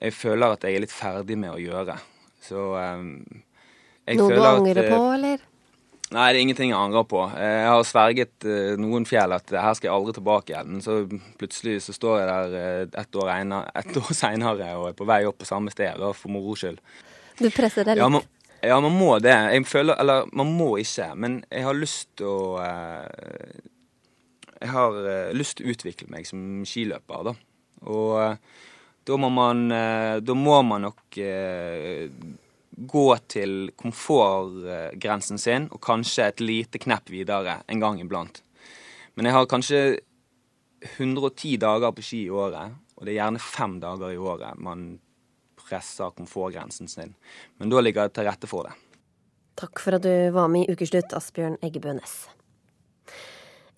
jeg 0.00 0.12
føler 0.12 0.52
at 0.56 0.66
jeg 0.66 0.76
er 0.76 0.84
litt 0.84 0.92
ferdig 0.92 1.38
med 1.40 1.54
å 1.54 1.62
gjøre. 1.62 1.96
Så 2.44 2.66
jeg 2.74 4.18
Noe 4.18 4.28
du 4.28 4.34
føler 4.34 4.50
at, 4.50 4.58
angrer 4.60 4.90
på, 4.90 5.00
eller? 5.14 5.47
Nei, 6.08 6.30
det 6.32 6.38
er 6.38 6.44
ingenting 6.46 6.70
jeg 6.72 6.78
angrer 6.78 7.04
på. 7.04 7.20
Eh, 7.36 7.58
Jeg 7.62 7.68
har 7.68 7.84
sverget 7.84 8.46
eh, 8.48 8.78
noen 8.80 9.04
fjell 9.08 9.34
at 9.36 9.52
her 9.52 9.74
skal 9.76 9.90
jeg 9.90 9.94
aldri 9.96 10.14
tilbake 10.16 10.54
igjen. 10.54 10.70
Men 10.72 10.84
så 10.84 11.02
plutselig 11.40 11.82
så 11.84 11.92
står 11.96 12.22
jeg 12.22 12.28
der 12.30 12.56
eh, 12.62 13.00
ett 13.02 13.18
år, 13.20 13.32
et 13.82 14.00
år 14.00 14.14
seinere 14.16 14.70
og 14.78 14.88
er 14.88 14.96
på 14.96 15.08
vei 15.08 15.20
opp 15.28 15.40
på 15.42 15.48
samme 15.48 15.72
sted, 15.74 16.00
da, 16.00 16.14
for 16.16 16.32
moro 16.32 16.56
skyld. 16.56 16.80
Du 17.38 17.50
presser 17.52 17.84
deg 17.84 17.98
litt. 17.98 18.04
Ja, 18.06 18.08
man, 18.08 18.24
ja, 18.64 18.80
man 18.80 18.96
må 18.96 19.18
det. 19.22 19.36
Jeg 19.52 19.66
føler 19.68 20.00
Eller 20.00 20.24
man 20.32 20.48
må 20.56 20.72
ikke, 20.80 21.12
men 21.14 21.42
jeg 21.52 21.68
har 21.68 21.76
lyst 21.76 22.08
til 22.18 22.32
å 22.32 22.56
eh, 22.64 23.60
Jeg 24.62 24.72
har 24.72 24.96
eh, 25.04 25.36
lyst 25.36 25.58
til 25.60 25.68
å 25.68 25.76
utvikle 25.76 26.08
meg 26.10 26.26
som 26.26 26.64
skiløper, 26.66 27.28
da. 27.28 27.36
Og 27.86 28.16
eh, 28.24 28.64
da 29.06 29.16
må 29.20 29.28
man 29.30 29.68
eh, 29.70 30.16
Da 30.24 30.34
må 30.34 30.56
man 30.66 30.88
nok 30.88 31.20
eh, 31.22 32.08
gå 32.86 33.08
til 33.30 33.72
komfortgrensen 33.78 35.40
sin 35.40 35.66
og 35.72 35.80
kanskje 35.82 36.28
et 36.30 36.42
lite 36.44 36.80
knepp 36.82 37.10
videre 37.10 37.60
en 37.66 37.82
gang 37.82 37.98
iblant. 38.02 38.42
Men 39.18 39.26
jeg 39.26 39.34
har 39.34 39.50
kanskje 39.50 39.80
110 40.94 41.56
dager 41.58 41.92
på 41.92 42.04
ski 42.06 42.22
i 42.28 42.30
året, 42.30 42.76
og 42.94 43.04
det 43.04 43.12
er 43.12 43.20
gjerne 43.20 43.42
fem 43.42 43.78
dager 43.82 44.14
i 44.14 44.20
året 44.20 44.60
man 44.62 44.92
presser 45.58 46.14
komfortgrensen 46.16 46.88
sin. 46.88 47.14
Men 47.58 47.72
da 47.72 47.82
ligger 47.82 48.08
det 48.08 48.16
til 48.18 48.28
rette 48.28 48.50
for 48.50 48.68
det. 48.68 48.76
Takk 49.58 49.82
for 49.82 49.98
at 49.98 50.04
du 50.06 50.30
var 50.34 50.46
med 50.52 50.68
i 50.68 50.74
Ukeslutt, 50.74 51.12
Asbjørn 51.18 51.58
Eggebø 51.66 51.96
Næss. 51.98 52.28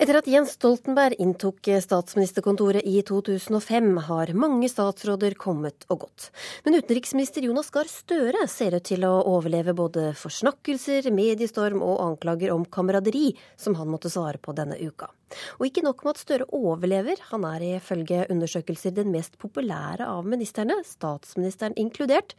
Etter 0.01 0.17
at 0.17 0.29
Jens 0.33 0.55
Stoltenberg 0.57 1.19
inntok 1.21 1.67
statsministerkontoret 1.85 2.87
i 2.89 3.03
2005, 3.05 3.91
har 4.07 4.31
mange 4.33 4.71
statsråder 4.73 5.35
kommet 5.37 5.85
og 5.93 6.07
gått. 6.07 6.31
Men 6.65 6.79
utenriksminister 6.81 7.45
Jonas 7.45 7.69
Gahr 7.75 7.91
Støre 7.93 8.47
ser 8.49 8.79
ut 8.79 8.87
til 8.89 9.05
å 9.05 9.13
overleve 9.29 9.77
både 9.77 10.07
forsnakkelser, 10.17 11.11
mediestorm 11.13 11.85
og 11.85 12.01
anklager 12.07 12.57
om 12.57 12.65
kameraderi, 12.65 13.35
som 13.61 13.77
han 13.77 13.93
måtte 13.93 14.09
svare 14.09 14.41
på 14.41 14.57
denne 14.57 14.81
uka. 14.81 15.13
Og 15.61 15.69
ikke 15.69 15.85
nok 15.85 16.01
med 16.07 16.17
at 16.17 16.25
Støre 16.25 16.49
overlever, 16.49 17.21
han 17.29 17.45
er 17.53 17.69
ifølge 17.75 18.25
undersøkelser 18.33 18.97
den 18.97 19.13
mest 19.13 19.37
populære 19.37 20.09
av 20.09 20.25
ministrene, 20.25 20.81
statsministeren 20.89 21.77
inkludert. 21.77 22.39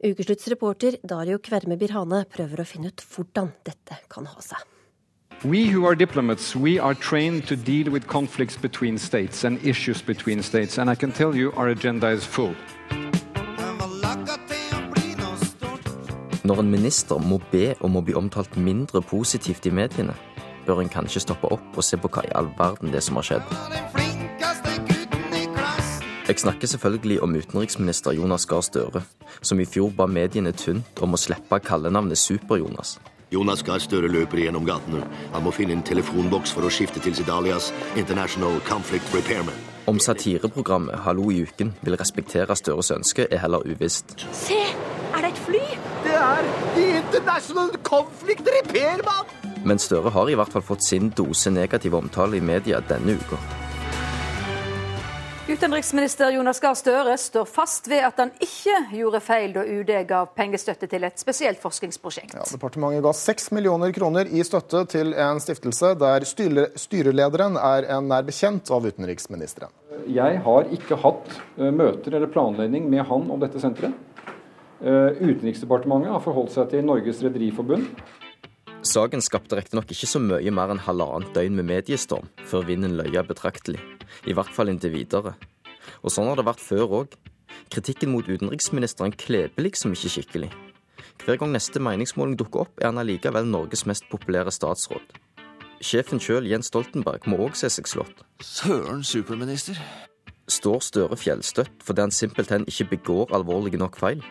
Ukesluttsreporter 0.00 1.02
Dario 1.04 1.44
Kverme 1.44 1.76
Birhane 1.76 2.24
prøver 2.24 2.64
å 2.64 2.72
finne 2.72 2.88
ut 2.88 3.10
hvordan 3.12 3.52
dette 3.68 4.00
kan 4.08 4.32
ha 4.32 4.40
seg. 4.40 4.71
We 5.44 5.66
who 5.66 5.86
are 5.86 5.96
diplomats, 5.96 6.54
we 6.54 6.78
are 6.78 6.94
trained 6.94 7.48
to 7.48 7.56
deal 7.56 7.90
with 7.90 8.06
conflicts 8.06 8.56
between 8.56 8.96
states 8.96 9.42
and 9.42 9.58
issues 9.66 10.00
between 10.00 10.40
states, 10.40 10.78
and 10.78 10.88
I 10.88 10.94
can 10.94 11.10
tell 11.10 11.34
you 11.34 11.52
our 11.56 11.68
agenda 11.68 12.10
is 12.10 12.24
full. 12.24 12.54
Når 16.44 16.60
en 16.60 16.70
minister 16.70 17.18
må 17.18 17.40
be 17.50 17.74
om 17.82 17.98
å 17.98 18.04
bli 18.06 18.14
omtalt 18.14 18.54
mindre 18.54 19.02
positivt 19.02 19.66
i 19.66 19.74
mediene, 19.74 20.14
bør 20.66 20.84
en 20.84 20.92
kanskje 20.94 21.24
stoppe 21.26 21.50
opp 21.50 21.74
og 21.74 21.82
se 21.82 21.98
på 21.98 22.06
hva 22.06 22.22
i 22.22 22.30
all 22.38 22.46
verden 22.58 22.94
det 22.94 23.02
som 23.02 23.18
har 23.18 23.26
skjedd. 23.26 23.54
Jeg 26.28 26.38
snakker 26.38 26.70
selvfølgelig 26.70 27.18
om 27.22 27.34
utenriksminister 27.34 28.14
Jonas 28.14 28.46
Gahr 28.46 28.62
Støre, 28.62 29.02
som 29.42 29.58
i 29.58 29.66
fjor 29.66 29.90
ba 29.90 30.06
mediene 30.06 30.54
tynt 30.54 31.02
om 31.02 31.18
å 31.18 31.18
slippe 31.18 31.58
kallenavnet 31.66 32.18
Super-Jonas. 32.30 33.00
Jonas 33.32 33.62
Gahr 33.64 33.80
Støre 33.80 34.10
løper 34.12 34.42
gjennom 34.42 34.66
gatene. 34.68 35.00
Han 35.32 35.44
må 35.46 35.52
finne 35.56 35.72
en 35.78 35.84
telefonboks 35.86 36.52
for 36.52 36.68
å 36.68 36.72
skifte 36.72 37.00
til 37.00 37.16
sitt 37.16 37.30
alias 37.32 37.70
International 37.96 38.58
Conflict 38.68 39.08
Repairman. 39.16 39.56
Om 39.88 39.98
satireprogrammet 39.98 41.00
Hallo 41.06 41.30
i 41.32 41.40
uken 41.46 41.72
vil 41.82 41.96
respektere 41.98 42.54
Støres 42.58 42.92
ønske, 42.94 43.26
er 43.30 43.40
heller 43.42 43.64
uvisst. 43.64 44.14
Se, 44.36 44.60
er 45.16 45.24
det 45.24 45.32
et 45.32 45.42
fly? 45.46 45.64
Det 46.04 46.14
er 46.18 46.52
The 46.76 46.86
International 47.00 47.72
Conflict 47.88 48.52
Repairman! 48.58 49.32
Men 49.64 49.80
Støre 49.80 50.12
har 50.12 50.28
i 50.28 50.36
hvert 50.36 50.52
fall 50.52 50.64
fått 50.66 50.84
sin 50.84 51.10
dose 51.16 51.50
negativ 51.54 51.94
omtale 51.96 52.36
i 52.36 52.44
media 52.44 52.82
denne 52.84 53.16
uka. 53.16 53.40
Utenriksminister 55.42 56.30
Jonas 56.30 56.60
Gahr 56.62 56.76
Støre 56.78 57.16
står 57.18 57.48
fast 57.50 57.88
ved 57.90 58.04
at 58.06 58.20
han 58.22 58.30
ikke 58.38 58.76
gjorde 58.94 59.18
feil 59.18 59.50
da 59.56 59.64
UD 59.66 59.90
gav 60.06 60.28
pengestøtte 60.38 60.86
til 60.86 61.02
et 61.02 61.18
spesielt 61.18 61.58
forskningsprosjekt. 61.58 62.36
Ja, 62.38 62.44
departementet 62.46 63.02
ga 63.02 63.10
6 63.18 63.50
millioner 63.56 63.90
kroner 63.96 64.30
i 64.30 64.44
støtte 64.46 64.84
til 64.92 65.10
en 65.18 65.42
stiftelse 65.42 65.96
der 65.98 66.22
styre, 66.30 66.68
styrelederen 66.78 67.58
er 67.58 67.88
en 67.90 68.06
nær 68.12 68.22
bekjent 68.28 68.70
av 68.70 68.86
utenriksministeren. 68.86 69.74
Jeg 70.06 70.38
har 70.46 70.70
ikke 70.78 71.00
hatt 71.02 71.34
eh, 71.58 71.74
møter 71.74 72.14
eller 72.14 72.30
planlegging 72.30 72.86
med 72.92 73.02
han 73.10 73.26
om 73.34 73.42
dette 73.42 73.58
senteret. 73.62 73.98
Eh, 74.78 75.18
Utenriksdepartementet 75.18 76.14
har 76.14 76.22
forholdt 76.22 76.54
seg 76.54 76.70
til 76.70 76.86
Norges 76.86 77.18
Rederiforbund. 77.26 77.90
Saken 78.86 79.22
skapte 79.22 79.58
riktignok 79.58 79.90
ikke 79.90 80.10
så 80.10 80.22
mye 80.22 80.54
mer 80.54 80.70
enn 80.70 80.86
halvannet 80.86 81.34
døgn 81.34 81.58
med 81.58 81.66
mediestorm 81.66 82.30
før 82.46 82.70
vinden 82.70 82.94
løya 82.98 83.26
betraktelig. 83.26 83.82
I 84.26 84.34
hvert 84.36 84.52
fall 84.54 84.72
inntil 84.72 84.94
videre. 84.94 85.34
Og 86.02 86.12
sånn 86.12 86.28
har 86.30 86.38
det 86.38 86.46
vært 86.46 86.62
før 86.62 86.98
òg. 87.02 87.16
Kritikken 87.72 88.12
mot 88.12 88.28
utenriksministeren 88.28 89.14
kleber 89.16 89.66
liksom 89.66 89.96
ikke 89.96 90.12
skikkelig. 90.16 90.52
Hver 91.22 91.38
gang 91.38 91.52
neste 91.54 91.82
meningsmåling 91.82 92.36
dukker 92.38 92.64
opp, 92.64 92.78
er 92.80 92.90
han 92.90 93.00
allikevel 93.02 93.46
Norges 93.46 93.86
mest 93.86 94.08
populære 94.10 94.52
statsråd. 94.54 95.18
Sjefen 95.82 96.22
sjøl, 96.22 96.46
Jens 96.46 96.70
Stoltenberg, 96.70 97.26
må 97.26 97.40
òg 97.42 97.58
se 97.58 97.70
seg 97.70 97.90
slått. 97.90 98.22
Søren 98.42 99.02
superminister. 99.06 99.78
Står 100.50 100.82
Støre 100.82 101.16
fjellstøtt 101.16 101.84
fordi 101.86 102.02
han 102.02 102.14
simpelthen 102.14 102.66
ikke 102.70 102.88
begår 102.96 103.34
alvorlige 103.34 103.78
nok 103.80 103.98
feil? 103.98 104.22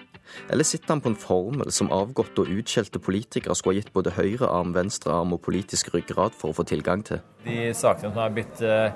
Eller 0.51 0.67
sitter 0.67 0.93
han 0.93 1.01
på 1.03 1.11
en 1.11 1.19
formel 1.19 1.71
som 1.75 1.91
avgåtte 1.91 2.43
og 2.43 2.51
utskjelte 2.59 3.01
politikere 3.03 3.55
skulle 3.57 3.79
ha 3.79 3.81
gitt 3.81 3.93
både 3.95 4.13
høyre 4.15 4.47
arm, 4.47 4.71
venstre 4.75 5.11
arm 5.15 5.33
og 5.35 5.41
politisk 5.47 5.91
ryggrad 5.95 6.35
for 6.37 6.51
å 6.51 6.57
få 6.59 6.67
tilgang 6.67 7.03
til? 7.07 7.19
De 7.43 7.71
sakene 7.75 8.11
som 8.11 8.21
har, 8.21 8.31
blitt, 8.35 8.61
eh, 8.61 8.91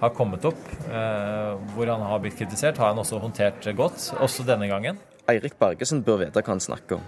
har 0.00 0.12
kommet 0.16 0.44
opp, 0.44 0.62
eh, 0.90 1.52
hvor 1.74 1.88
han 1.92 2.02
har 2.04 2.20
blitt 2.20 2.38
kritisert, 2.38 2.78
har 2.78 2.92
han 2.92 3.00
også 3.00 3.20
håndtert 3.22 3.68
godt, 3.76 4.10
også 4.20 4.46
denne 4.46 4.68
gangen. 4.68 4.98
Eirik 5.28 5.56
Bergesen 5.58 6.04
bør 6.06 6.24
vite 6.24 6.42
hva 6.42 6.54
han 6.54 6.62
snakker 6.62 7.00
om. 7.00 7.06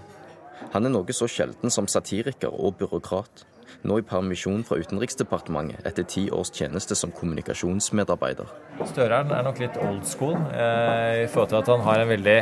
Han 0.73 0.85
er 0.85 0.91
noe 0.93 1.15
så 1.15 1.27
sjelden 1.29 1.71
som 1.73 1.87
satiriker 1.87 2.51
og 2.51 2.77
byråkrat. 2.81 3.45
Nå 3.87 3.99
i 4.01 4.03
permisjon 4.03 4.65
fra 4.67 4.75
Utenriksdepartementet 4.81 5.85
etter 5.87 6.03
ti 6.03 6.25
års 6.35 6.51
tjeneste 6.51 6.97
som 6.99 7.13
kommunikasjonsmedarbeider. 7.15 8.49
Støreren 8.89 9.31
er 9.31 9.45
nok 9.45 9.61
litt 9.61 9.77
old 9.79 10.03
school 10.09 10.35
eh, 10.51 11.23
i 11.23 11.29
forhold 11.31 11.53
til 11.53 11.61
at 11.61 11.71
han 11.71 11.85
har 11.85 12.03
en 12.03 12.11
veldig 12.11 12.37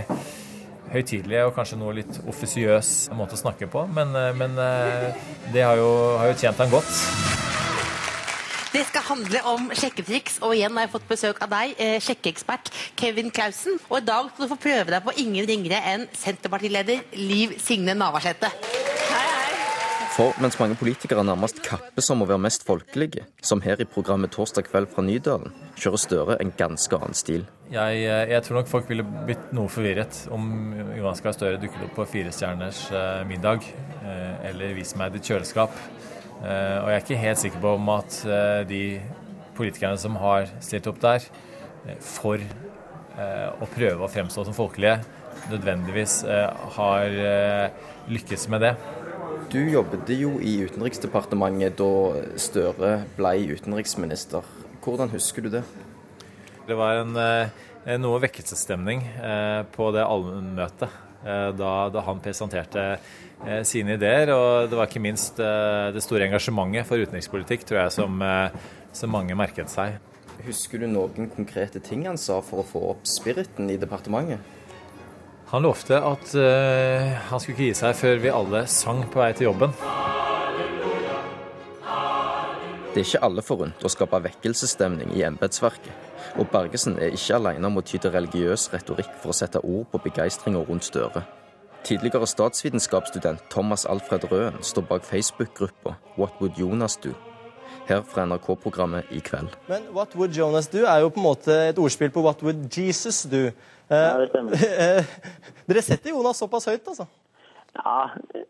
høytidelig 0.93 1.43
og 1.43 1.53
kanskje 1.57 1.79
noe 1.81 1.93
litt 1.99 2.19
offisiøs 2.25 3.11
måte 3.17 3.37
å 3.37 3.41
snakke 3.43 3.69
på, 3.71 3.85
men, 3.93 4.15
eh, 4.15 4.33
men 4.39 4.57
eh, 4.63 5.27
det 5.53 5.65
har 5.67 5.77
jo, 5.79 5.91
har 6.17 6.31
jo 6.31 6.39
tjent 6.41 6.63
han 6.63 6.73
godt. 6.73 7.56
Det 8.77 8.83
skal 8.85 9.01
handle 9.07 9.39
om 9.49 9.71
sjekketriks, 9.73 10.35
og 10.45 10.51
igjen 10.53 10.75
har 10.77 10.83
jeg 10.85 10.91
fått 10.91 11.05
besøk 11.09 11.39
av 11.41 11.49
deg, 11.49 11.71
eh, 11.81 11.95
sjekkeekspert 11.97 12.69
Kevin 12.99 13.31
Clausen. 13.33 13.79
Og 13.89 13.95
i 13.97 14.05
dag 14.05 14.27
skal 14.29 14.45
du 14.45 14.51
få 14.51 14.57
prøve 14.61 14.91
deg 14.93 15.01
på 15.01 15.15
ingen 15.17 15.47
ringere 15.49 15.79
enn 15.81 16.03
Senterpartileder 16.13 16.99
Liv 17.17 17.55
Signe 17.57 17.95
Navarsete. 17.97 18.51
For 20.13 20.37
mens 20.37 20.59
mange 20.59 20.77
politikere 20.77 21.23
nærmest 21.25 21.63
kappes 21.65 22.11
om 22.13 22.21
å 22.21 22.27
være 22.29 22.37
mest 22.37 22.65
folkelige, 22.67 23.25
som 23.41 23.61
her 23.61 23.81
i 23.81 23.85
programmet 23.85 24.29
Torsdag 24.29 24.69
kveld 24.69 24.93
fra 24.93 25.01
Nydalen, 25.01 25.53
kjører 25.75 25.97
Støre 25.97 26.37
en 26.39 26.51
ganske 26.51 26.93
annen 26.93 27.17
stil. 27.17 27.47
Jeg, 27.71 28.03
eh, 28.05 28.29
jeg 28.29 28.43
tror 28.43 28.59
nok 28.59 28.67
folk 28.67 28.89
ville 28.89 29.03
blitt 29.25 29.53
noe 29.53 29.67
forvirret 29.67 30.27
om 30.29 30.75
Johan 30.95 31.15
Skar 31.15 31.33
Støre 31.33 31.57
dukket 31.57 31.81
opp 31.81 31.95
på 31.95 32.05
Firestjerners 32.05 32.91
eh, 32.91 33.25
middag 33.25 33.65
eller 34.45 34.77
Vis 34.77 34.93
meg 34.95 35.13
ditt 35.13 35.25
kjøleskap. 35.25 35.73
Eh, 36.37 36.77
og 36.83 36.89
jeg 36.91 36.95
er 36.95 37.03
ikke 37.03 37.21
helt 37.21 37.41
sikker 37.41 37.61
på 37.63 37.73
om 37.79 37.87
at 37.95 38.17
eh, 38.29 38.61
de 38.69 38.81
politikerne 39.57 39.97
som 39.97 40.17
har 40.21 40.49
stilt 40.61 40.89
opp 40.89 40.99
der 41.01 41.23
eh, 41.87 41.97
for 42.03 42.37
eh, 42.37 43.47
å 43.57 43.69
prøve 43.73 44.05
å 44.05 44.11
fremstå 44.11 44.45
som 44.45 44.57
folkelige, 44.57 44.99
nødvendigvis 45.47 46.23
har 46.75 47.11
lykkes 48.09 48.47
med 48.49 48.63
det. 48.65 48.71
Du 49.53 49.59
jobbet 49.61 50.09
jo 50.11 50.33
i 50.43 50.57
Utenriksdepartementet 50.65 51.77
da 51.77 51.91
Støre 52.41 52.89
ble 53.15 53.35
utenriksminister. 53.53 54.43
Hvordan 54.83 55.13
husker 55.13 55.45
du 55.45 55.51
det? 55.53 55.61
Det 56.67 56.75
var 56.75 57.03
en, 57.05 57.13
noe 58.01 58.23
vekkelsesstemning 58.25 59.05
eh, 59.05 59.61
på 59.71 59.91
det 59.95 60.03
allmøtet 60.03 61.06
da, 61.23 61.71
da 61.89 62.03
han 62.05 62.19
presenterte 62.23 62.83
eh, 63.45 63.63
sine 63.67 63.97
ideer. 63.97 64.31
Og 64.35 64.69
det 64.69 64.79
var 64.79 64.89
ikke 64.89 65.03
minst 65.03 65.39
eh, 65.43 65.89
det 65.95 66.03
store 66.05 66.27
engasjementet 66.27 66.87
for 66.89 67.01
utenrikspolitikk 67.01 67.65
tror 67.67 67.83
jeg 67.83 67.95
som, 67.99 68.21
eh, 68.21 68.69
som 68.95 69.13
mange 69.13 69.37
merket 69.37 69.71
seg. 69.73 69.97
Husker 70.45 70.83
du 70.83 70.87
noen 70.91 71.31
konkrete 71.33 71.81
ting 71.83 72.05
han 72.07 72.19
sa 72.21 72.39
for 72.45 72.61
å 72.61 72.67
få 72.67 72.83
opp 72.93 73.09
spiriten 73.09 73.71
i 73.73 73.79
departementet? 73.81 74.53
Han 75.47 75.63
lovte 75.63 75.95
at 75.95 76.33
uh, 76.35 77.13
han 77.29 77.39
skulle 77.39 77.55
ikke 77.55 77.69
gi 77.69 77.75
seg 77.79 77.95
før 77.95 78.17
vi 78.19 78.33
alle 78.35 78.65
sang 78.67 79.05
på 79.07 79.21
vei 79.21 79.29
til 79.31 79.47
jobben. 79.47 79.71
Det 82.97 83.03
er 83.03 83.09
ikke 83.11 83.27
alle 83.27 83.41
forunt 83.45 83.83
å 83.85 83.89
skape 83.93 84.17
vekkelsesstemning 84.23 85.11
i 85.13 85.19
embetsverket. 85.21 85.91
Og 86.41 86.47
Bergesen 86.49 86.95
er 86.97 87.11
ikke 87.13 87.35
alene 87.35 87.69
om 87.69 87.75
å 87.77 87.83
ty 87.85 87.99
til 88.01 88.09
religiøs 88.09 88.63
retorikk 88.73 89.11
for 89.21 89.29
å 89.29 89.35
sette 89.37 89.61
ord 89.61 89.83
på 89.91 89.99
begeistringa 90.07 90.63
rundt 90.65 90.87
Støre. 90.87 91.21
Tidligere 91.85 92.25
statsvitenskapsstudent 92.25 93.43
Thomas 93.53 93.85
Alfred 93.85 94.25
Røen 94.31 94.57
står 94.65 94.87
bak 94.89 95.05
Facebook-gruppa 95.05 95.93
What 96.15 96.41
Would 96.41 96.57
Jonas 96.57 96.97
Do? 97.03 97.13
Her 97.85 98.01
fra 98.01 98.25
NRK-programmet 98.25 99.13
I 99.13 99.21
kveld. 99.21 99.53
Men 99.69 99.85
What 99.93 100.17
Would 100.17 100.33
Jonas 100.33 100.71
Do 100.73 100.81
er 100.89 101.05
jo 101.05 101.13
på 101.13 101.21
en 101.21 101.27
måte 101.27 101.59
et 101.67 101.77
ordspill 101.77 102.09
på 102.09 102.25
What 102.25 102.41
Would 102.41 102.65
Jesus 102.73 103.27
Do? 103.29 103.51
Ja, 103.93 104.17
det 104.17 104.31
stemmer. 104.33 104.57
Eh, 104.57 105.15
Dere 105.69 105.85
setter 105.85 106.17
Jonas 106.17 106.41
såpass 106.41 106.65
høyt, 106.65 106.81
altså? 106.89 107.05
Ja, 107.77 107.97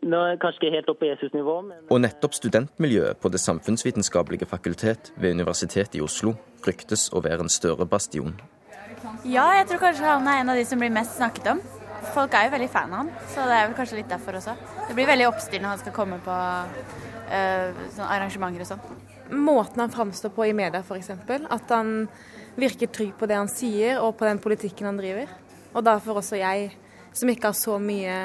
nå 0.08 0.20
er 0.24 0.30
jeg 0.32 0.38
kanskje 0.42 0.62
ikke 0.62 0.74
helt 0.74 0.92
oppe 0.92 1.04
på 1.04 1.08
Jesus-nivå, 1.10 1.56
men 1.66 1.80
Og 1.92 2.00
nettopp 2.00 2.34
studentmiljøet 2.34 3.20
på 3.20 3.28
Det 3.28 3.40
samfunnsvitenskapelige 3.40 4.46
fakultet 4.48 5.12
ved 5.16 5.36
Universitetet 5.36 5.98
i 5.98 6.04
Oslo 6.04 6.34
ryktes 6.66 7.08
å 7.12 7.20
være 7.24 7.44
en 7.44 7.52
større 7.52 7.86
bastion. 7.86 8.34
Ja, 9.24 9.50
jeg 9.58 9.68
tror 9.68 9.82
kanskje 9.82 10.06
han 10.06 10.26
er 10.26 10.40
en 10.40 10.48
av 10.50 10.56
de 10.56 10.64
som 10.64 10.80
blir 10.80 10.90
mest 10.90 11.18
snakket 11.18 11.52
om. 11.52 11.60
Folk 12.14 12.34
er 12.34 12.46
jo 12.46 12.54
veldig 12.54 12.70
fan 12.72 12.92
av 12.94 13.02
han, 13.02 13.12
så 13.28 13.44
det 13.46 13.54
er 13.58 13.68
vel 13.68 13.76
kanskje 13.76 13.98
litt 13.98 14.10
derfor 14.10 14.38
også. 14.38 14.54
Det 14.88 14.96
blir 14.96 15.06
veldig 15.10 15.28
oppstyr 15.28 15.62
når 15.62 15.74
han 15.74 15.82
skal 15.82 15.94
komme 15.94 16.18
på 16.24 16.34
øh, 16.34 17.84
arrangementer 18.06 18.64
og 18.64 18.70
sånn. 18.70 18.84
Måten 19.34 19.82
han 19.84 19.92
framstår 19.92 20.32
på 20.34 20.48
i 20.48 20.56
media 20.56 20.80
f.eks. 20.80 21.10
At 21.52 21.74
han 21.74 22.08
virker 22.58 22.90
trygg 22.90 23.14
på 23.18 23.28
det 23.28 23.36
han 23.38 23.50
sier 23.52 24.00
og 24.02 24.16
på 24.18 24.26
den 24.26 24.40
politikken 24.42 24.88
han 24.88 24.98
driver. 24.98 25.30
Og 25.74 25.84
derfor 25.84 26.22
også 26.22 26.40
jeg, 26.40 26.72
som 27.12 27.28
ikke 27.28 27.52
har 27.52 27.58
så 27.58 27.76
mye 27.82 28.16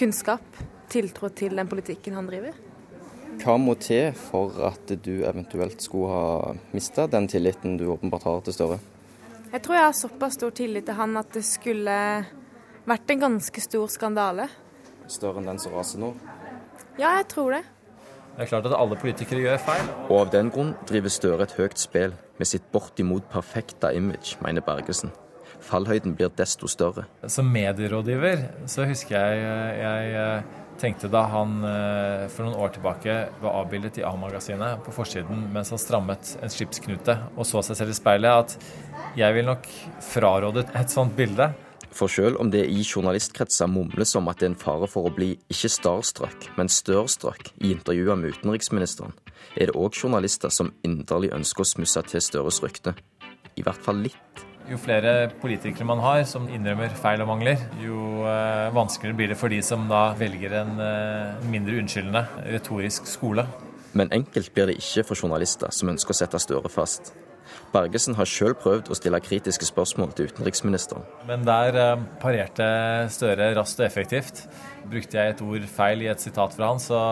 kunnskap, 0.00 0.60
tiltro 0.90 1.28
til 1.36 1.56
den 1.58 1.68
politikken 1.68 2.16
han 2.16 2.28
driver. 2.30 2.56
Hva 3.40 3.56
må 3.60 3.74
til 3.80 4.10
for 4.16 4.56
at 4.68 4.90
du 5.04 5.22
eventuelt 5.28 5.80
skulle 5.80 6.12
ha 6.12 6.54
mista 6.76 7.06
den 7.08 7.28
tilliten 7.30 7.78
du 7.80 7.86
åpenbart 7.92 8.26
har 8.28 8.42
til 8.44 8.56
Støre? 8.56 8.78
Jeg 9.50 9.62
tror 9.64 9.76
jeg 9.76 9.86
har 9.86 9.96
såpass 9.96 10.36
stor 10.38 10.52
tillit 10.54 10.86
til 10.88 10.98
han 10.98 11.16
at 11.20 11.32
det 11.34 11.44
skulle 11.46 11.94
vært 12.88 13.12
en 13.12 13.22
ganske 13.24 13.64
stor 13.64 13.88
skandale. 13.92 14.48
Større 15.10 15.40
enn 15.40 15.48
den 15.50 15.62
som 15.62 15.74
raser 15.74 16.02
nå? 16.02 16.12
Ja, 17.00 17.16
jeg 17.18 17.26
tror 17.32 17.56
det. 17.56 17.64
Det 18.36 18.44
er 18.44 18.52
klart 18.52 18.68
at 18.70 18.76
alle 18.76 18.96
politikere 19.00 19.42
gjør 19.42 19.64
feil. 19.64 19.88
Og 20.08 20.14
av 20.20 20.30
den 20.36 20.52
grunn 20.54 20.76
driver 20.88 21.12
Støre 21.12 21.48
et 21.48 21.56
høyt 21.58 21.80
spill 21.80 22.14
med 22.38 22.48
sitt 22.48 22.68
bortimot 22.72 23.26
perfekte 23.32 23.90
image, 23.96 24.38
mener 24.44 24.64
Bergesen. 24.64 25.12
Fallhøyden 25.64 26.16
blir 26.16 26.32
desto 26.36 26.68
større. 26.70 27.06
Som 27.28 27.50
medierådgiver 27.52 28.46
så 28.70 28.86
husker 28.88 29.16
jeg 29.16 29.80
jeg 29.80 30.42
tenkte 30.80 31.10
da 31.12 31.24
han 31.28 31.58
eh, 31.66 32.26
for 32.32 32.46
noen 32.46 32.60
år 32.64 32.74
tilbake 32.74 33.16
var 33.42 33.58
avbildet 33.62 34.00
i 34.00 34.04
A-magasinet 34.06 34.80
på 34.86 34.94
forsiden 34.96 35.48
mens 35.54 35.72
han 35.74 35.80
strammet 35.80 36.36
en 36.40 36.52
skipsknute 36.52 37.16
og 37.34 37.44
så 37.48 37.62
seg 37.66 37.82
selv 37.82 37.92
i 37.92 37.98
speilet, 37.98 38.30
at 38.30 39.18
jeg 39.18 39.36
vil 39.36 39.50
nok 39.50 39.68
fraråde 40.10 40.64
et 40.78 40.92
sånt 40.92 41.16
bilde. 41.18 41.50
For 41.90 42.08
selv 42.08 42.38
om 42.40 42.50
det 42.52 42.62
i 42.70 42.84
journalistkretser 42.84 43.66
mumles 43.70 44.14
om 44.16 44.28
at 44.30 44.38
det 44.40 44.46
er 44.46 44.52
en 44.52 44.60
fare 44.62 44.86
for 44.90 45.08
å 45.08 45.14
bli 45.14 45.32
ikke 45.50 45.72
starstruck, 45.74 46.46
men 46.56 46.70
størstruck 46.70 47.50
i 47.58 47.72
intervjuer 47.74 48.18
med 48.20 48.36
utenriksministeren, 48.36 49.16
er 49.58 49.70
det 49.70 49.76
òg 49.78 49.98
journalister 49.98 50.54
som 50.54 50.70
inderlig 50.86 51.32
ønsker 51.34 51.66
å 51.66 51.72
smusse 51.72 52.04
til 52.06 52.22
Støres 52.22 52.62
rykte. 52.62 52.94
I 53.58 53.66
hvert 53.66 53.82
fall 53.82 54.04
litt. 54.06 54.46
Jo 54.70 54.76
flere 54.78 55.12
politikere 55.42 55.82
man 55.88 55.98
har 55.98 56.20
som 56.30 56.44
innrømmer 56.46 56.92
feil 56.94 57.24
og 57.24 57.26
mangler, 57.32 57.58
jo 57.82 58.20
eh, 58.22 58.68
vanskeligere 58.70 59.18
blir 59.18 59.32
det 59.32 59.38
for 59.40 59.50
de 59.50 59.58
som 59.66 59.88
da 59.90 60.12
velger 60.14 60.54
en 60.60 60.76
eh, 60.84 61.40
mindre 61.50 61.80
unnskyldende 61.80 62.22
retorisk 62.52 63.08
skole. 63.10 63.48
Men 63.98 64.12
enkelt 64.14 64.52
blir 64.54 64.70
det 64.70 64.76
ikke 64.78 65.08
for 65.08 65.18
journalister 65.18 65.74
som 65.74 65.90
ønsker 65.90 66.14
å 66.14 66.18
sette 66.20 66.38
Støre 66.38 66.70
fast. 66.70 67.10
Bergesen 67.74 68.14
har 68.14 68.30
sjøl 68.30 68.54
prøvd 68.54 68.92
å 68.92 68.98
stille 68.98 69.18
kritiske 69.24 69.66
spørsmål 69.66 70.14
til 70.14 70.30
utenriksministeren. 70.30 71.02
Men 71.26 71.42
der 71.48 71.74
eh, 71.74 72.06
parerte 72.22 72.70
Støre 73.10 73.50
raskt 73.58 73.82
og 73.82 73.88
effektivt. 73.88 74.44
Brukte 74.86 75.18
jeg 75.18 75.34
et 75.34 75.42
ord 75.42 75.66
feil 75.74 76.06
i 76.06 76.12
et 76.14 76.22
sitat 76.22 76.54
fra 76.54 76.70
han, 76.70 76.78
så, 76.78 77.02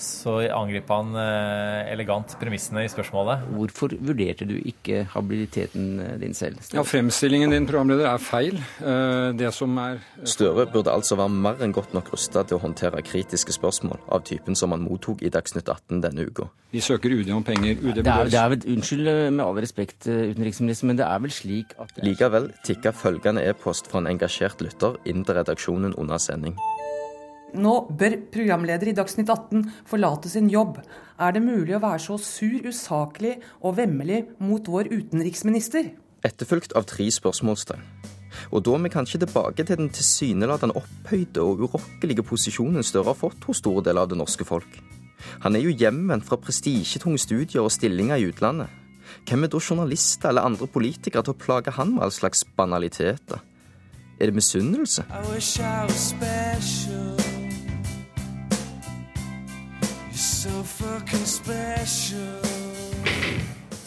så 0.00 0.36
angrep 0.52 0.88
han 0.90 1.14
eh, 1.18 1.92
elegant 1.92 2.34
premissene 2.40 2.84
i 2.84 2.90
spørsmålet. 2.90 3.44
Hvorfor 3.54 3.94
vurderte 4.02 4.46
du 4.48 4.54
ikke 4.58 5.04
habiliteten 5.12 6.00
eh, 6.02 6.14
din 6.22 6.34
selv? 6.34 6.58
Ja, 6.74 6.82
Fremstillingen 6.86 7.54
din 7.54 7.68
programleder 7.68 8.08
er 8.10 8.22
feil. 8.22 8.58
Eh, 8.82 9.32
Det 9.38 9.52
som 9.54 9.76
er 9.78 10.00
Støre 10.24 10.66
burde 10.72 10.92
altså 10.92 11.16
være 11.18 11.30
mer 11.30 11.62
enn 11.64 11.74
godt 11.74 11.94
nok 11.94 12.12
rusta 12.14 12.44
til 12.44 12.58
å 12.58 12.62
håndtere 12.64 13.02
kritiske 13.06 13.54
spørsmål 13.54 14.00
av 14.08 14.24
typen 14.26 14.58
som 14.58 14.74
han 14.74 14.84
mottok 14.84 15.22
i 15.22 15.30
Dagsnytt 15.32 15.68
18 15.68 16.02
denne 16.04 16.26
uka. 16.26 16.48
Vi 16.74 16.82
søker 16.82 17.12
UD 17.14 17.30
om 17.30 17.44
penger. 17.46 17.78
UD 17.78 18.02
Det 18.02 18.06
er, 18.06 18.30
det 18.30 18.40
er 18.40 18.48
vel, 18.50 18.64
Unnskyld 18.74 19.10
med 19.30 19.44
all 19.44 19.60
respekt, 19.62 20.08
utenriksminister, 20.08 20.88
men 20.90 20.98
det 20.98 21.06
er 21.06 21.20
vel 21.22 21.30
slik 21.30 21.76
at 21.78 22.02
Likevel 22.02 22.50
tikka 22.66 22.90
følgende 22.96 23.44
e-post 23.46 23.90
fra 23.90 24.02
en 24.02 24.10
engasjert 24.10 24.64
lytter 24.64 24.98
inn 25.06 25.22
til 25.24 25.38
redaksjonen 25.38 25.94
under 25.94 26.18
sending. 26.18 26.58
Nå 27.54 27.74
bør 27.94 28.16
programleder 28.34 28.90
i 28.90 28.94
Dagsnytt 28.96 29.30
18 29.30 29.68
forlate 29.86 30.30
sin 30.30 30.48
jobb. 30.50 30.80
Er 31.22 31.34
det 31.36 31.44
mulig 31.44 31.76
å 31.76 31.82
være 31.82 32.02
så 32.02 32.16
sur, 32.18 32.64
usaklig 32.66 33.36
og 33.62 33.76
vemmelig 33.78 34.24
mot 34.42 34.66
vår 34.66 34.90
utenriksminister? 34.90 35.92
Etterfulgt 36.26 36.74
av 36.74 36.88
tre 36.90 37.06
spørsmålstegn. 37.14 37.84
Og 38.50 38.64
da 38.66 38.74
er 38.74 38.82
vi 38.82 38.90
kanskje 38.90 39.20
tilbake 39.22 39.62
til 39.62 39.78
den 39.78 39.92
tilsynelatende 39.94 40.74
opphøyde 40.80 41.44
og 41.44 41.62
urokkelige 41.62 42.24
posisjonen 42.26 42.82
Støre 42.82 43.12
har 43.12 43.18
fått 43.18 43.46
hos 43.46 43.62
store 43.62 43.84
deler 43.86 44.02
av 44.02 44.10
det 44.10 44.18
norske 44.18 44.46
folk. 44.48 44.80
Han 45.46 45.54
er 45.54 45.62
jo 45.62 45.76
hjemvendt 45.78 46.26
fra 46.26 46.40
prestisjetunge 46.42 47.22
studier 47.22 47.62
og 47.62 47.72
stillinger 47.72 48.18
i 48.18 48.26
utlandet. 48.32 48.72
Hvem 49.28 49.46
er 49.46 49.52
da 49.52 49.60
journalister 49.62 50.32
eller 50.32 50.48
andre 50.48 50.66
politikere 50.66 51.22
til 51.22 51.36
å 51.36 51.42
plage 51.46 51.76
han 51.78 51.94
med 51.94 52.06
all 52.08 52.14
slags 52.14 52.42
banaliteter? 52.56 53.44
Er 54.18 54.30
det 54.30 54.34
misunnelse? 54.34 55.06
I 55.10 55.22
wish 55.30 55.60
I 55.60 55.86
was 55.86 56.10
special. 56.10 57.23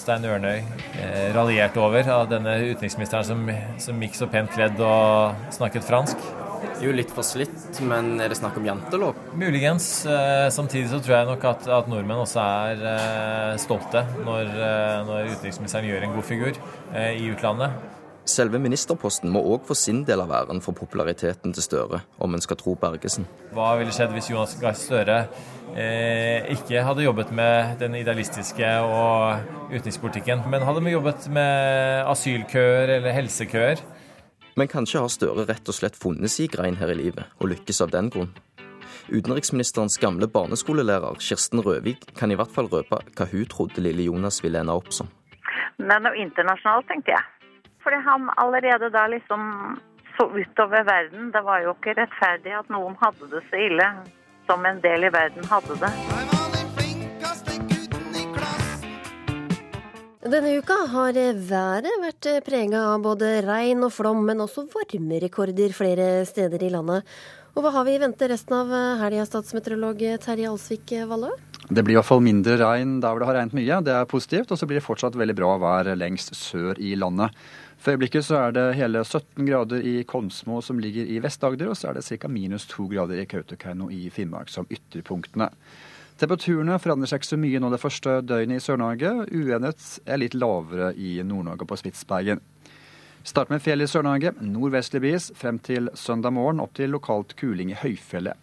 Stein 0.02 0.24
Ørnøy 0.26 0.56
eh, 0.58 1.28
raljerte 1.36 1.82
over 1.84 2.08
av 2.10 2.24
denne 2.32 2.56
utenriksministeren 2.64 3.28
som, 3.28 3.44
som 3.84 4.02
gikk 4.02 4.18
så 4.18 4.30
pent 4.32 4.50
kledd 4.56 4.82
og 4.82 5.38
snakket 5.54 5.86
fransk. 5.86 6.24
Jo 6.82 6.96
litt 6.98 7.14
for 7.14 7.26
slitt, 7.28 7.82
men 7.86 8.16
er 8.24 8.34
det 8.34 8.40
snakk 8.40 8.58
om 8.58 8.66
jantelov? 8.66 9.20
Muligens. 9.38 9.90
Eh, 10.10 10.48
samtidig 10.54 10.90
så 10.90 11.02
tror 11.04 11.20
jeg 11.20 11.30
nok 11.30 11.46
at, 11.52 11.70
at 11.78 11.92
nordmenn 11.92 12.24
også 12.24 12.42
er 12.42 12.82
eh, 12.94 13.54
stolte 13.62 14.02
når, 14.24 14.50
eh, 14.50 14.96
når 15.12 15.30
utenriksministeren 15.36 15.92
gjør 15.92 16.08
en 16.08 16.18
god 16.18 16.28
figur 16.32 16.54
eh, 16.56 17.14
i 17.20 17.30
utlandet. 17.36 17.97
Selve 18.28 18.60
ministerposten 18.60 19.32
må 19.32 19.40
òg 19.54 19.64
få 19.70 19.76
sin 19.78 20.02
del 20.08 20.20
av 20.20 20.32
æren 20.36 20.60
for 20.64 20.76
populariteten 20.76 21.54
til 21.56 21.64
Støre, 21.64 22.02
om 22.20 22.34
en 22.36 22.44
skal 22.44 22.58
tro 22.60 22.74
Bergesen. 22.80 23.24
Hva 23.56 23.70
ville 23.80 23.94
skjedd 23.96 24.12
hvis 24.12 24.28
Jonas 24.34 24.58
Gahr 24.60 24.76
Støre 24.76 25.20
eh, 25.72 26.44
ikke 26.52 26.84
hadde 26.84 27.06
jobbet 27.06 27.32
med 27.32 27.78
den 27.80 27.96
idealistiske 27.96 28.74
og 28.84 29.72
utenrikspolitikken, 29.72 30.44
men 30.52 30.66
hadde 30.68 30.84
jobbet 30.92 31.30
med 31.32 32.04
asylkøer 32.12 32.98
eller 32.98 33.16
helsekøer? 33.16 33.86
Men 34.60 34.68
kanskje 34.68 35.06
har 35.06 35.14
Støre 35.14 35.48
rett 35.48 35.72
og 35.72 35.80
slett 35.80 35.96
funnet 35.96 36.34
sin 36.34 36.52
grein 36.52 36.76
her 36.82 36.92
i 36.92 37.00
livet, 37.00 37.32
og 37.40 37.54
lykkes 37.54 37.80
av 37.86 37.96
den 37.96 38.12
grunn. 38.12 38.36
Utenriksministerens 39.08 39.96
gamle 40.04 40.28
barneskolelærer 40.28 41.16
Kirsten 41.24 41.64
Røvik 41.64 42.10
kan 42.20 42.34
i 42.34 42.36
hvert 42.36 42.52
fall 42.52 42.68
røpe 42.68 43.00
hva 43.08 43.32
hun 43.32 43.48
trodde 43.48 43.88
lille 43.88 44.10
Jonas 44.10 44.44
ville 44.44 44.60
ende 44.60 44.76
opp 44.76 44.92
som. 44.92 45.08
Men 45.80 46.04
noe 46.04 46.18
internasjonalt, 46.20 46.90
tenkte 46.92 47.16
jeg. 47.16 47.24
Fordi 47.88 48.04
han 48.04 48.30
allerede 48.36 48.90
da 48.90 49.08
liksom 49.08 49.42
så 50.18 50.26
utover 50.28 50.84
verden. 50.84 51.32
Det 51.32 51.42
var 51.42 51.62
jo 51.64 51.72
ikke 51.72 51.94
rettferdig 51.96 52.52
at 52.60 52.68
noen 52.74 52.98
hadde 53.00 53.30
det 53.32 53.40
så 53.48 53.62
ille 53.64 53.86
som 54.50 54.66
en 54.68 54.82
del 54.84 55.08
i 55.08 55.12
verden 55.14 55.48
hadde 55.48 55.78
det. 55.80 55.92
Denne 60.28 60.52
uka 60.60 60.82
har 60.92 61.16
været 61.48 61.88
vært 62.04 62.28
prega 62.44 62.82
av 62.92 63.08
både 63.08 63.30
regn 63.48 63.88
og 63.88 63.94
flom, 63.96 64.20
men 64.28 64.44
også 64.44 64.66
varmerekorder 64.74 65.72
flere 65.72 66.10
steder 66.28 66.68
i 66.68 66.74
landet. 66.74 67.08
Og 67.56 67.64
hva 67.64 67.72
har 67.74 67.88
vi 67.88 67.96
i 67.96 68.02
vente 68.04 68.28
resten 68.28 68.52
av 68.54 68.74
helga, 69.00 69.24
statsmeteorolog 69.30 70.04
Terje 70.28 70.52
Alsvik 70.52 70.92
Vallø? 71.08 71.32
Det 71.68 71.84
blir 71.84 71.96
i 71.96 71.98
hvert 71.98 72.08
fall 72.08 72.22
mindre 72.24 72.60
regn 72.60 73.00
der 73.04 73.12
hvor 73.12 73.24
det 73.24 73.30
har 73.32 73.40
regnet 73.40 73.56
mye, 73.58 73.80
det 73.84 73.96
er 73.96 74.12
positivt. 74.12 74.52
Og 74.52 74.60
så 74.60 74.68
blir 74.68 74.82
det 74.82 74.86
fortsatt 74.86 75.16
veldig 75.20 75.36
bra 75.40 75.56
vær 75.64 75.90
lengst 76.00 76.36
sør 76.36 76.78
i 76.80 76.94
landet. 77.00 77.32
For 77.78 77.94
øyeblikket 77.94 78.26
så 78.26 78.40
er 78.42 78.56
det 78.56 78.66
hele 78.80 79.04
17 79.06 79.46
grader 79.46 79.84
i 79.86 80.02
Konsmo 80.04 80.62
som 80.66 80.80
ligger 80.82 81.06
i 81.06 81.20
Vest-Agder, 81.24 81.70
og 81.70 81.78
så 81.78 81.92
er 81.92 82.00
det 82.00 82.08
ca. 82.08 82.28
minus 82.28 82.66
2 82.72 82.88
grader 82.96 83.22
i 83.22 83.28
Kautokeino 83.30 83.92
i 83.94 84.10
Finnmark 84.10 84.50
som 84.50 84.68
ytterpunktene. 84.70 85.52
Temperaturene 86.18 86.80
forandrer 86.82 87.12
seg 87.12 87.22
ikke 87.22 87.30
så 87.30 87.38
mye 87.38 87.60
nå 87.62 87.70
det 87.70 87.82
første 87.82 88.16
døgnet 88.26 88.58
i 88.58 88.66
Sør-Norge. 88.66 89.12
Uendret 89.30 89.84
er 90.10 90.18
litt 90.18 90.34
lavere 90.34 90.90
i 90.98 91.20
Nord-Norge 91.22 91.68
og 91.68 91.70
på 91.70 91.78
Spitsbergen. 91.78 92.42
Start 93.28 93.52
med 93.54 93.62
fjell 93.62 93.86
i 93.86 93.90
Sør-Norge. 93.92 94.34
Nordvestlig 94.42 95.04
bris 95.04 95.30
frem 95.38 95.62
til 95.62 95.92
søndag 95.94 96.34
morgen, 96.34 96.64
opp 96.64 96.74
til 96.80 96.90
lokalt 96.96 97.38
kuling 97.38 97.70
i 97.76 97.78
høyfjellet. 97.78 98.34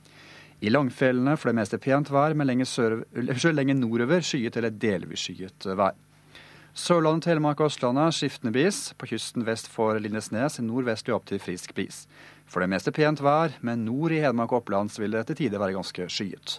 I 0.63 0.71
langfjellene 0.71 1.35
for 1.37 1.51
det 1.51 1.59
meste 1.59 1.81
pent 1.83 2.13
vær, 2.15 2.37
men 2.39 2.47
lenger, 2.47 3.03
lenger 3.59 3.81
nordover 3.81 4.23
skyet 4.23 4.61
eller 4.61 4.71
delvis 4.71 5.27
skyet 5.27 5.67
vær. 5.75 5.99
Sørlandet, 6.75 7.29
Telemark 7.29 7.61
og 7.63 7.69
Østlandet 7.71 8.17
skiftende 8.17 8.51
bris. 8.51 8.79
På 8.99 9.07
kysten 9.07 9.45
vest 9.47 9.69
for 9.71 9.95
Lindesnes 10.03 10.57
nordvestlig 10.59 11.13
opp 11.15 11.29
til 11.31 11.39
frisk 11.39 11.71
bris. 11.77 12.01
For 12.51 12.65
det 12.65 12.67
meste 12.73 12.91
pent 12.91 13.23
vær, 13.23 13.55
men 13.63 13.85
nord 13.87 14.11
i 14.11 14.19
Hedmark 14.19 14.51
og 14.51 14.65
Oppland 14.65 14.91
vil 14.99 15.15
det 15.15 15.29
til 15.29 15.39
tider 15.45 15.63
være 15.63 15.77
ganske 15.77 16.09
skyet. 16.11 16.57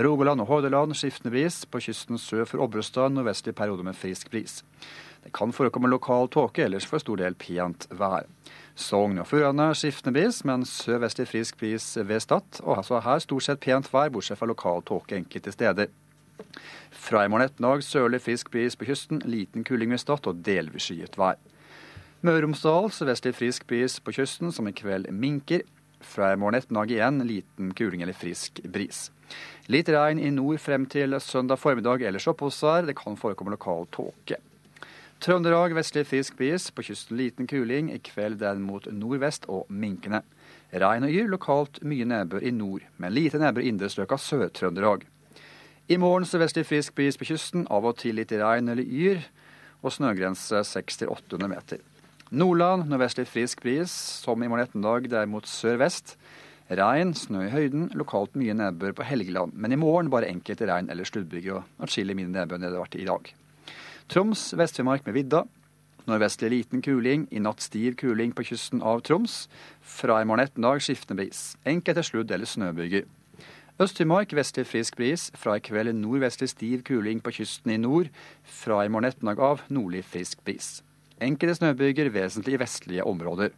Rogaland 0.00 0.40
og 0.40 0.48
Hordaland 0.48 0.96
skiftende 0.96 1.34
bris. 1.34 1.66
På 1.68 1.82
kysten 1.84 2.16
sør 2.16 2.48
for 2.48 2.64
Obrestad 2.64 3.12
nordvestlig 3.12 3.52
periode 3.60 3.84
med 3.84 4.00
frisk 4.00 4.32
bris. 4.32 4.62
Det 5.20 5.34
kan 5.36 5.52
forekomme 5.52 5.92
lokal 5.92 6.32
tåke, 6.32 6.64
ellers 6.64 6.88
for 6.88 7.04
stor 7.04 7.20
del 7.20 7.36
pent 7.36 7.84
vær. 7.92 8.24
Sogn 8.72 9.20
og 9.20 9.28
Fjordane 9.28 9.68
skiftende 9.76 10.16
bris, 10.16 10.40
men 10.48 10.64
sørvestlig 10.64 11.28
frisk 11.28 11.60
bris 11.60 11.92
ved 12.00 12.24
Stad. 12.24 12.62
Og 12.64 12.78
altså 12.78 13.04
her 13.04 13.20
stort 13.20 13.50
sett 13.50 13.60
pent 13.60 13.92
vær, 13.92 14.08
bortsett 14.16 14.40
fra 14.40 14.48
lokal 14.48 14.80
tåke 14.80 15.20
enkelte 15.20 15.52
steder. 15.52 15.92
Fra 16.90 17.24
i 17.24 17.28
morgen 17.30 17.46
ettermiddag 17.46 17.84
sørlig 17.86 18.22
frisk 18.24 18.50
bris 18.50 18.76
på 18.76 18.88
kysten, 18.88 19.20
liten 19.24 19.64
kuling 19.64 19.92
ved 19.94 20.02
Stad 20.02 20.26
og 20.26 20.40
delvis 20.46 20.88
skyet 20.88 21.18
vær. 21.20 21.36
Møre 22.24 22.40
og 22.40 22.46
Romsdal 22.46 22.88
sørvestlig 22.90 23.34
frisk 23.36 23.66
bris 23.70 23.98
på 24.00 24.14
kysten, 24.16 24.50
som 24.52 24.66
i 24.66 24.74
kveld 24.74 25.10
minker. 25.12 25.62
Fra 26.00 26.32
i 26.32 26.38
morgen 26.40 26.58
ettermiddag 26.58 26.94
igjen 26.96 27.22
liten 27.28 27.70
kuling 27.76 28.02
eller 28.02 28.16
frisk 28.16 28.60
bris. 28.72 29.10
Litt 29.72 29.88
regn 29.90 30.20
i 30.22 30.32
nord 30.34 30.60
frem 30.62 30.86
til 30.90 31.16
søndag 31.22 31.60
formiddag, 31.62 32.04
ellers 32.06 32.28
oppholdsvær. 32.30 32.86
Det 32.86 32.96
kan 32.98 33.18
forekomme 33.18 33.54
lokal 33.54 33.88
tåke. 33.94 34.38
Trøndelag 35.22 35.72
vestlig 35.74 36.04
frisk 36.06 36.36
bris, 36.36 36.68
på 36.70 36.84
kysten 36.86 37.16
liten 37.16 37.48
kuling. 37.48 37.88
I 37.92 37.98
kveld 38.04 38.40
den 38.42 38.62
mot 38.66 38.86
nordvest 38.92 39.48
og 39.48 39.70
minkende. 39.72 40.22
Regn 40.74 41.06
og 41.06 41.14
yr, 41.14 41.30
lokalt 41.32 41.80
mye 41.86 42.04
nedbør 42.04 42.44
i 42.44 42.52
nord, 42.52 42.84
men 42.98 43.14
lite 43.14 43.40
nedbør 43.40 43.64
i 43.64 43.70
indre 43.70 43.88
strøk 43.90 44.12
av 44.12 44.20
Sør-Trøndelag. 44.20 45.06
I 45.86 46.00
morgen 46.02 46.24
sørvestlig 46.26 46.64
frisk 46.66 46.96
bris 46.98 47.14
på 47.14 47.28
kysten, 47.28 47.62
av 47.70 47.84
og 47.86 48.00
til 48.00 48.16
litt 48.18 48.32
regn 48.34 48.72
eller 48.72 48.82
yr, 48.82 49.20
og 49.86 49.92
snøgrense 49.94 50.64
600-800 50.66 51.50
meter. 51.52 51.82
Nordland 52.34 52.88
nordvestlig 52.90 53.28
frisk 53.30 53.60
bris, 53.62 53.92
som 54.24 54.42
i 54.42 54.48
morgen 54.50 54.64
ettermiddag 54.64 55.06
derimot 55.12 55.46
sør-vest. 55.46 56.16
Regn, 56.74 57.12
snø 57.14 57.44
i 57.44 57.52
høyden, 57.52 57.84
lokalt 57.94 58.34
mye 58.34 58.56
nedbør 58.58 58.96
på 58.98 59.06
Helgeland. 59.06 59.54
Men 59.54 59.76
i 59.76 59.78
morgen 59.78 60.10
bare 60.10 60.26
enkelte 60.26 60.66
regn 60.66 60.90
eller 60.90 61.06
sluddbyger 61.06 61.60
og 61.60 61.86
atskillig 61.86 62.16
mindre 62.18 62.42
nedbør 62.42 62.58
enn 62.58 62.66
det 62.66 62.72
har 62.72 62.82
vært 62.82 62.98
i 62.98 63.06
dag. 63.06 63.30
Troms, 64.10 64.42
Vest-Finnmark 64.58 65.06
med 65.06 65.14
vidda. 65.20 65.44
Nordvestlig 66.10 66.50
liten 66.50 66.82
kuling, 66.82 67.28
i 67.30 67.38
natt 67.38 67.62
stiv 67.62 67.94
kuling 68.02 68.34
på 68.34 68.48
kysten 68.50 68.82
av 68.82 69.06
Troms. 69.06 69.44
Fra 69.86 70.18
i 70.18 70.26
morgen 70.26 70.48
ettermiddag 70.48 70.82
skiftende 70.82 71.22
bris. 71.22 71.52
Enkelte 71.62 72.02
sludd- 72.10 72.34
eller 72.34 72.50
snøbyger. 72.50 73.06
Øst-Finnmark 73.76 74.30
vestlig 74.32 74.64
frisk 74.64 74.94
bris. 74.96 75.26
Fra 75.36 75.58
i 75.58 75.60
kveld 75.60 75.92
nordvestlig 75.92 76.48
stiv 76.48 76.82
kuling 76.82 77.18
på 77.20 77.34
kysten 77.36 77.74
i 77.74 77.76
nord. 77.76 78.06
Fra 78.42 78.78
i 78.84 78.88
morgen 78.88 79.04
ettermiddag 79.04 79.42
av 79.44 79.64
nordlig 79.68 80.00
frisk 80.08 80.40
bris. 80.48 80.80
Enkelte 81.20 81.58
snøbyger 81.58 82.08
vesentlig 82.14 82.54
i 82.56 82.60
vestlige 82.62 83.04
områder. 83.04 83.52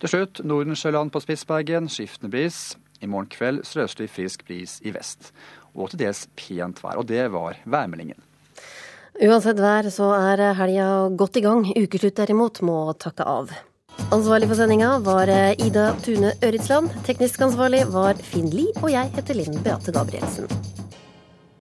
Til 0.00 0.12
slutt 0.12 0.42
Nordensjøland 0.44 1.08
på 1.12 1.22
Spitsbergen, 1.24 1.88
skiftende 1.88 2.30
bris. 2.34 2.76
I 3.00 3.08
morgen 3.08 3.30
kveld 3.32 3.62
sørøstlig 3.64 4.10
frisk 4.12 4.44
bris 4.44 4.76
i 4.84 4.92
vest. 4.92 5.32
Og 5.72 5.88
til 5.88 6.02
dels 6.04 6.26
pent 6.36 6.82
vær. 6.84 7.00
Og 7.00 7.08
det 7.08 7.24
var 7.32 7.56
værmeldingen. 7.64 8.20
Uansett 9.24 9.56
vær 9.56 9.88
så 9.88 10.10
er 10.18 10.52
helga 10.60 10.90
godt 11.16 11.40
i 11.40 11.44
gang. 11.48 11.64
Ukeslutt 11.72 12.20
derimot 12.20 12.60
må 12.60 12.76
takke 13.00 13.24
av. 13.24 13.56
Ansvarlig 14.14 14.48
for 14.48 14.58
sendinga 14.60 14.98
var 15.02 15.30
Ida 15.58 15.88
Tune 16.04 16.32
Øritsland. 16.44 16.92
Teknisk 17.08 17.42
ansvarlig 17.48 17.84
var 17.90 18.14
Finn 18.22 18.50
Lie, 18.54 18.74
og 18.82 18.90
jeg 18.92 19.14
heter 19.16 19.40
Linn 19.40 19.62
Beate 19.64 19.94
Gabrielsen. 19.96 20.50